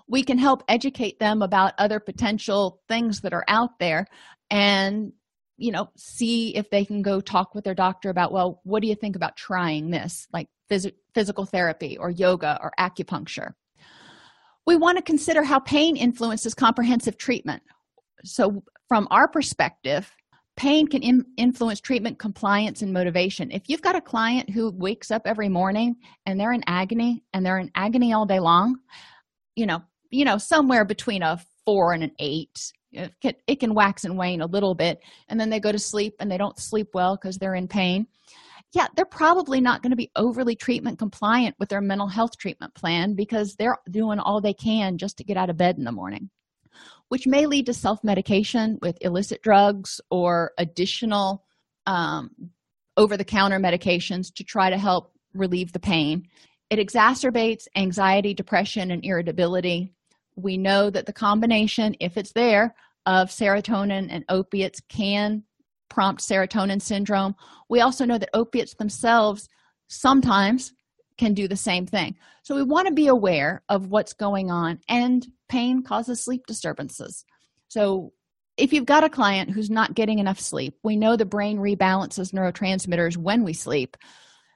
we 0.09 0.22
can 0.22 0.39
help 0.39 0.62
educate 0.68 1.18
them 1.18 1.43
about 1.43 1.74
other 1.78 2.01
potential 2.01 2.80
things 2.89 3.20
that 3.20 3.34
are 3.34 3.45
out 3.49 3.78
there 3.78 4.07
and 4.51 5.12
you 5.57 5.72
know 5.72 5.91
see 5.97 6.55
if 6.57 6.70
they 6.70 6.84
can 6.84 7.03
go 7.03 7.20
talk 7.20 7.55
with 7.55 7.64
their 7.64 7.74
doctor 7.74 8.11
about 8.11 8.32
well 8.32 8.61
what 8.64 8.80
do 8.80 8.89
you 8.89 8.95
think 8.95 9.16
about 9.16 9.36
trying 9.36 9.91
this? 9.91 10.26
Like 10.32 10.49
phys- 10.70 10.95
physical 11.14 11.45
therapy 11.45 11.99
or 11.99 12.11
yoga 12.11 12.59
or 12.62 12.72
acupuncture 12.78 13.53
we 14.68 14.76
want 14.76 14.98
to 14.98 15.02
consider 15.02 15.42
how 15.42 15.58
pain 15.60 15.96
influences 15.96 16.52
comprehensive 16.52 17.16
treatment. 17.16 17.62
So 18.22 18.62
from 18.86 19.08
our 19.10 19.26
perspective 19.26 20.12
pain 20.58 20.86
can 20.86 21.02
in- 21.02 21.24
influence 21.38 21.80
treatment 21.80 22.18
compliance 22.18 22.82
and 22.82 22.92
motivation. 22.92 23.50
If 23.50 23.62
you've 23.68 23.80
got 23.80 23.96
a 23.96 24.00
client 24.02 24.50
who 24.50 24.70
wakes 24.76 25.10
up 25.10 25.22
every 25.24 25.48
morning 25.48 25.96
and 26.26 26.38
they're 26.38 26.52
in 26.52 26.64
agony 26.66 27.24
and 27.32 27.46
they're 27.46 27.58
in 27.58 27.70
agony 27.74 28.12
all 28.12 28.26
day 28.26 28.40
long 28.40 28.76
you 29.56 29.64
know 29.64 29.80
you 30.10 30.26
know 30.26 30.36
somewhere 30.36 30.84
between 30.84 31.22
a 31.22 31.38
four 31.64 31.94
and 31.94 32.02
an 32.02 32.12
eight 32.18 32.72
it 32.92 33.12
can, 33.22 33.34
it 33.46 33.60
can 33.60 33.72
wax 33.74 34.04
and 34.04 34.18
wane 34.18 34.40
a 34.40 34.46
little 34.46 34.74
bit. 34.74 35.00
And 35.28 35.38
then 35.38 35.50
they 35.50 35.60
go 35.60 35.72
to 35.72 35.78
sleep 35.78 36.14
and 36.20 36.30
they 36.30 36.38
don't 36.38 36.58
sleep 36.58 36.88
well 36.94 37.16
because 37.16 37.36
they're 37.36 37.54
in 37.54 37.68
pain 37.68 38.06
yeah 38.72 38.86
they're 38.94 39.04
probably 39.04 39.60
not 39.60 39.82
going 39.82 39.90
to 39.90 39.96
be 39.96 40.10
overly 40.16 40.54
treatment 40.54 40.98
compliant 40.98 41.54
with 41.58 41.68
their 41.68 41.80
mental 41.80 42.08
health 42.08 42.36
treatment 42.38 42.74
plan 42.74 43.14
because 43.14 43.56
they're 43.56 43.78
doing 43.90 44.18
all 44.18 44.40
they 44.40 44.54
can 44.54 44.98
just 44.98 45.16
to 45.18 45.24
get 45.24 45.36
out 45.36 45.50
of 45.50 45.56
bed 45.56 45.76
in 45.78 45.84
the 45.84 45.92
morning 45.92 46.30
which 47.08 47.26
may 47.26 47.46
lead 47.46 47.66
to 47.66 47.74
self-medication 47.74 48.78
with 48.82 48.98
illicit 49.00 49.42
drugs 49.42 50.00
or 50.10 50.52
additional 50.58 51.44
um, 51.86 52.30
over-the-counter 52.96 53.58
medications 53.58 54.32
to 54.34 54.44
try 54.44 54.70
to 54.70 54.78
help 54.78 55.12
relieve 55.32 55.72
the 55.72 55.80
pain. 55.80 56.26
It 56.70 56.78
exacerbates 56.78 57.66
anxiety 57.76 58.34
depression 58.34 58.90
and 58.90 59.04
irritability. 59.04 59.94
We 60.36 60.58
know 60.58 60.90
that 60.90 61.06
the 61.06 61.12
combination 61.12 61.96
if 62.00 62.16
it's 62.16 62.32
there 62.32 62.74
of 63.06 63.30
serotonin 63.30 64.08
and 64.10 64.24
opiates 64.28 64.80
can 64.88 65.44
prompt 65.89 66.22
serotonin 66.22 66.80
syndrome. 66.80 67.34
We 67.68 67.80
also 67.80 68.05
know 68.05 68.18
that 68.18 68.30
opiates 68.34 68.74
themselves 68.74 69.49
sometimes 69.89 70.72
can 71.18 71.34
do 71.34 71.49
the 71.49 71.57
same 71.57 71.86
thing. 71.86 72.16
So 72.43 72.55
we 72.55 72.62
want 72.62 72.89
to 72.89 72.95
be 72.95 73.09
aware 73.09 73.62
of 73.68 73.89
what's 73.89 74.12
going 74.12 74.51
on 74.51 74.78
and 74.89 75.26
pain 75.49 75.82
causes 75.82 76.22
sleep 76.22 76.47
disturbances. 76.47 77.24
So 77.66 78.12
if 78.57 78.72
you've 78.72 78.86
got 78.86 79.05
a 79.05 79.11
client 79.11 79.51
who's 79.51 79.70
not 79.70 79.95
getting 79.95 80.18
enough 80.18 80.41
sleep 80.41 80.74
we 80.82 80.97
know 80.97 81.16
the 81.16 81.24
brain 81.24 81.59
rebalances 81.59 82.32
neurotransmitters 82.32 83.16
when 83.16 83.45
we 83.45 83.53
sleep. 83.53 83.97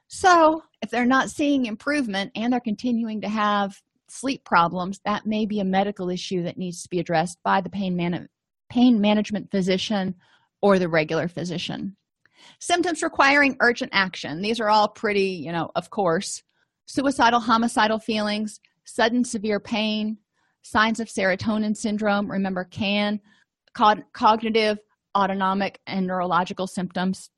So 0.07 0.63
if 0.81 0.89
they're 0.89 1.05
not 1.05 1.29
seeing 1.29 1.65
improvement 1.65 2.31
and 2.35 2.51
they're 2.51 2.59
continuing 2.59 3.21
to 3.21 3.29
have 3.29 3.81
sleep 4.09 4.43
problems 4.45 4.99
that 5.05 5.25
may 5.25 5.45
be 5.45 5.59
a 5.59 5.65
medical 5.65 6.09
issue 6.09 6.43
that 6.43 6.57
needs 6.57 6.83
to 6.83 6.89
be 6.89 6.99
addressed 6.99 7.39
by 7.43 7.61
the 7.61 7.69
pain, 7.69 8.27
pain 8.69 9.01
management 9.01 9.49
physician 9.49 10.15
or 10.63 10.79
the 10.79 10.87
regular 10.87 11.27
physician. 11.27 11.95
Symptoms 12.59 13.03
requiring 13.03 13.57
urgent 13.59 13.91
action. 13.93 14.41
These 14.41 14.59
are 14.59 14.69
all 14.69 14.87
pretty 14.87 15.43
you 15.45 15.51
know 15.51 15.69
of 15.75 15.91
course. 15.91 16.41
Suicidal 16.87 17.39
homicidal 17.39 17.99
feelings 17.99 18.59
sudden 18.85 19.23
severe 19.23 19.59
pain 19.59 20.17
signs 20.63 20.99
of 20.99 21.09
serotonin 21.09 21.75
syndrome 21.75 22.31
remember 22.31 22.63
can 22.63 23.19
co- 23.75 24.03
cognitive 24.13 24.79
autonomic 25.15 25.79
and 25.85 26.07
neurological 26.07 26.65
symptoms. 26.65 27.29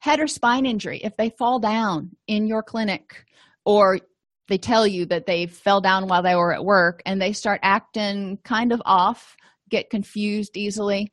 Head 0.00 0.20
or 0.20 0.26
spine 0.26 0.66
injury. 0.66 1.00
If 1.02 1.16
they 1.16 1.30
fall 1.30 1.58
down 1.60 2.10
in 2.26 2.46
your 2.46 2.62
clinic 2.62 3.24
or 3.64 4.00
they 4.48 4.58
tell 4.58 4.86
you 4.86 5.06
that 5.06 5.26
they 5.26 5.46
fell 5.46 5.80
down 5.80 6.08
while 6.08 6.22
they 6.22 6.34
were 6.34 6.52
at 6.52 6.64
work 6.64 7.02
and 7.06 7.20
they 7.20 7.32
start 7.32 7.60
acting 7.62 8.38
kind 8.44 8.72
of 8.72 8.82
off 8.84 9.36
get 9.70 9.90
confused 9.90 10.56
easily 10.56 11.12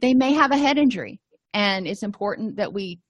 they 0.00 0.14
may 0.14 0.32
have 0.32 0.50
a 0.50 0.58
head 0.58 0.78
injury 0.78 1.20
and 1.54 1.86
it's 1.86 2.02
important 2.02 2.56
that 2.56 2.72
we 2.72 3.00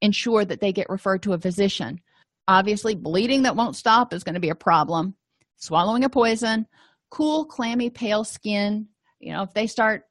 ensure 0.00 0.44
that 0.44 0.60
they 0.60 0.72
get 0.72 0.88
referred 0.88 1.22
to 1.22 1.32
a 1.32 1.38
physician. 1.38 2.00
Obviously 2.48 2.94
bleeding 2.94 3.42
that 3.42 3.56
won't 3.56 3.76
stop 3.76 4.12
is 4.12 4.24
going 4.24 4.34
to 4.34 4.40
be 4.40 4.50
a 4.50 4.54
problem. 4.54 5.14
Swallowing 5.56 6.04
a 6.04 6.08
poison 6.08 6.66
cool 7.14 7.44
clammy 7.44 7.90
pale 7.90 8.24
skin 8.24 8.88
you 9.20 9.32
know 9.32 9.42
if 9.42 9.54
they 9.54 9.68
start 9.68 10.02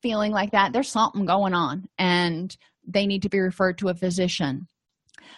feeling 0.00 0.30
like 0.30 0.52
that 0.52 0.72
there's 0.72 0.88
something 0.88 1.26
going 1.26 1.52
on 1.52 1.88
and 1.98 2.56
they 2.86 3.08
need 3.08 3.22
to 3.22 3.28
be 3.28 3.40
referred 3.40 3.76
to 3.76 3.88
a 3.88 3.94
physician. 3.94 4.66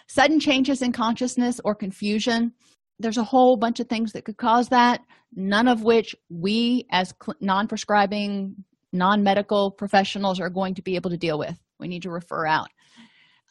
Sudden 0.07 0.39
changes 0.39 0.83
in 0.83 0.91
consciousness 0.91 1.59
or 1.65 1.73
confusion 1.73 2.53
there's 2.99 3.17
a 3.17 3.23
whole 3.23 3.57
bunch 3.57 3.79
of 3.79 3.89
things 3.89 4.11
that 4.11 4.25
could 4.25 4.37
cause 4.37 4.69
that 4.69 5.01
none 5.33 5.67
of 5.67 5.81
which 5.81 6.15
we 6.29 6.85
as 6.91 7.13
non-prescribing 7.39 8.55
non-medical 8.93 9.71
professionals 9.71 10.39
are 10.39 10.49
going 10.49 10.75
to 10.75 10.81
be 10.81 10.95
able 10.95 11.09
to 11.09 11.17
deal 11.17 11.39
with. 11.39 11.57
We 11.79 11.87
need 11.87 12.03
to 12.03 12.11
refer 12.11 12.45
out. 12.45 12.69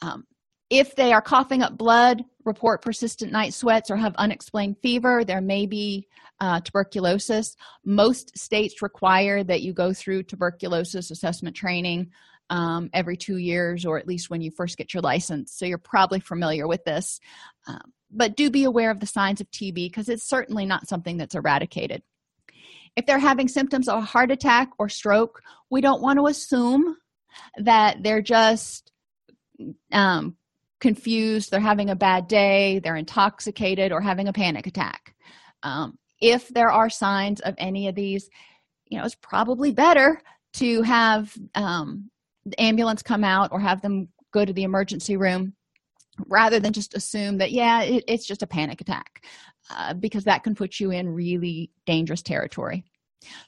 Um, 0.03 0.24
if 0.68 0.95
they 0.95 1.12
are 1.12 1.22
coughing 1.22 1.62
up 1.62 1.76
blood 1.76 2.24
report 2.45 2.82
persistent 2.82 3.32
night 3.32 3.53
sweats 3.53 3.91
or 3.91 3.97
have 3.97 4.14
unexplained 4.16 4.76
fever 4.78 5.24
there 5.24 5.41
may 5.41 5.66
be 5.66 6.07
uh, 6.41 6.61
tuberculosis. 6.61 7.57
Most 7.84 8.36
states 8.36 8.82
require 8.82 9.45
that 9.45 9.62
you 9.62 9.72
go 9.72 9.93
through 9.93 10.22
tuberculosis 10.24 11.11
assessment 11.11 11.55
training 11.55 12.11
um, 12.49 12.91
every 12.93 13.16
two 13.16 13.36
years 13.36 13.84
or 13.84 13.99
at 13.99 14.09
least 14.09 14.30
when 14.30 14.41
you 14.41 14.51
first 14.51 14.76
get 14.76 14.93
your 14.95 15.03
license. 15.03 15.53
So 15.53 15.66
you're 15.66 15.78
probably 15.78 16.20
familiar 16.20 16.66
with 16.66 16.84
this. 16.84 17.20
Um, 17.66 17.93
but 18.11 18.36
do 18.36 18.51
be 18.51 18.64
aware 18.64 18.91
of 18.91 19.01
the 19.01 19.07
signs 19.07 19.41
of 19.41 19.51
TB 19.51 19.74
because 19.74 20.09
it's 20.09 20.28
certainly 20.28 20.66
not 20.66 20.88
something 20.88 21.16
that's 21.16 21.34
eradicated. 21.34 22.03
If 22.97 23.07
they're 23.07 23.18
having 23.18 23.49
symptoms 23.49 23.88
of 23.88 23.99
a 23.99 24.07
heart 24.07 24.30
attack 24.30 24.70
or 24.78 24.88
stroke, 24.88 25.41
we 25.70 25.80
don't 25.80 26.03
want 26.03 26.18
to 26.18 26.26
assume 26.26 26.97
that 27.57 28.03
they're 28.03 28.22
just 28.22 28.91
um, 29.93 30.36
confused, 30.80 31.51
they're 31.51 31.61
having 31.61 31.91
a 31.91 31.97
bad 31.97 32.26
day, 32.26 32.80
they're 32.80 32.97
intoxicated, 32.97 33.93
or 33.93 34.01
having 34.01 34.28
a 34.28 34.32
panic 34.32 34.66
attack. 34.66 35.14
Um, 35.62 35.99
if 36.20 36.49
there 36.49 36.70
are 36.70 36.91
signs 36.91 37.41
of 37.41 37.55
any 37.59 37.88
of 37.88 37.95
these, 37.95 38.28
you 38.91 38.99
know 38.99 39.05
it's 39.05 39.14
probably 39.14 39.72
better 39.72 40.20
to 40.55 40.82
have 40.82 41.34
um, 41.55 42.11
the 42.45 42.61
ambulance 42.61 43.03
come 43.03 43.24
out 43.24 43.51
or 43.53 43.61
have 43.61 43.80
them 43.80 44.09
go 44.32 44.45
to 44.45 44.53
the 44.53 44.64
emergency 44.64 45.16
room 45.16 45.55
rather 46.26 46.61
than 46.61 46.72
just 46.72 46.95
assume 46.95 47.38
that 47.38 47.53
yeah 47.53 47.82
it, 47.82 48.05
it's 48.07 48.26
just 48.26 48.43
a 48.43 48.47
panic 48.47 48.80
attack 48.80 49.24
uh, 49.70 49.94
because 49.94 50.24
that 50.24 50.42
can 50.42 50.54
put 50.54 50.80
you 50.80 50.90
in 50.90 51.08
really 51.08 51.70
dangerous 51.86 52.22
territory. 52.22 52.84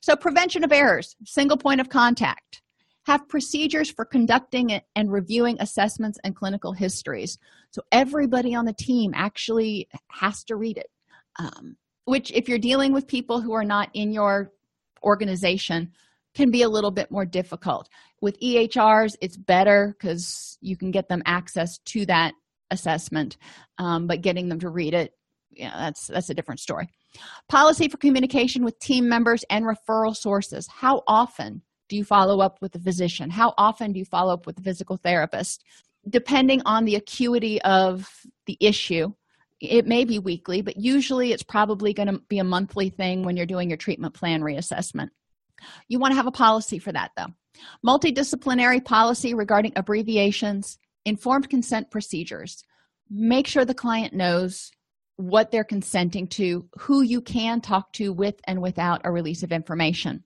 So 0.01 0.17
prevention 0.17 0.65
of 0.65 0.73
errors 0.73 1.17
single 1.25 1.57
point 1.57 1.81
of 1.81 1.89
contact. 1.89 2.63
Have 3.07 3.29
procedures 3.29 3.91
for 3.91 4.05
conducting 4.05 4.81
and 4.95 5.11
reviewing 5.11 5.57
assessments 5.59 6.21
and 6.23 6.37
clinical 6.37 6.73
histories. 6.73 7.37
So 7.73 7.83
everybody 7.91 8.55
on 8.55 8.65
the 8.65 8.73
team 8.73 9.13
actually 9.17 9.89
has 10.09 10.45
to 10.45 10.57
read 10.57 10.79
it. 10.79 10.89
Um, 11.37 11.77
which 12.05 12.31
if 12.33 12.49
you're 12.49 12.59
dealing 12.59 12.93
with 12.93 13.07
people 13.07 13.41
who 13.41 13.53
are 13.55 13.65
not 13.65 13.89
in 13.95 14.13
your 14.13 14.53
organization 15.03 15.93
can 16.35 16.51
be 16.51 16.63
a 16.63 16.69
little 16.69 16.91
bit 16.91 17.11
more 17.11 17.25
difficult. 17.25 17.89
With 18.21 18.39
ehrs 18.41 19.17
it's 19.21 19.37
better 19.37 19.97
because 19.99 20.59
you 20.61 20.77
can 20.77 20.93
get 20.93 21.09
them 21.09 21.23
access 21.27 21.79
to 21.87 22.07
that 22.07 22.35
assessment 22.71 23.37
um, 23.79 24.07
but 24.07 24.23
getting 24.23 24.49
them 24.49 24.61
to 24.61 24.69
read 24.69 24.95
it 24.95 25.13
yeah 25.53 25.77
that's 25.77 26.07
that's 26.07 26.31
a 26.31 26.35
different 26.35 26.61
story. 26.61 26.89
Policy 27.49 27.89
for 27.89 27.99
communication 27.99 28.65
with 28.65 28.79
team 28.79 29.09
members 29.09 29.45
and 29.51 29.65
referral 29.65 30.17
sources. 30.17 30.67
How 30.69 31.03
often 31.07 31.63
do 31.89 31.97
you 31.97 32.05
follow 32.05 32.41
up 32.41 32.59
with 32.61 32.73
the 32.73 32.79
physician? 32.79 33.31
How 33.31 33.55
often 33.59 33.93
do 33.93 33.99
you 33.99 34.05
follow 34.05 34.33
up 34.33 34.47
with 34.47 34.57
the 34.57 34.63
physical 34.63 34.97
therapist? 34.97 35.65
Depending 36.09 36.63
on 36.65 36.85
the 36.85 36.97
acuity 36.97 37.61
of 37.63 38.09
the 38.47 38.57
issue 38.61 39.13
it 39.61 39.87
may 39.87 40.05
be 40.05 40.19
weekly 40.19 40.61
but 40.61 40.77
usually 40.77 41.33
it's 41.33 41.45
probably 41.45 41.95
going 41.95 42.09
to 42.09 42.19
be 42.29 42.41
a 42.41 42.45
monthly 42.45 42.91
thing 42.91 43.23
when 43.23 43.37
you're 43.37 43.47
doing 43.47 43.71
your 43.71 43.77
treatment 43.77 44.13
plan 44.13 44.41
reassessment. 44.41 45.09
You 45.89 46.01
want 46.01 46.13
to 46.13 46.17
have 46.17 46.27
a 46.27 46.33
policy 46.33 46.79
for 46.79 46.91
that 46.93 47.13
though. 47.17 47.29
Multidisciplinary 47.87 48.85
policy 48.85 49.35
regarding 49.35 49.73
abbreviations 49.77 50.79
informed 51.05 51.49
consent 51.49 51.91
procedures. 51.91 52.65
Make 53.11 53.47
sure 53.47 53.65
the 53.65 53.75
client 53.75 54.15
knows 54.15 54.71
what 55.29 55.51
they're 55.51 55.65
consenting 55.65 56.27
to 56.27 56.69
who 56.79 57.03
you 57.03 57.21
can 57.21 57.61
talk 57.61 57.93
to 57.95 58.13
with 58.13 58.35
and 58.47 58.61
without 58.61 59.01
a 59.05 59.13
release 59.13 59.43
of 59.43 59.53
information. 59.53 60.25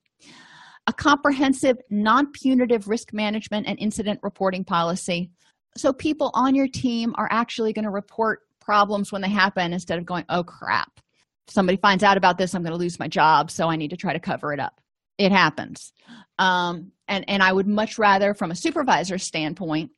A 0.87 0.93
comprehensive 0.93 1.77
non-punitive 1.91 2.89
risk 2.89 3.13
management 3.13 3.67
and 3.67 3.79
incident 3.79 4.21
reporting 4.23 4.65
policy. 4.65 5.31
So 5.77 5.93
people 5.93 6.31
on 6.35 6.55
your 6.55 6.69
team 6.69 7.15
are 7.17 7.29
actually 7.31 7.73
going 7.73 7.85
to 7.85 7.91
report 7.91 8.41
problems 8.61 9.13
when 9.13 9.23
they 9.23 9.29
happen 9.29 9.73
instead 9.73 9.99
of 9.99 10.07
going 10.07 10.25
oh 10.29 10.45
crap. 10.45 11.01
Somebody 11.49 11.79
finds 11.79 12.03
out 12.03 12.17
about 12.17 12.39
this 12.39 12.55
i'm 12.55 12.63
going 12.63 12.73
to 12.73 12.79
lose 12.79 12.99
my 12.99 13.09
job 13.09 13.51
so 13.51 13.69
i 13.69 13.77
need 13.77 13.91
to 13.91 13.97
try 13.97 14.13
to 14.13 14.21
cover 14.21 14.53
it 14.53 14.61
up. 14.61 14.81
It 15.19 15.33
happens. 15.33 15.93
Um, 16.39 16.93
and 17.09 17.25
and 17.29 17.43
i 17.43 17.53
would 17.53 17.67
much 17.67 17.99
rather 17.99 18.35
from 18.35 18.51
a 18.51 18.57
supervisor 18.57 19.19
standpoint 19.19 19.91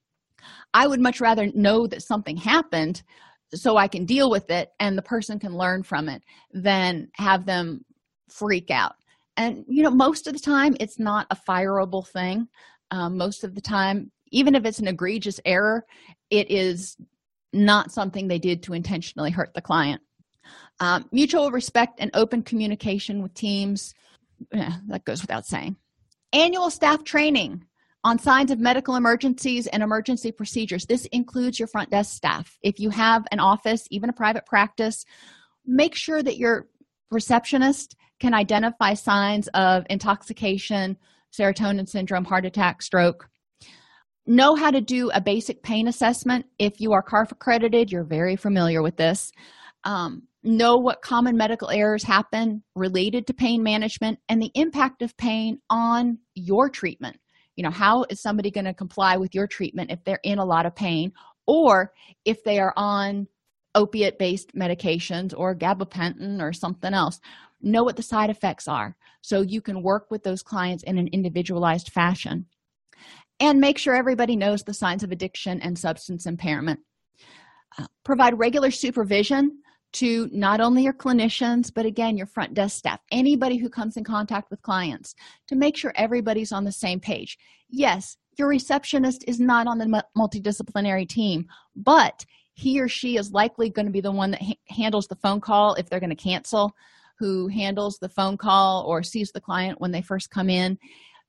i 0.74 0.86
would 0.86 1.00
much 1.00 1.20
rather 1.20 1.50
know 1.54 1.86
that 1.86 2.02
something 2.02 2.36
happened 2.36 3.02
so 3.54 3.76
i 3.76 3.88
can 3.88 4.04
deal 4.04 4.30
with 4.30 4.50
it 4.50 4.70
and 4.80 4.96
the 4.96 5.02
person 5.02 5.38
can 5.38 5.56
learn 5.56 5.82
from 5.82 6.08
it 6.08 6.22
than 6.52 7.08
have 7.14 7.46
them 7.46 7.84
freak 8.30 8.70
out. 8.70 8.94
And 9.36 9.64
you 9.68 9.82
know 9.82 9.90
most 9.90 10.26
of 10.26 10.32
the 10.32 10.40
time 10.40 10.76
it's 10.80 10.98
not 10.98 11.26
a 11.30 11.36
fireable 11.36 12.06
thing. 12.06 12.48
Um, 12.90 13.16
most 13.16 13.44
of 13.44 13.54
the 13.54 13.60
time 13.60 14.10
even 14.30 14.54
if 14.54 14.64
it's 14.64 14.78
an 14.78 14.88
egregious 14.88 15.40
error 15.44 15.84
it 16.30 16.50
is 16.50 16.96
not 17.52 17.90
something 17.90 18.28
they 18.28 18.38
did 18.38 18.62
to 18.64 18.74
intentionally 18.74 19.30
hurt 19.30 19.54
the 19.54 19.62
client. 19.62 20.02
Um, 20.80 21.08
mutual 21.12 21.50
respect 21.50 21.98
and 21.98 22.10
open 22.14 22.42
communication 22.42 23.22
with 23.22 23.34
teams 23.34 23.94
yeah, 24.52 24.76
that 24.86 25.04
goes 25.04 25.20
without 25.20 25.46
saying. 25.46 25.76
Annual 26.32 26.70
staff 26.70 27.04
training 27.04 27.64
on 28.04 28.18
signs 28.18 28.50
of 28.50 28.58
medical 28.58 28.94
emergencies 28.94 29.66
and 29.66 29.82
emergency 29.82 30.30
procedures. 30.32 30.86
This 30.86 31.06
includes 31.12 31.58
your 31.58 31.68
front 31.68 31.90
desk 31.90 32.14
staff. 32.14 32.56
If 32.62 32.78
you 32.78 32.90
have 32.90 33.24
an 33.32 33.40
office 33.40 33.86
even 33.90 34.10
a 34.10 34.12
private 34.12 34.46
practice 34.46 35.04
make 35.68 35.94
sure 35.94 36.22
that 36.22 36.38
your 36.38 36.66
receptionist 37.10 37.94
can 38.18 38.34
identify 38.34 38.94
signs 38.94 39.48
of 39.48 39.84
intoxication 39.90 40.96
serotonin 41.38 41.86
syndrome 41.86 42.24
heart 42.24 42.46
attack 42.46 42.82
stroke. 42.82 43.28
Know 44.26 44.56
how 44.56 44.70
to 44.70 44.80
do 44.80 45.10
a 45.10 45.20
basic 45.20 45.62
pain 45.62 45.86
assessment. 45.86 46.46
If 46.58 46.80
you 46.80 46.92
are 46.92 47.02
carf 47.02 47.30
accredited 47.30 47.92
you're 47.92 48.04
very 48.04 48.34
familiar 48.34 48.82
with 48.82 48.96
this. 48.96 49.30
Um, 49.84 50.22
know 50.42 50.76
what 50.76 51.02
common 51.02 51.36
medical 51.36 51.70
errors 51.70 52.02
happen 52.02 52.62
related 52.74 53.26
to 53.26 53.34
pain 53.34 53.62
management 53.62 54.18
and 54.28 54.40
the 54.40 54.50
impact 54.54 55.02
of 55.02 55.16
pain 55.16 55.58
on 55.68 56.18
your 56.34 56.70
treatment 56.70 57.18
you 57.58 57.64
know 57.64 57.70
how 57.70 58.06
is 58.08 58.22
somebody 58.22 58.50
going 58.50 58.64
to 58.64 58.72
comply 58.72 59.16
with 59.16 59.34
your 59.34 59.46
treatment 59.46 59.90
if 59.90 60.02
they're 60.04 60.20
in 60.22 60.38
a 60.38 60.44
lot 60.44 60.64
of 60.64 60.74
pain? 60.74 61.12
Or 61.46 61.92
if 62.24 62.44
they 62.44 62.60
are 62.60 62.72
on 62.76 63.26
opiate 63.74 64.18
based 64.18 64.54
medications 64.54 65.32
or 65.36 65.54
gabapentin 65.54 66.40
or 66.40 66.52
something 66.52 66.94
else. 66.94 67.20
Know 67.60 67.84
what 67.84 67.96
the 67.96 68.02
side 68.02 68.30
effects 68.30 68.68
are 68.68 68.96
so 69.20 69.40
you 69.40 69.60
can 69.60 69.82
work 69.82 70.10
with 70.10 70.22
those 70.22 70.42
clients 70.42 70.84
in 70.84 70.98
an 70.98 71.08
individualized 71.08 71.90
fashion. 71.90 72.46
And 73.40 73.60
make 73.60 73.78
sure 73.78 73.94
everybody 73.94 74.36
knows 74.36 74.62
the 74.62 74.74
signs 74.74 75.02
of 75.02 75.12
addiction 75.12 75.60
and 75.60 75.78
substance 75.78 76.26
impairment. 76.26 76.80
Uh, 77.78 77.86
provide 78.04 78.38
regular 78.38 78.70
supervision 78.70 79.60
to 79.92 80.28
not 80.32 80.60
only 80.60 80.82
your 80.82 80.92
clinicians 80.92 81.72
but 81.72 81.86
again 81.86 82.16
your 82.16 82.26
front 82.26 82.54
desk 82.54 82.76
staff 82.78 83.00
anybody 83.10 83.56
who 83.56 83.68
comes 83.68 83.96
in 83.96 84.04
contact 84.04 84.50
with 84.50 84.62
clients 84.62 85.14
to 85.46 85.56
make 85.56 85.76
sure 85.76 85.92
everybody's 85.96 86.52
on 86.52 86.64
the 86.64 86.72
same 86.72 87.00
page. 87.00 87.38
Yes 87.70 88.16
your 88.36 88.48
receptionist 88.48 89.24
is 89.26 89.40
not 89.40 89.66
on 89.66 89.78
the 89.78 90.04
multidisciplinary 90.16 91.08
team 91.08 91.46
but 91.76 92.24
he 92.54 92.80
or 92.80 92.88
she 92.88 93.16
is 93.16 93.32
likely 93.32 93.70
going 93.70 93.86
to 93.86 93.92
be 93.92 94.00
the 94.00 94.10
one 94.10 94.32
that 94.32 94.42
ha- 94.42 94.58
handles 94.68 95.06
the 95.06 95.16
phone 95.16 95.40
call 95.40 95.74
if 95.74 95.88
they're 95.88 96.00
going 96.00 96.10
to 96.10 96.16
cancel 96.16 96.74
who 97.18 97.48
handles 97.48 97.98
the 97.98 98.08
phone 98.08 98.36
call 98.36 98.84
or 98.86 99.02
sees 99.02 99.32
the 99.32 99.40
client 99.40 99.80
when 99.80 99.90
they 99.90 100.02
first 100.02 100.30
come 100.30 100.48
in. 100.48 100.78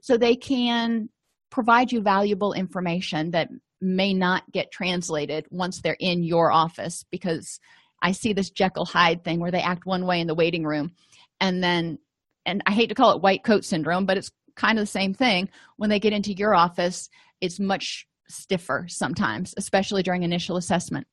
So 0.01 0.17
they 0.17 0.35
can 0.35 1.09
provide 1.49 1.91
you 1.91 2.01
valuable 2.01 2.53
information 2.53 3.31
that 3.31 3.49
may 3.81 4.13
not 4.13 4.43
get 4.51 4.71
translated 4.71 5.45
once 5.49 5.81
they're 5.81 5.97
in 5.99 6.23
your 6.23 6.51
office 6.51 7.03
because 7.11 7.59
I 8.01 8.11
see 8.11 8.33
this 8.33 8.49
Jekyll 8.49 8.85
Hyde 8.85 9.23
thing 9.23 9.39
where 9.39 9.51
they 9.51 9.61
act 9.61 9.85
one 9.85 10.05
way 10.05 10.19
in 10.19 10.27
the 10.27 10.35
waiting 10.35 10.63
room 10.63 10.91
and 11.39 11.63
then 11.63 11.99
and 12.45 12.63
I 12.65 12.71
hate 12.71 12.87
to 12.89 12.95
call 12.95 13.15
it 13.15 13.21
white 13.21 13.43
coat 13.43 13.63
syndrome, 13.63 14.05
but 14.05 14.17
it's 14.17 14.31
kind 14.55 14.79
of 14.79 14.83
the 14.83 14.91
same 14.91 15.13
thing. 15.13 15.49
When 15.77 15.89
they 15.89 15.99
get 15.99 16.13
into 16.13 16.33
your 16.33 16.55
office, 16.55 17.09
it's 17.41 17.59
much 17.59 18.07
stiffer 18.27 18.85
sometimes, 18.87 19.53
especially 19.57 20.03
during 20.03 20.23
initial 20.23 20.57
assessment. 20.57 21.05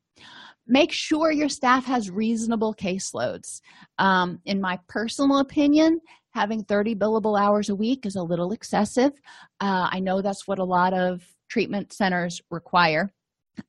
Make 0.67 0.93
sure 0.93 1.31
your 1.31 1.49
staff 1.49 1.85
has 1.85 2.11
reasonable 2.11 2.75
caseloads. 2.75 3.61
Um, 3.99 4.41
in 4.45 4.61
my 4.61 4.81
personal 4.89 5.39
opinion, 5.39 6.01
having 6.33 6.65
30 6.65 6.97
billable 6.97 7.39
hours 7.39 7.69
a 7.69 7.75
week 7.75 8.05
is 8.05 8.17
a 8.17 8.23
little 8.23 8.53
excessive. 8.53 9.13
Uh, 9.61 9.89
I 9.93 10.01
know 10.01 10.23
that's 10.23 10.49
what 10.49 10.59
a 10.59 10.65
lot 10.65 10.93
of 10.93 11.23
treatment 11.49 11.93
centers 11.93 12.41
require. 12.51 13.11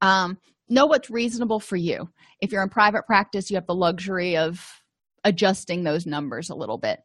Um, 0.02 0.40
know 0.70 0.86
what's 0.86 1.10
reasonable 1.10 1.60
for 1.60 1.76
you. 1.76 2.10
If 2.42 2.52
you're 2.52 2.64
in 2.64 2.70
private 2.70 3.06
practice 3.06 3.50
you 3.50 3.56
have 3.56 3.68
the 3.68 3.76
luxury 3.76 4.38
of 4.38 4.66
adjusting 5.24 5.84
those 5.84 6.06
numbers 6.06 6.50
a 6.50 6.56
little 6.56 6.78
bit. 6.78 7.00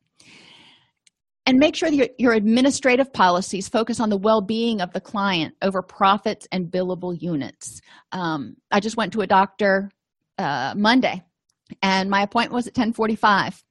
And 1.44 1.58
make 1.58 1.74
sure 1.74 1.90
that 1.90 1.96
your, 1.96 2.08
your 2.18 2.32
administrative 2.34 3.12
policies 3.12 3.68
focus 3.68 3.98
on 3.98 4.10
the 4.10 4.16
well-being 4.16 4.80
of 4.80 4.92
the 4.92 5.00
client 5.00 5.54
over 5.60 5.82
profits 5.82 6.46
and 6.52 6.70
billable 6.70 7.20
units. 7.20 7.80
Um, 8.12 8.56
i 8.70 8.80
just 8.80 8.96
went 8.96 9.12
to 9.14 9.22
a 9.22 9.26
doctor 9.26 9.90
uh, 10.38 10.74
monday 10.76 11.22
and 11.82 12.10
my 12.10 12.22
appointment 12.22 12.54
was 12.54 12.66
at 12.66 12.76
1045 12.76 13.62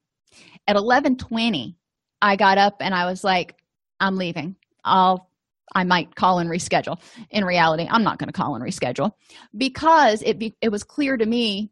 at 0.67 0.75
1120 0.75 1.75
i 2.21 2.35
got 2.35 2.57
up 2.57 2.77
and 2.81 2.93
i 2.93 3.05
was 3.05 3.23
like 3.23 3.55
i'm 4.01 4.17
leaving. 4.17 4.55
I'll 4.83 5.29
I 5.73 5.83
might 5.83 6.15
call 6.15 6.39
and 6.39 6.49
reschedule. 6.49 6.99
In 7.29 7.45
reality, 7.45 7.87
I'm 7.89 8.03
not 8.03 8.17
going 8.17 8.27
to 8.27 8.33
call 8.33 8.55
and 8.55 8.63
reschedule 8.63 9.11
because 9.57 10.21
it 10.23 10.39
be, 10.39 10.55
it 10.61 10.69
was 10.69 10.83
clear 10.83 11.17
to 11.17 11.25
me 11.25 11.69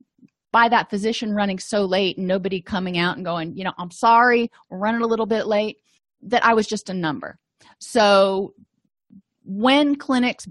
by 0.52 0.70
that 0.70 0.90
physician 0.90 1.34
running 1.34 1.60
so 1.60 1.86
late 1.86 2.18
and 2.18 2.28
nobody 2.28 2.62
coming 2.62 2.98
out 2.98 3.18
and 3.18 3.26
going, 3.26 3.56
you 3.56 3.64
know, 3.64 3.74
I'm 3.78 3.92
sorry, 3.92 4.50
we're 4.70 4.80
running 4.80 5.02
a 5.02 5.08
little 5.08 5.28
bit 5.28 5.46
late, 5.46 5.78
that 6.24 6.44
I 6.44 6.54
was 6.54 6.68
just 6.68 6.90
a 6.90 6.94
number. 6.94 7.38
So 7.80 8.54
when 9.44 9.96
clinics 9.96 10.48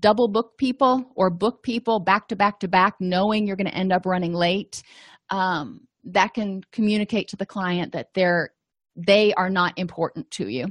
double 0.00 0.28
book 0.28 0.58
people 0.58 1.10
or 1.14 1.30
book 1.30 1.62
people 1.62 1.98
back 1.98 2.28
to 2.28 2.36
back 2.36 2.60
to 2.60 2.68
back, 2.68 2.94
knowing 3.00 3.46
you're 3.46 3.56
going 3.56 3.70
to 3.70 3.74
end 3.74 3.92
up 3.92 4.04
running 4.04 4.34
late, 4.34 4.82
um, 5.30 5.88
that 6.04 6.34
can 6.34 6.62
communicate 6.72 7.28
to 7.28 7.36
the 7.36 7.46
client 7.46 7.92
that 7.92 8.08
they're 8.14 8.50
they 8.96 9.32
are 9.34 9.50
not 9.50 9.78
important 9.78 10.28
to 10.30 10.48
you 10.48 10.66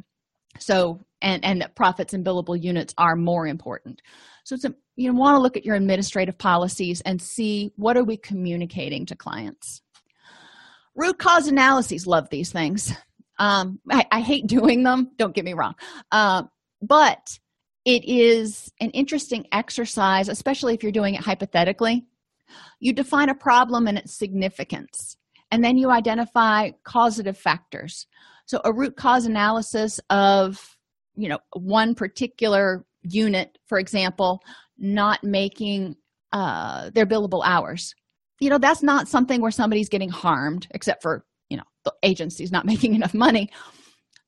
so 0.60 1.00
and 1.22 1.44
and 1.44 1.62
that 1.62 1.76
profits 1.76 2.14
and 2.14 2.26
billable 2.26 2.62
units 2.62 2.94
are 2.98 3.16
more 3.16 3.48
important 3.48 4.02
so 4.44 4.56
it's 4.56 4.66
a, 4.66 4.74
you 4.96 5.14
want 5.14 5.36
to 5.36 5.42
look 5.42 5.58
at 5.58 5.66
your 5.66 5.76
administrative 5.76 6.38
policies 6.38 7.02
and 7.02 7.22
see 7.22 7.72
what 7.76 7.98
are 7.98 8.04
we 8.04 8.18
communicating 8.18 9.06
to 9.06 9.16
clients 9.16 9.82
root 10.96 11.18
cause 11.20 11.48
analyses 11.48 12.08
love 12.08 12.30
these 12.30 12.52
things 12.52 12.94
Um, 13.40 13.80
I, 13.90 14.06
I, 14.12 14.22
hate 14.22 14.48
doing 14.48 14.84
them, 14.84 15.12
don't 15.18 15.36
get 15.36 15.46
me 15.46 15.54
wrong. 15.54 15.76
Uh, 16.12 16.44
but 16.82 17.38
it 17.86 18.04
is 18.06 18.72
an 18.82 18.90
interesting 18.92 19.46
exercise, 19.52 20.28
especially 20.28 20.74
if 20.74 20.84
you're 20.84 20.92
doing 20.92 21.16
it 21.16 21.22
hypothetically. 21.22 22.06
You 22.80 22.94
define 22.94 23.30
a 23.30 23.36
problem 23.36 23.88
and 23.88 23.98
its 23.98 24.14
significance, 24.18 25.18
and 25.52 25.64
then 25.64 25.78
you 25.78 25.92
identify 25.92 26.72
causative 26.84 27.38
factors. 27.38 28.08
So, 28.46 28.62
a 28.64 28.74
root 28.74 28.96
cause 28.96 29.26
analysis 29.26 30.00
of 30.10 30.77
you 31.18 31.28
know 31.28 31.40
one 31.54 31.96
particular 31.96 32.86
unit, 33.04 33.58
for 33.68 33.80
example, 33.80 34.42
not 34.78 35.24
making 35.24 35.96
uh, 36.32 36.90
their 36.92 37.06
billable 37.06 37.42
hours. 37.44 37.94
You 38.40 38.50
know, 38.50 38.60
that's 38.60 38.84
not 38.84 39.08
something 39.08 39.42
where 39.42 39.52
somebody's 39.52 39.90
getting 39.90 40.10
harmed, 40.10 40.68
except 40.72 41.02
for 41.02 41.26
you 41.50 41.58
know 41.58 41.64
the 41.84 41.94
agency's 42.04 42.52
not 42.52 42.66
making 42.74 42.94
enough 42.96 43.14
money. 43.14 43.50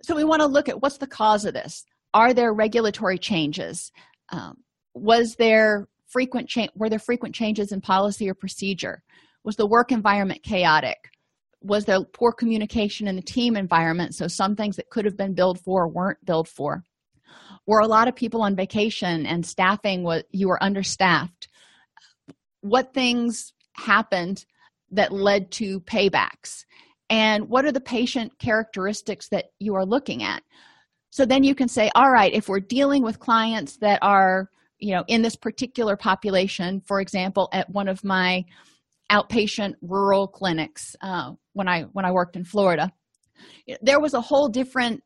So 0.03 0.15
we 0.15 0.23
want 0.23 0.41
to 0.41 0.47
look 0.47 0.69
at 0.69 0.81
what's 0.81 0.97
the 0.97 1.07
cause 1.07 1.45
of 1.45 1.53
this. 1.53 1.85
Are 2.13 2.33
there 2.33 2.53
regulatory 2.53 3.19
changes? 3.19 3.91
Um, 4.31 4.57
was 4.95 5.35
there 5.35 5.87
frequent 6.07 6.49
change? 6.49 6.71
Were 6.75 6.89
there 6.89 6.99
frequent 6.99 7.35
changes 7.35 7.71
in 7.71 7.81
policy 7.81 8.29
or 8.29 8.33
procedure? 8.33 9.03
Was 9.43 9.55
the 9.55 9.67
work 9.67 9.91
environment 9.91 10.43
chaotic? 10.43 10.97
Was 11.61 11.85
there 11.85 12.03
poor 12.13 12.31
communication 12.31 13.07
in 13.07 13.15
the 13.15 13.21
team 13.21 13.55
environment? 13.55 14.15
So 14.15 14.27
some 14.27 14.55
things 14.55 14.75
that 14.77 14.89
could 14.89 15.05
have 15.05 15.17
been 15.17 15.33
billed 15.33 15.59
for 15.59 15.87
weren't 15.87 16.23
billed 16.25 16.47
for. 16.47 16.83
Were 17.67 17.79
a 17.79 17.87
lot 17.87 18.07
of 18.07 18.15
people 18.15 18.41
on 18.41 18.55
vacation 18.55 19.25
and 19.25 19.45
staffing 19.45 20.03
was 20.03 20.23
you 20.31 20.47
were 20.47 20.63
understaffed? 20.63 21.49
What 22.61 22.93
things 22.93 23.53
happened 23.73 24.45
that 24.91 25.11
led 25.11 25.51
to 25.51 25.81
paybacks? 25.81 26.65
And 27.09 27.49
what 27.49 27.65
are 27.65 27.71
the 27.71 27.81
patient 27.81 28.37
characteristics 28.39 29.29
that 29.29 29.45
you 29.59 29.75
are 29.75 29.85
looking 29.85 30.23
at? 30.23 30.43
So 31.09 31.25
then 31.25 31.43
you 31.43 31.55
can 31.55 31.67
say, 31.67 31.89
all 31.95 32.11
right, 32.11 32.33
if 32.33 32.47
we're 32.47 32.59
dealing 32.59 33.03
with 33.03 33.19
clients 33.19 33.77
that 33.77 33.99
are 34.01 34.49
you 34.79 34.93
know 34.93 35.03
in 35.07 35.21
this 35.21 35.35
particular 35.35 35.95
population 35.95 36.81
for 36.85 36.99
example 36.99 37.49
at 37.53 37.69
one 37.69 37.87
of 37.87 38.03
my 38.03 38.43
outpatient 39.11 39.73
rural 39.81 40.27
clinics 40.27 40.95
uh, 41.01 41.31
when 41.53 41.67
i 41.67 41.83
when 41.93 42.05
i 42.05 42.11
worked 42.11 42.35
in 42.35 42.43
florida. 42.43 42.91
There 43.81 43.99
was 43.99 44.13
a 44.13 44.21
whole 44.21 44.49
different 44.49 45.01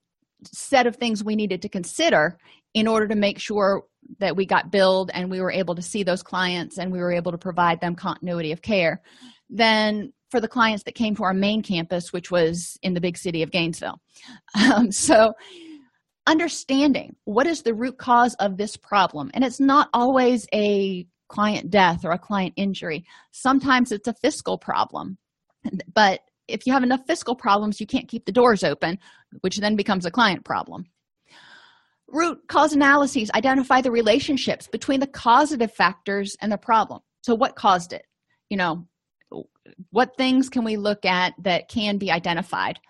set 0.51 0.87
of 0.87 0.95
things 0.95 1.23
we 1.23 1.35
needed 1.35 1.61
to 1.61 1.69
consider 1.69 2.37
in 2.73 2.87
order 2.87 3.07
to 3.07 3.15
make 3.15 3.39
sure 3.39 3.83
that 4.19 4.35
we 4.35 4.45
got 4.45 4.71
billed 4.71 5.11
and 5.13 5.29
we 5.29 5.39
were 5.39 5.51
able 5.51 5.75
to 5.75 5.81
see 5.81 6.03
those 6.03 6.23
clients 6.23 6.77
and 6.77 6.91
we 6.91 6.99
were 6.99 7.13
able 7.13 7.31
to 7.31 7.37
provide 7.37 7.79
them 7.79 7.95
continuity 7.95 8.51
of 8.51 8.61
care. 8.61 9.01
Than 9.49 10.11
for 10.31 10.41
the 10.41 10.47
clients 10.47 10.83
that 10.83 10.95
came 10.95 11.15
to 11.15 11.23
our 11.23 11.33
main 11.33 11.61
campus 11.61 12.11
which 12.11 12.31
was 12.31 12.77
in 12.81 12.93
the 12.93 13.01
big 13.01 13.17
city 13.17 13.43
of 13.43 13.51
gainesville. 13.51 13.99
Um, 14.55 14.91
so 14.91 15.33
understanding 16.25 17.15
what 17.25 17.45
is 17.45 17.61
the 17.61 17.73
root 17.73 17.97
cause 17.97 18.33
of 18.35 18.57
this 18.57 18.77
problem 18.77 19.29
and 19.33 19.43
it's 19.43 19.59
not 19.59 19.89
always 19.93 20.47
a 20.53 21.05
client 21.27 21.69
death 21.69 22.05
or 22.05 22.11
a 22.11 22.19
client 22.19 22.53
injury. 22.55 23.05
Sometimes 23.31 23.91
it's 23.91 24.07
a 24.07 24.13
fiscal 24.13 24.57
problem. 24.57 25.17
But 25.93 26.21
if 26.47 26.65
you 26.67 26.73
have 26.73 26.83
enough 26.83 27.05
fiscal 27.07 27.35
problems 27.35 27.79
you 27.79 27.87
can't 27.87 28.07
keep 28.07 28.25
the 28.25 28.31
doors 28.31 28.63
open 28.63 28.99
which 29.41 29.57
then 29.57 29.75
becomes 29.75 30.05
a 30.05 30.11
client 30.11 30.43
problem. 30.43 30.85
Root 32.07 32.39
cause 32.47 32.73
analyses 32.73 33.31
identify 33.33 33.81
the 33.81 33.91
relationships 33.91 34.67
between 34.67 34.99
the 34.99 35.07
causative 35.07 35.73
factors 35.73 36.35
and 36.41 36.51
the 36.51 36.57
problem. 36.57 36.99
So 37.21 37.33
what 37.33 37.55
caused 37.55 37.93
it? 37.93 38.05
You 38.49 38.57
know 38.57 38.87
what 39.89 40.15
things 40.17 40.49
can 40.49 40.63
we 40.63 40.77
look 40.77 41.05
at 41.05 41.33
that 41.41 41.69
can 41.69 41.97
be 41.97 42.11
identified? 42.11 42.79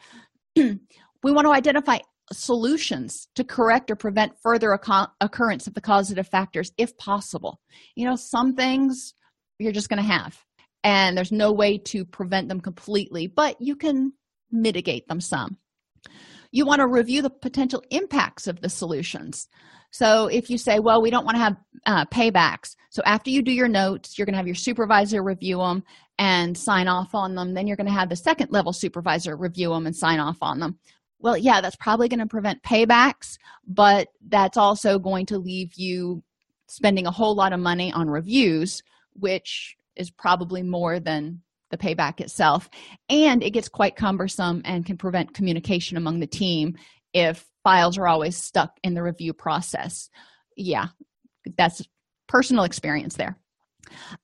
We 1.25 1.31
want 1.31 1.45
to 1.45 1.53
identify 1.53 1.99
solutions 2.31 3.27
to 3.35 3.43
correct 3.43 3.91
or 3.91 3.95
prevent 3.95 4.33
further 4.41 4.77
occurrence 5.21 5.67
of 5.67 5.73
the 5.73 5.81
causative 5.81 6.27
factors 6.27 6.71
if 6.77 6.95
possible. 6.97 7.59
You 7.95 8.07
know 8.07 8.15
some 8.15 8.55
things 8.55 9.13
you're 9.59 9.73
just 9.73 9.89
going 9.89 10.01
to 10.01 10.09
have 10.09 10.39
and 10.83 11.17
there's 11.17 11.31
no 11.31 11.51
way 11.51 11.77
to 11.77 12.05
prevent 12.05 12.47
them 12.47 12.61
completely 12.61 13.27
but 13.27 13.55
you 13.59 13.75
can 13.75 14.13
mitigate 14.51 15.07
them 15.07 15.19
some. 15.19 15.57
You 16.51 16.65
want 16.65 16.79
to 16.79 16.87
review 16.87 17.21
the 17.21 17.29
potential 17.29 17.83
impacts 17.89 18.47
of 18.47 18.61
the 18.61 18.69
solutions. 18.69 19.47
So 19.91 20.27
if 20.27 20.49
you 20.49 20.57
say 20.57 20.79
well 20.79 21.01
we 21.01 21.09
don't 21.09 21.25
want 21.25 21.35
to 21.35 21.43
have 21.43 21.57
uh, 21.85 22.05
paybacks 22.05 22.75
so 22.89 23.01
after 23.05 23.29
you 23.29 23.41
do 23.41 23.51
your 23.51 23.67
notes 23.67 24.17
you're 24.17 24.25
going 24.25 24.33
to 24.33 24.39
have 24.39 24.47
your 24.47 24.55
supervisor 24.55 25.21
review 25.23 25.57
them 25.57 25.83
and 26.19 26.57
sign 26.57 26.87
off 26.87 27.13
on 27.15 27.35
them. 27.35 27.53
Then 27.53 27.67
you're 27.67 27.75
going 27.75 27.87
to 27.87 27.93
have 27.93 28.09
the 28.09 28.15
second 28.15 28.51
level 28.51 28.71
supervisor 28.71 29.35
review 29.35 29.69
them 29.69 29.87
and 29.87 29.95
sign 29.95 30.19
off 30.19 30.37
on 30.41 30.59
them 30.59 30.79
well 31.23 31.35
yeah 31.35 31.61
that's 31.61 31.75
probably 31.77 32.07
going 32.07 32.19
to 32.19 32.27
prevent 32.27 32.61
paybacks 32.61 33.37
but 33.67 34.09
that's 34.27 34.57
also 34.57 34.99
going 34.99 35.25
to 35.25 35.39
leave 35.39 35.73
you 35.73 36.23
spending 36.67 37.07
a 37.07 37.11
whole 37.11 37.35
lot 37.35 37.53
of 37.53 37.59
money 37.59 37.91
on 37.91 38.07
reviews 38.09 38.83
which 39.13 39.75
is 39.95 40.11
probably 40.11 40.61
more 40.61 40.99
than 40.99 41.41
the 41.69 41.77
payback 41.77 42.19
itself. 42.19 42.69
And 43.09 43.43
it 43.43 43.51
gets 43.51 43.67
quite 43.67 43.95
cumbersome 43.95 44.61
and 44.65 44.85
can 44.85 44.97
prevent 44.97 45.33
communication 45.33 45.97
among 45.97 46.19
the 46.19 46.27
team 46.27 46.77
if 47.13 47.45
files 47.63 47.97
are 47.97 48.07
always 48.07 48.37
stuck 48.37 48.77
in 48.83 48.93
the 48.93 49.03
review 49.03 49.33
process. 49.33 50.09
Yeah 50.55 50.87
that's 51.57 51.81
personal 52.27 52.63
experience 52.63 53.15
there. 53.15 53.37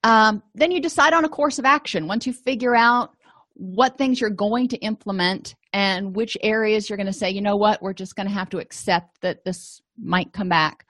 Um, 0.03 0.41
then 0.55 0.71
you 0.71 0.81
decide 0.81 1.13
on 1.13 1.25
a 1.25 1.29
course 1.29 1.59
of 1.59 1.65
action. 1.65 2.07
Once 2.07 2.25
you 2.25 2.33
figure 2.33 2.75
out 2.75 3.11
what 3.53 3.97
things 3.97 4.21
you're 4.21 4.29
going 4.29 4.69
to 4.69 4.77
implement 4.77 5.55
and 5.73 6.15
which 6.15 6.37
areas 6.41 6.89
you're 6.89 6.97
going 6.97 7.07
to 7.07 7.13
say, 7.13 7.29
you 7.29 7.41
know 7.41 7.55
what, 7.55 7.81
we're 7.81 7.93
just 7.93 8.15
going 8.15 8.27
to 8.27 8.33
have 8.33 8.49
to 8.49 8.59
accept 8.59 9.21
that 9.21 9.45
this 9.45 9.81
might 9.97 10.33
come 10.33 10.49
back. 10.49 10.85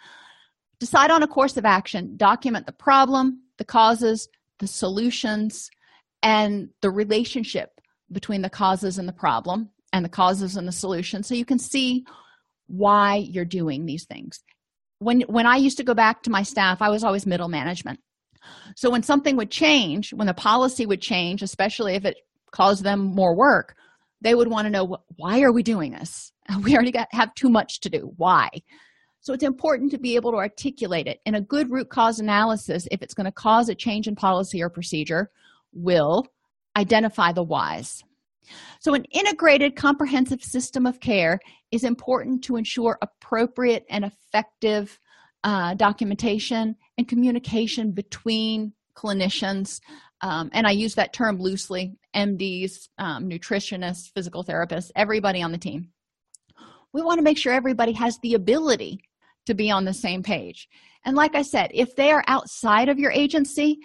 Decide 0.80 1.12
on 1.12 1.24
a 1.24 1.28
course 1.28 1.58
of 1.58 1.66
action, 1.66 2.16
document 2.16 2.66
the 2.66 2.72
problem, 2.72 3.42
the 3.58 3.66
causes, 3.66 4.30
the 4.60 4.68
solutions, 4.68 5.70
and 6.24 6.70
the 6.82 6.90
relationship 6.90 7.82
between 8.12 8.42
the 8.42 8.50
causes 8.50 8.98
and 8.98 9.08
the 9.08 9.14
problem 9.14 9.70
and 9.94 10.04
the 10.06 10.10
causes 10.10 10.56
and 10.56 10.68
the 10.68 10.72
solution 10.72 11.24
so 11.24 11.36
you 11.36 11.46
can 11.46 11.60
see 11.60 12.06
why 12.68 13.16
you're 13.16 13.46
doing 13.46 13.86
these 13.86 14.06
things. 14.06 14.44
When 15.00 15.22
when 15.22 15.46
I 15.46 15.56
used 15.56 15.78
to 15.78 15.84
go 15.84 15.94
back 15.94 16.24
to 16.24 16.30
my 16.30 16.44
staff, 16.44 16.82
I 16.82 16.90
was 16.90 17.04
always 17.04 17.26
middle 17.26 17.48
management. 17.48 18.00
So 18.76 18.90
when 18.90 19.04
something 19.04 19.36
would 19.38 19.52
change, 19.52 20.14
when 20.14 20.28
the 20.28 20.34
policy 20.34 20.86
would 20.86 21.02
change, 21.02 21.42
especially 21.42 21.96
if 21.96 22.06
it 22.06 22.18
caused 22.52 22.84
them 22.84 23.00
more 23.00 23.36
work 23.36 23.76
they 24.22 24.36
would 24.36 24.50
want 24.50 24.66
to 24.66 24.70
know 24.70 24.98
why 25.16 25.42
are 25.42 25.52
we 25.52 25.64
doing 25.64 25.92
this? 25.92 26.32
We 26.64 26.74
already 26.74 26.92
got 26.92 27.08
have 27.12 27.36
too 27.36 27.50
much 27.50 27.80
to 27.82 27.90
do. 27.90 28.12
Why? 28.18 28.50
So 29.22 29.34
it's 29.34 29.44
important 29.44 29.92
to 29.92 30.00
be 30.00 30.16
able 30.16 30.32
to 30.32 30.38
articulate 30.38 31.08
it. 31.08 31.20
In 31.26 31.36
a 31.36 31.42
good 31.42 31.70
root 31.70 31.90
cause 31.90 32.20
analysis 32.20 32.88
if 32.92 33.02
it's 33.04 33.14
going 33.14 33.26
to 33.26 33.32
cause 33.32 33.70
a 33.70 33.76
change 33.76 34.08
in 34.08 34.16
policy 34.16 34.64
or 34.64 34.70
procedure 34.70 35.30
will 35.74 36.26
identify 36.76 37.32
the 37.32 37.44
whys. 37.44 38.04
So 38.80 38.94
an 38.94 39.06
integrated 39.12 39.76
comprehensive 39.76 40.44
system 40.44 40.86
of 40.88 41.00
care 41.00 41.40
is 41.72 41.84
important 41.84 42.44
to 42.46 42.56
ensure 42.56 42.98
appropriate 43.02 43.86
and 43.90 44.06
effective 44.06 45.00
uh, 45.44 45.76
documentation 45.76 46.76
and 46.98 47.08
communication 47.08 47.92
between 47.92 48.74
clinicians 48.96 49.80
um, 50.22 50.50
and 50.54 50.68
i 50.68 50.72
use 50.72 50.96
that 50.96 51.14
term 51.14 51.40
loosely 51.40 51.98
mds 52.16 52.90
um, 52.98 53.30
nutritionists 53.30 54.12
physical 54.14 54.44
therapists 54.44 54.92
everybody 54.96 55.42
on 55.42 55.52
the 55.52 55.58
team. 55.58 55.90
We 56.92 57.04
want 57.04 57.20
to 57.20 57.24
make 57.24 57.38
sure 57.38 57.54
everybody 57.54 57.94
has 57.94 58.18
the 58.24 58.34
ability 58.34 59.00
to 59.46 59.54
be 59.54 59.70
on 59.70 59.86
the 59.86 59.94
same 59.94 60.24
page. 60.24 60.68
And 61.06 61.16
like 61.16 61.36
i 61.36 61.42
said 61.42 61.72
if 61.74 61.96
they 61.96 62.12
are 62.12 62.24
outside 62.28 62.90
of 62.90 63.00
your 63.00 63.12
agency 63.12 63.80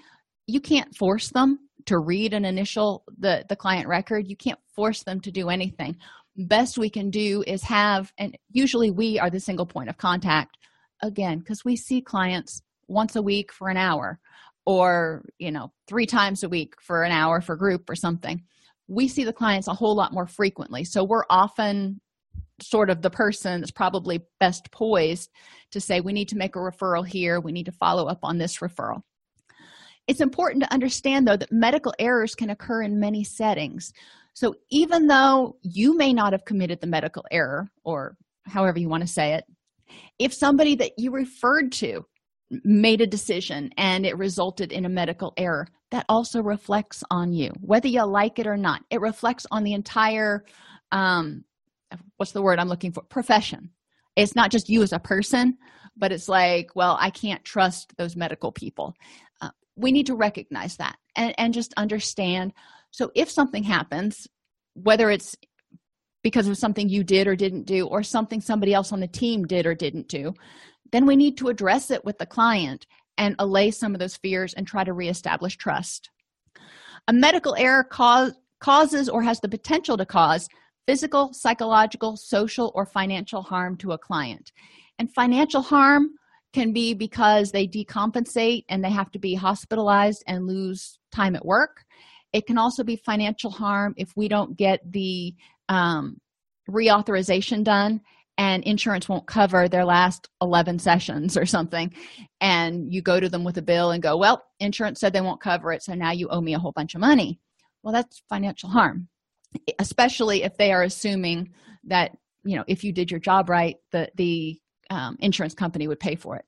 you 0.46 0.60
can't 0.60 0.94
force 0.94 1.30
them 1.30 1.58
to 1.86 1.98
read 1.98 2.32
an 2.32 2.44
initial 2.44 3.04
the 3.18 3.44
the 3.48 3.56
client 3.56 3.88
record. 3.88 4.28
You 4.28 4.36
can't 4.36 4.58
force 4.74 5.02
them 5.02 5.20
to 5.20 5.30
do 5.30 5.48
anything. 5.48 5.96
Best 6.36 6.78
we 6.78 6.90
can 6.90 7.10
do 7.10 7.44
is 7.46 7.62
have 7.62 8.12
and 8.18 8.36
usually 8.50 8.90
we 8.90 9.18
are 9.18 9.30
the 9.30 9.40
single 9.40 9.66
point 9.66 9.88
of 9.88 9.98
contact 9.98 10.56
again 11.02 11.38
because 11.38 11.64
we 11.64 11.76
see 11.76 12.00
clients 12.00 12.62
once 12.88 13.16
a 13.16 13.22
week 13.22 13.52
for 13.52 13.68
an 13.68 13.76
hour 13.76 14.18
or 14.66 15.24
you 15.38 15.50
know 15.50 15.72
three 15.86 16.06
times 16.06 16.42
a 16.42 16.48
week 16.48 16.74
for 16.80 17.02
an 17.02 17.12
hour 17.12 17.40
for 17.40 17.56
group 17.56 17.88
or 17.88 17.94
something 17.94 18.42
we 18.88 19.08
see 19.08 19.24
the 19.24 19.32
clients 19.32 19.68
a 19.68 19.74
whole 19.74 19.94
lot 19.94 20.12
more 20.12 20.26
frequently. 20.26 20.84
So 20.84 21.04
we're 21.04 21.24
often 21.30 22.00
sort 22.60 22.90
of 22.90 23.02
the 23.02 23.10
person 23.10 23.60
that's 23.60 23.72
probably 23.72 24.20
best 24.40 24.70
poised 24.70 25.30
to 25.72 25.80
say 25.80 26.00
we 26.00 26.12
need 26.12 26.28
to 26.28 26.36
make 26.36 26.56
a 26.56 26.60
referral 26.60 27.06
here. 27.06 27.40
We 27.40 27.52
need 27.52 27.66
to 27.66 27.72
follow 27.72 28.06
up 28.06 28.20
on 28.22 28.38
this 28.38 28.58
referral. 28.58 29.00
It's 30.06 30.20
important 30.20 30.62
to 30.62 30.72
understand 30.72 31.26
though 31.26 31.36
that 31.36 31.50
medical 31.50 31.94
errors 31.98 32.34
can 32.34 32.50
occur 32.50 32.82
in 32.82 33.00
many 33.00 33.24
settings. 33.24 33.92
So 34.34 34.54
even 34.70 35.06
though 35.06 35.56
you 35.62 35.96
may 35.96 36.12
not 36.12 36.32
have 36.32 36.44
committed 36.44 36.80
the 36.80 36.86
medical 36.86 37.24
error 37.30 37.68
or 37.84 38.16
however 38.46 38.78
you 38.78 38.88
want 38.88 39.02
to 39.02 39.08
say 39.08 39.34
it 39.34 39.44
if 40.18 40.32
somebody 40.32 40.74
that 40.76 40.92
you 40.98 41.10
referred 41.10 41.72
to 41.72 42.04
made 42.64 43.00
a 43.00 43.06
decision 43.06 43.70
and 43.76 44.06
it 44.06 44.16
resulted 44.18 44.72
in 44.72 44.84
a 44.84 44.88
medical 44.88 45.32
error. 45.36 45.66
That 45.90 46.06
also 46.08 46.42
reflects 46.42 47.04
on 47.10 47.32
you. 47.32 47.52
Whether 47.60 47.88
you 47.88 48.02
like 48.04 48.38
it 48.38 48.46
or 48.46 48.56
not 48.56 48.82
it 48.90 49.00
reflects 49.00 49.46
on 49.50 49.64
the 49.64 49.74
entire 49.74 50.44
um, 50.92 51.44
what's 52.16 52.32
the 52.32 52.42
word 52.42 52.58
i'm 52.58 52.68
looking 52.68 52.92
for? 52.92 53.02
Profession. 53.02 53.70
It's 54.16 54.36
not 54.36 54.50
just 54.50 54.68
you 54.68 54.82
as 54.82 54.92
a 54.92 54.98
person 54.98 55.58
but 55.96 56.10
it's 56.10 56.28
like 56.28 56.70
well 56.74 56.96
i 57.00 57.10
can't 57.10 57.44
trust 57.44 57.96
those 57.96 58.16
medical 58.16 58.52
people. 58.52 58.94
Uh, 59.40 59.50
we 59.76 59.92
need 59.92 60.06
to 60.06 60.16
recognize 60.16 60.76
that 60.76 60.96
and, 61.16 61.34
and 61.38 61.54
just 61.54 61.74
understand. 61.76 62.52
So 62.90 63.10
if 63.14 63.30
something 63.30 63.62
happens 63.62 64.26
whether 64.74 65.10
it's 65.10 65.36
because 66.24 66.48
of 66.48 66.56
something 66.58 66.88
you 66.88 67.04
did 67.04 67.28
or 67.28 67.36
didn't 67.36 67.64
do 67.64 67.86
or 67.86 68.02
something 68.02 68.40
somebody 68.40 68.74
else 68.74 68.92
on 68.92 68.98
the 68.98 69.06
team 69.06 69.44
did 69.44 69.66
or 69.66 69.74
didn't 69.74 70.08
do 70.08 70.34
then 70.92 71.06
we 71.06 71.16
need 71.16 71.36
to 71.38 71.48
address 71.48 71.90
it 71.90 72.04
with 72.04 72.18
the 72.18 72.26
client 72.26 72.86
and 73.18 73.36
allay 73.38 73.70
some 73.70 73.94
of 73.94 74.00
those 74.00 74.16
fears 74.16 74.54
and 74.54 74.66
try 74.66 74.84
to 74.84 74.92
reestablish 74.92 75.56
trust. 75.56 76.10
A 77.08 77.12
medical 77.12 77.54
error 77.56 77.84
cause, 77.84 78.32
causes 78.60 79.08
or 79.08 79.22
has 79.22 79.40
the 79.40 79.48
potential 79.48 79.96
to 79.96 80.06
cause 80.06 80.48
physical 80.86 81.32
psychological 81.32 82.16
social 82.16 82.72
or 82.74 82.86
financial 82.86 83.42
harm 83.42 83.76
to 83.78 83.92
a 83.92 83.98
client. 83.98 84.52
And 84.98 85.12
financial 85.12 85.62
harm 85.62 86.10
can 86.52 86.72
be 86.72 86.94
because 86.94 87.50
they 87.50 87.66
decompensate 87.66 88.64
and 88.68 88.82
they 88.82 88.90
have 88.90 89.10
to 89.12 89.18
be 89.18 89.34
hospitalized 89.34 90.22
and 90.26 90.46
lose 90.46 90.98
time 91.10 91.34
at 91.34 91.44
work. 91.44 91.84
It 92.32 92.46
can 92.46 92.58
also 92.58 92.84
be 92.84 92.96
financial 92.96 93.50
harm 93.50 93.94
if 93.96 94.16
we 94.16 94.28
don't 94.28 94.56
get 94.56 94.80
the 94.90 95.34
um, 95.68 96.18
reauthorization 96.70 97.64
done 97.64 98.00
and 98.38 98.64
insurance 98.64 99.08
won't 99.08 99.26
cover 99.26 99.68
their 99.68 99.84
last 99.84 100.28
11 100.40 100.78
sessions 100.78 101.36
or 101.36 101.46
something. 101.46 101.94
And 102.40 102.92
you 102.92 103.00
go 103.00 103.20
to 103.20 103.28
them 103.28 103.44
with 103.44 103.58
a 103.58 103.62
bill 103.62 103.92
and 103.92 104.02
go 104.02 104.16
well 104.16 104.44
insurance 104.60 105.00
said 105.00 105.12
they 105.12 105.20
won't 105.20 105.40
cover 105.40 105.72
it 105.72 105.82
so 105.82 105.94
now 105.94 106.10
you 106.10 106.28
owe 106.28 106.40
me 106.40 106.54
a 106.54 106.58
whole 106.58 106.72
bunch 106.72 106.94
of 106.94 107.00
money. 107.00 107.40
Well 107.82 107.92
that's 107.92 108.22
financial 108.28 108.70
harm 108.70 109.08
especially 109.78 110.42
if 110.42 110.56
they 110.56 110.72
are 110.72 110.82
assuming 110.82 111.52
that 111.84 112.16
you 112.44 112.56
know 112.56 112.64
if 112.66 112.84
you 112.84 112.92
did 112.92 113.10
your 113.10 113.20
job 113.20 113.48
right 113.48 113.76
the 113.92 114.10
the 114.16 114.58
um, 114.90 115.16
insurance 115.20 115.54
company 115.54 115.88
would 115.88 116.00
pay 116.00 116.14
for 116.14 116.36
it 116.36 116.44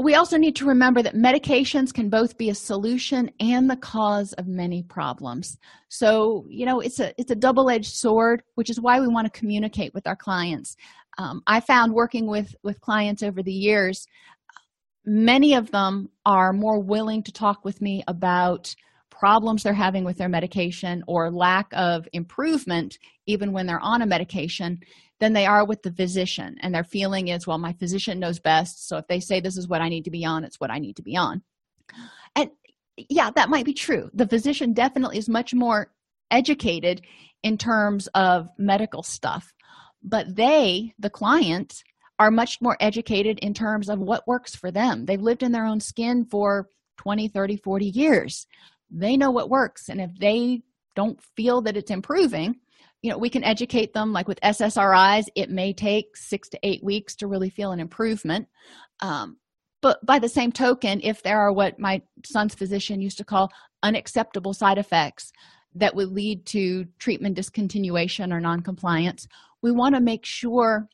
we 0.00 0.14
also 0.14 0.36
need 0.36 0.56
to 0.56 0.66
remember 0.66 1.02
that 1.02 1.14
medications 1.14 1.92
can 1.92 2.08
both 2.08 2.38
be 2.38 2.50
a 2.50 2.54
solution 2.54 3.30
and 3.40 3.68
the 3.68 3.76
cause 3.76 4.32
of 4.34 4.46
many 4.46 4.82
problems. 4.82 5.58
So 5.88 6.46
you 6.48 6.66
know 6.66 6.80
it's 6.80 7.00
a 7.00 7.12
it's 7.18 7.30
a 7.30 7.36
double-edged 7.36 7.92
sword 7.92 8.42
which 8.54 8.70
is 8.70 8.80
why 8.80 9.00
we 9.00 9.08
want 9.08 9.32
to 9.32 9.38
communicate 9.38 9.94
with 9.94 10.06
our 10.06 10.16
clients. 10.16 10.76
Um, 11.18 11.42
i 11.46 11.60
found 11.60 11.92
working 11.92 12.26
with 12.28 12.54
with 12.62 12.80
clients 12.80 13.22
over 13.22 13.42
the 13.42 13.52
years 13.52 14.06
many 15.04 15.54
of 15.54 15.70
them 15.70 16.10
are 16.26 16.52
more 16.52 16.78
willing 16.78 17.22
to 17.24 17.32
talk 17.32 17.64
with 17.64 17.80
me 17.80 18.02
about 18.06 18.74
problems 19.20 19.62
they're 19.62 19.74
having 19.74 20.02
with 20.02 20.16
their 20.16 20.30
medication 20.30 21.04
or 21.06 21.30
lack 21.30 21.66
of 21.74 22.08
improvement 22.14 22.96
even 23.26 23.52
when 23.52 23.66
they're 23.66 23.78
on 23.78 24.00
a 24.00 24.06
medication 24.06 24.80
than 25.20 25.34
they 25.34 25.44
are 25.44 25.66
with 25.66 25.82
the 25.82 25.92
physician 25.92 26.56
and 26.62 26.74
their 26.74 26.82
feeling 26.82 27.28
is 27.28 27.46
well 27.46 27.58
my 27.58 27.74
physician 27.74 28.18
knows 28.18 28.40
best 28.40 28.88
so 28.88 28.96
if 28.96 29.06
they 29.08 29.20
say 29.20 29.38
this 29.38 29.58
is 29.58 29.68
what 29.68 29.82
i 29.82 29.90
need 29.90 30.06
to 30.06 30.10
be 30.10 30.24
on 30.24 30.42
it's 30.42 30.58
what 30.58 30.70
i 30.70 30.78
need 30.78 30.96
to 30.96 31.02
be 31.02 31.18
on. 31.18 31.42
And 32.34 32.48
yeah 32.96 33.30
that 33.36 33.50
might 33.50 33.66
be 33.66 33.74
true. 33.74 34.08
The 34.14 34.26
physician 34.26 34.72
definitely 34.72 35.18
is 35.18 35.28
much 35.28 35.52
more 35.52 35.92
educated 36.30 37.02
in 37.42 37.58
terms 37.58 38.08
of 38.14 38.48
medical 38.56 39.02
stuff 39.02 39.52
but 40.02 40.34
they 40.34 40.94
the 40.98 41.10
client 41.10 41.84
are 42.18 42.30
much 42.30 42.56
more 42.62 42.78
educated 42.80 43.38
in 43.40 43.52
terms 43.52 43.90
of 43.90 43.98
what 43.98 44.26
works 44.26 44.54
for 44.54 44.70
them. 44.70 45.04
They've 45.04 45.20
lived 45.20 45.42
in 45.42 45.52
their 45.52 45.66
own 45.66 45.80
skin 45.80 46.24
for 46.24 46.68
20 46.96 47.28
30 47.28 47.56
40 47.56 47.86
years 47.86 48.46
they 48.90 49.16
know 49.16 49.30
what 49.30 49.50
works 49.50 49.88
and 49.88 50.00
if 50.00 50.10
they 50.18 50.62
don't 50.96 51.20
feel 51.36 51.62
that 51.62 51.76
it's 51.76 51.90
improving 51.90 52.56
you 53.02 53.10
know 53.10 53.18
we 53.18 53.30
can 53.30 53.44
educate 53.44 53.92
them 53.92 54.12
like 54.12 54.28
with 54.28 54.40
ssris 54.40 55.26
it 55.34 55.50
may 55.50 55.72
take 55.72 56.16
six 56.16 56.48
to 56.48 56.58
eight 56.62 56.82
weeks 56.82 57.14
to 57.16 57.26
really 57.26 57.50
feel 57.50 57.72
an 57.72 57.80
improvement. 57.80 58.46
Um, 59.00 59.38
but 59.82 60.04
by 60.04 60.18
the 60.18 60.28
same 60.28 60.52
token 60.52 61.00
if 61.02 61.22
there 61.22 61.40
are 61.40 61.52
what 61.52 61.78
my 61.78 62.02
son's 62.24 62.54
physician 62.54 63.00
used 63.00 63.18
to 63.18 63.24
call 63.24 63.50
unacceptable 63.82 64.52
side 64.52 64.76
effects 64.76 65.32
that 65.74 65.94
would 65.94 66.08
lead 66.08 66.44
to 66.46 66.84
treatment 66.98 67.38
discontinuation 67.38 68.32
or 68.32 68.40
noncompliance 68.40 69.26
we 69.62 69.72
want 69.72 69.94
to 69.94 70.00
make 70.00 70.26
sure 70.26 70.88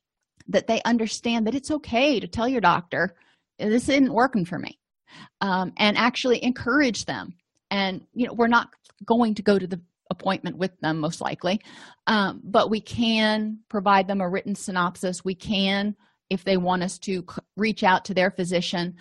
that 0.49 0.67
they 0.67 0.81
understand 0.85 1.47
that 1.47 1.55
it's 1.55 1.71
okay 1.71 2.21
to 2.21 2.29
tell 2.29 2.49
your 2.49 2.61
doctor 2.61 3.15
this 3.59 3.89
isn't 3.89 4.13
working 4.13 4.45
for 4.45 4.59
me. 4.59 4.79
Um, 5.41 5.73
and 5.79 5.97
actually 5.97 6.43
encourage 6.45 7.05
them 7.05 7.35
and 7.71 8.07
you 8.15 8.27
know 8.27 8.33
we're 8.33 8.47
not 8.47 8.71
going 9.05 9.35
to 9.35 9.43
go 9.43 9.59
to 9.59 9.67
the 9.67 9.81
appointment 10.11 10.57
with 10.57 10.79
them 10.81 11.01
most 11.01 11.21
likely. 11.21 11.61
Um, 12.07 12.41
but 12.45 12.71
we 12.71 12.81
can 12.81 13.59
provide 13.69 14.07
them 14.07 14.21
a 14.21 14.29
written 14.29 14.55
synopsis. 14.55 15.25
We 15.25 15.35
can 15.35 15.97
if 16.31 16.45
they 16.45 16.57
want 16.57 16.83
us 16.83 16.99
to 16.99 17.25
reach 17.57 17.83
out 17.83 18.05
to 18.05 18.15
their 18.15 18.31
physician 18.31 18.95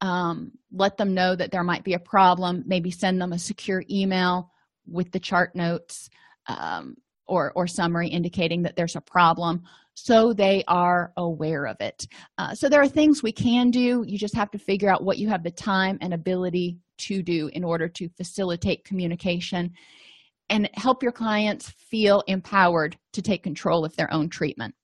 um, 0.00 0.50
let 0.72 0.96
them 0.96 1.14
know 1.14 1.36
that 1.36 1.52
there 1.52 1.62
might 1.62 1.84
be 1.84 1.94
a 1.94 1.98
problem 1.98 2.64
maybe 2.66 2.90
send 2.90 3.20
them 3.20 3.32
a 3.32 3.38
secure 3.38 3.84
email 3.90 4.50
with 4.86 5.10
the 5.12 5.20
chart 5.20 5.54
notes 5.54 6.10
um, 6.48 6.96
or, 7.26 7.52
or 7.54 7.66
summary 7.66 8.08
indicating 8.08 8.62
that 8.62 8.76
there's 8.76 8.96
a 8.96 9.00
problem 9.00 9.62
so 9.94 10.32
they 10.32 10.64
are 10.68 11.12
aware 11.16 11.66
of 11.66 11.76
it 11.80 12.06
uh, 12.38 12.54
so 12.54 12.68
there 12.68 12.80
are 12.80 12.88
things 12.88 13.22
we 13.22 13.32
can 13.32 13.70
do 13.70 14.04
you 14.06 14.18
just 14.18 14.34
have 14.34 14.50
to 14.50 14.58
figure 14.58 14.88
out 14.88 15.04
what 15.04 15.18
you 15.18 15.28
have 15.28 15.42
the 15.42 15.50
time 15.50 15.98
and 16.00 16.14
ability 16.14 16.78
to 16.98 17.22
do 17.22 17.50
in 17.52 17.64
order 17.64 17.88
to 17.88 18.08
facilitate 18.10 18.84
communication 18.84 19.72
and 20.52 20.68
help 20.74 21.02
your 21.02 21.12
clients 21.12 21.70
feel 21.70 22.22
empowered 22.26 22.96
to 23.12 23.22
take 23.22 23.42
control 23.42 23.84
of 23.84 23.96
their 23.96 24.12
own 24.12 24.28
treatment. 24.28 24.74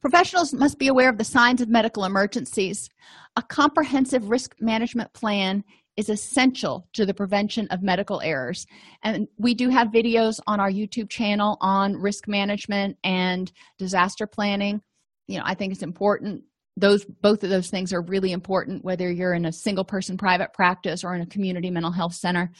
Professionals 0.00 0.52
must 0.52 0.78
be 0.78 0.88
aware 0.88 1.08
of 1.08 1.18
the 1.18 1.24
signs 1.24 1.60
of 1.60 1.68
medical 1.68 2.04
emergencies. 2.04 2.88
A 3.36 3.42
comprehensive 3.42 4.28
risk 4.28 4.56
management 4.60 5.12
plan 5.12 5.62
is 5.98 6.08
essential 6.08 6.86
to 6.92 7.04
the 7.04 7.12
prevention 7.12 7.66
of 7.72 7.82
medical 7.82 8.20
errors. 8.20 8.66
And 9.02 9.26
we 9.36 9.52
do 9.52 9.68
have 9.68 9.88
videos 9.88 10.38
on 10.46 10.60
our 10.60 10.70
YouTube 10.70 11.10
channel 11.10 11.58
on 11.60 11.96
risk 11.96 12.28
management 12.28 12.96
and 13.02 13.50
disaster 13.78 14.24
planning. 14.28 14.80
You 15.26 15.38
know, 15.38 15.44
I 15.44 15.54
think 15.54 15.72
it's 15.72 15.82
important. 15.82 16.44
Those 16.76 17.04
both 17.04 17.42
of 17.42 17.50
those 17.50 17.68
things 17.68 17.92
are 17.92 18.00
really 18.00 18.30
important, 18.30 18.84
whether 18.84 19.10
you're 19.10 19.34
in 19.34 19.44
a 19.44 19.52
single 19.52 19.84
person 19.84 20.16
private 20.16 20.52
practice 20.52 21.02
or 21.02 21.16
in 21.16 21.20
a 21.20 21.26
community 21.26 21.68
mental 21.68 21.90
health 21.90 22.14
center. 22.14 22.52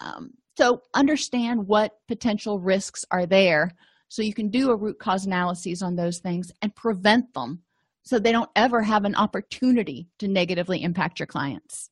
Um, 0.00 0.30
so 0.56 0.80
understand 0.94 1.66
what 1.66 1.92
potential 2.08 2.58
risks 2.58 3.04
are 3.10 3.26
there 3.26 3.72
so 4.08 4.22
you 4.22 4.32
can 4.32 4.48
do 4.48 4.70
a 4.70 4.76
root 4.76 4.98
cause 4.98 5.26
analysis 5.26 5.82
on 5.82 5.94
those 5.94 6.20
things 6.20 6.50
and 6.62 6.74
prevent 6.74 7.34
them 7.34 7.60
so 8.02 8.18
they 8.18 8.32
don't 8.32 8.50
ever 8.56 8.80
have 8.80 9.04
an 9.04 9.14
opportunity 9.14 10.08
to 10.20 10.26
negatively 10.26 10.82
impact 10.82 11.20
your 11.20 11.26
clients. 11.26 11.90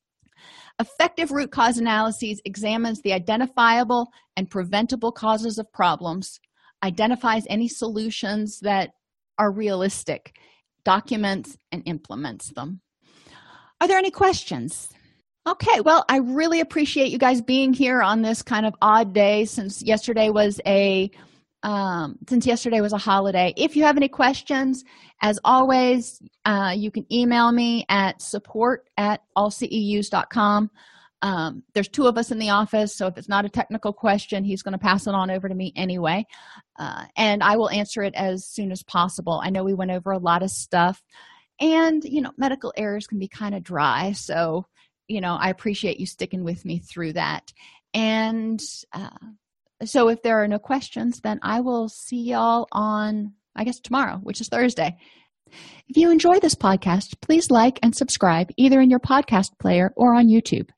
Effective 0.78 1.30
root 1.30 1.50
cause 1.50 1.78
analyses 1.78 2.40
examines 2.44 3.00
the 3.00 3.12
identifiable 3.12 4.08
and 4.36 4.50
preventable 4.50 5.10
causes 5.10 5.58
of 5.58 5.72
problems, 5.72 6.38
identifies 6.82 7.46
any 7.48 7.66
solutions 7.66 8.60
that 8.60 8.90
are 9.38 9.50
realistic, 9.50 10.36
documents 10.84 11.56
and 11.72 11.82
implements 11.86 12.50
them. 12.50 12.80
Are 13.80 13.88
there 13.88 13.98
any 13.98 14.10
questions? 14.10 14.90
Okay, 15.46 15.80
well, 15.80 16.04
I 16.08 16.18
really 16.18 16.60
appreciate 16.60 17.10
you 17.10 17.18
guys 17.18 17.40
being 17.40 17.72
here 17.72 18.02
on 18.02 18.22
this 18.22 18.42
kind 18.42 18.66
of 18.66 18.74
odd 18.82 19.14
day 19.14 19.44
since 19.44 19.82
yesterday 19.82 20.28
was 20.28 20.60
a 20.66 21.10
um, 21.66 22.16
since 22.28 22.46
yesterday 22.46 22.80
was 22.80 22.92
a 22.92 22.98
holiday. 22.98 23.52
If 23.56 23.74
you 23.74 23.82
have 23.82 23.96
any 23.96 24.08
questions, 24.08 24.84
as 25.20 25.40
always, 25.44 26.22
uh, 26.44 26.72
you 26.76 26.92
can 26.92 27.12
email 27.12 27.50
me 27.50 27.84
at 27.88 28.22
support 28.22 28.88
at 28.96 29.22
allceus.com. 29.36 30.70
Um, 31.22 31.64
there's 31.74 31.88
two 31.88 32.06
of 32.06 32.16
us 32.18 32.30
in 32.30 32.38
the 32.38 32.50
office, 32.50 32.94
so 32.94 33.08
if 33.08 33.18
it's 33.18 33.28
not 33.28 33.44
a 33.44 33.48
technical 33.48 33.92
question, 33.92 34.44
he's 34.44 34.62
going 34.62 34.72
to 34.74 34.78
pass 34.78 35.08
it 35.08 35.14
on 35.14 35.28
over 35.28 35.48
to 35.48 35.54
me 35.56 35.72
anyway. 35.74 36.24
Uh, 36.78 37.06
and 37.16 37.42
I 37.42 37.56
will 37.56 37.70
answer 37.70 38.02
it 38.02 38.14
as 38.14 38.46
soon 38.46 38.70
as 38.70 38.84
possible. 38.84 39.40
I 39.42 39.50
know 39.50 39.64
we 39.64 39.74
went 39.74 39.90
over 39.90 40.12
a 40.12 40.18
lot 40.18 40.44
of 40.44 40.50
stuff, 40.50 41.02
and 41.58 42.04
you 42.04 42.20
know, 42.20 42.30
medical 42.36 42.72
errors 42.76 43.08
can 43.08 43.18
be 43.18 43.28
kind 43.28 43.56
of 43.56 43.64
dry, 43.64 44.12
so 44.12 44.66
you 45.08 45.20
know 45.20 45.36
i 45.36 45.50
appreciate 45.50 46.00
you 46.00 46.04
sticking 46.04 46.42
with 46.42 46.64
me 46.64 46.80
through 46.80 47.12
that 47.12 47.52
and 47.94 48.60
uh, 48.92 49.08
so 49.84 50.08
if 50.08 50.22
there 50.22 50.42
are 50.42 50.48
no 50.48 50.58
questions 50.58 51.20
then 51.20 51.38
i 51.42 51.60
will 51.60 51.88
see 51.88 52.22
y'all 52.22 52.66
on 52.72 53.32
i 53.54 53.64
guess 53.64 53.80
tomorrow 53.80 54.18
which 54.22 54.40
is 54.40 54.48
thursday. 54.48 54.96
If 55.88 55.96
you 55.96 56.10
enjoy 56.10 56.40
this 56.40 56.54
podcast 56.54 57.20
please 57.20 57.50
like 57.50 57.78
and 57.82 57.94
subscribe 57.94 58.50
either 58.56 58.80
in 58.80 58.90
your 58.90 59.00
podcast 59.00 59.50
player 59.60 59.92
or 59.96 60.14
on 60.14 60.28
youtube. 60.28 60.68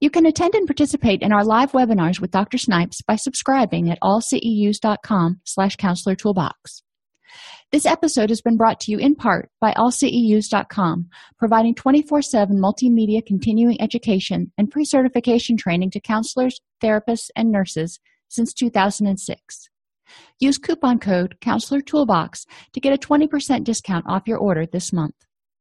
You 0.00 0.10
can 0.10 0.26
attend 0.26 0.54
and 0.54 0.66
participate 0.66 1.22
in 1.22 1.32
our 1.32 1.44
live 1.44 1.72
webinars 1.72 2.20
with 2.20 2.30
dr 2.30 2.56
snipes 2.58 3.02
by 3.02 3.16
subscribing 3.16 3.90
at 3.90 3.98
allceus.com 4.00 5.40
slash 5.44 5.76
counselor 5.76 6.14
toolbox. 6.14 6.82
This 7.72 7.84
episode 7.84 8.30
has 8.30 8.40
been 8.40 8.56
brought 8.56 8.78
to 8.80 8.92
you 8.92 8.98
in 8.98 9.16
part 9.16 9.50
by 9.60 9.72
allceus.com, 9.72 11.08
providing 11.36 11.74
24 11.74 12.22
7 12.22 12.56
multimedia 12.56 13.26
continuing 13.26 13.80
education 13.80 14.52
and 14.56 14.70
pre 14.70 14.84
certification 14.84 15.56
training 15.56 15.90
to 15.90 16.00
counselors, 16.00 16.60
therapists, 16.82 17.28
and 17.34 17.50
nurses 17.50 17.98
since 18.28 18.52
2006. 18.52 19.68
Use 20.38 20.58
coupon 20.58 20.98
code 20.98 21.36
Counselor 21.40 21.80
Toolbox 21.80 22.46
to 22.72 22.80
get 22.80 22.92
a 22.92 22.98
20% 22.98 23.64
discount 23.64 24.04
off 24.08 24.26
your 24.26 24.38
order 24.38 24.66
this 24.66 24.92
month. 24.92 25.25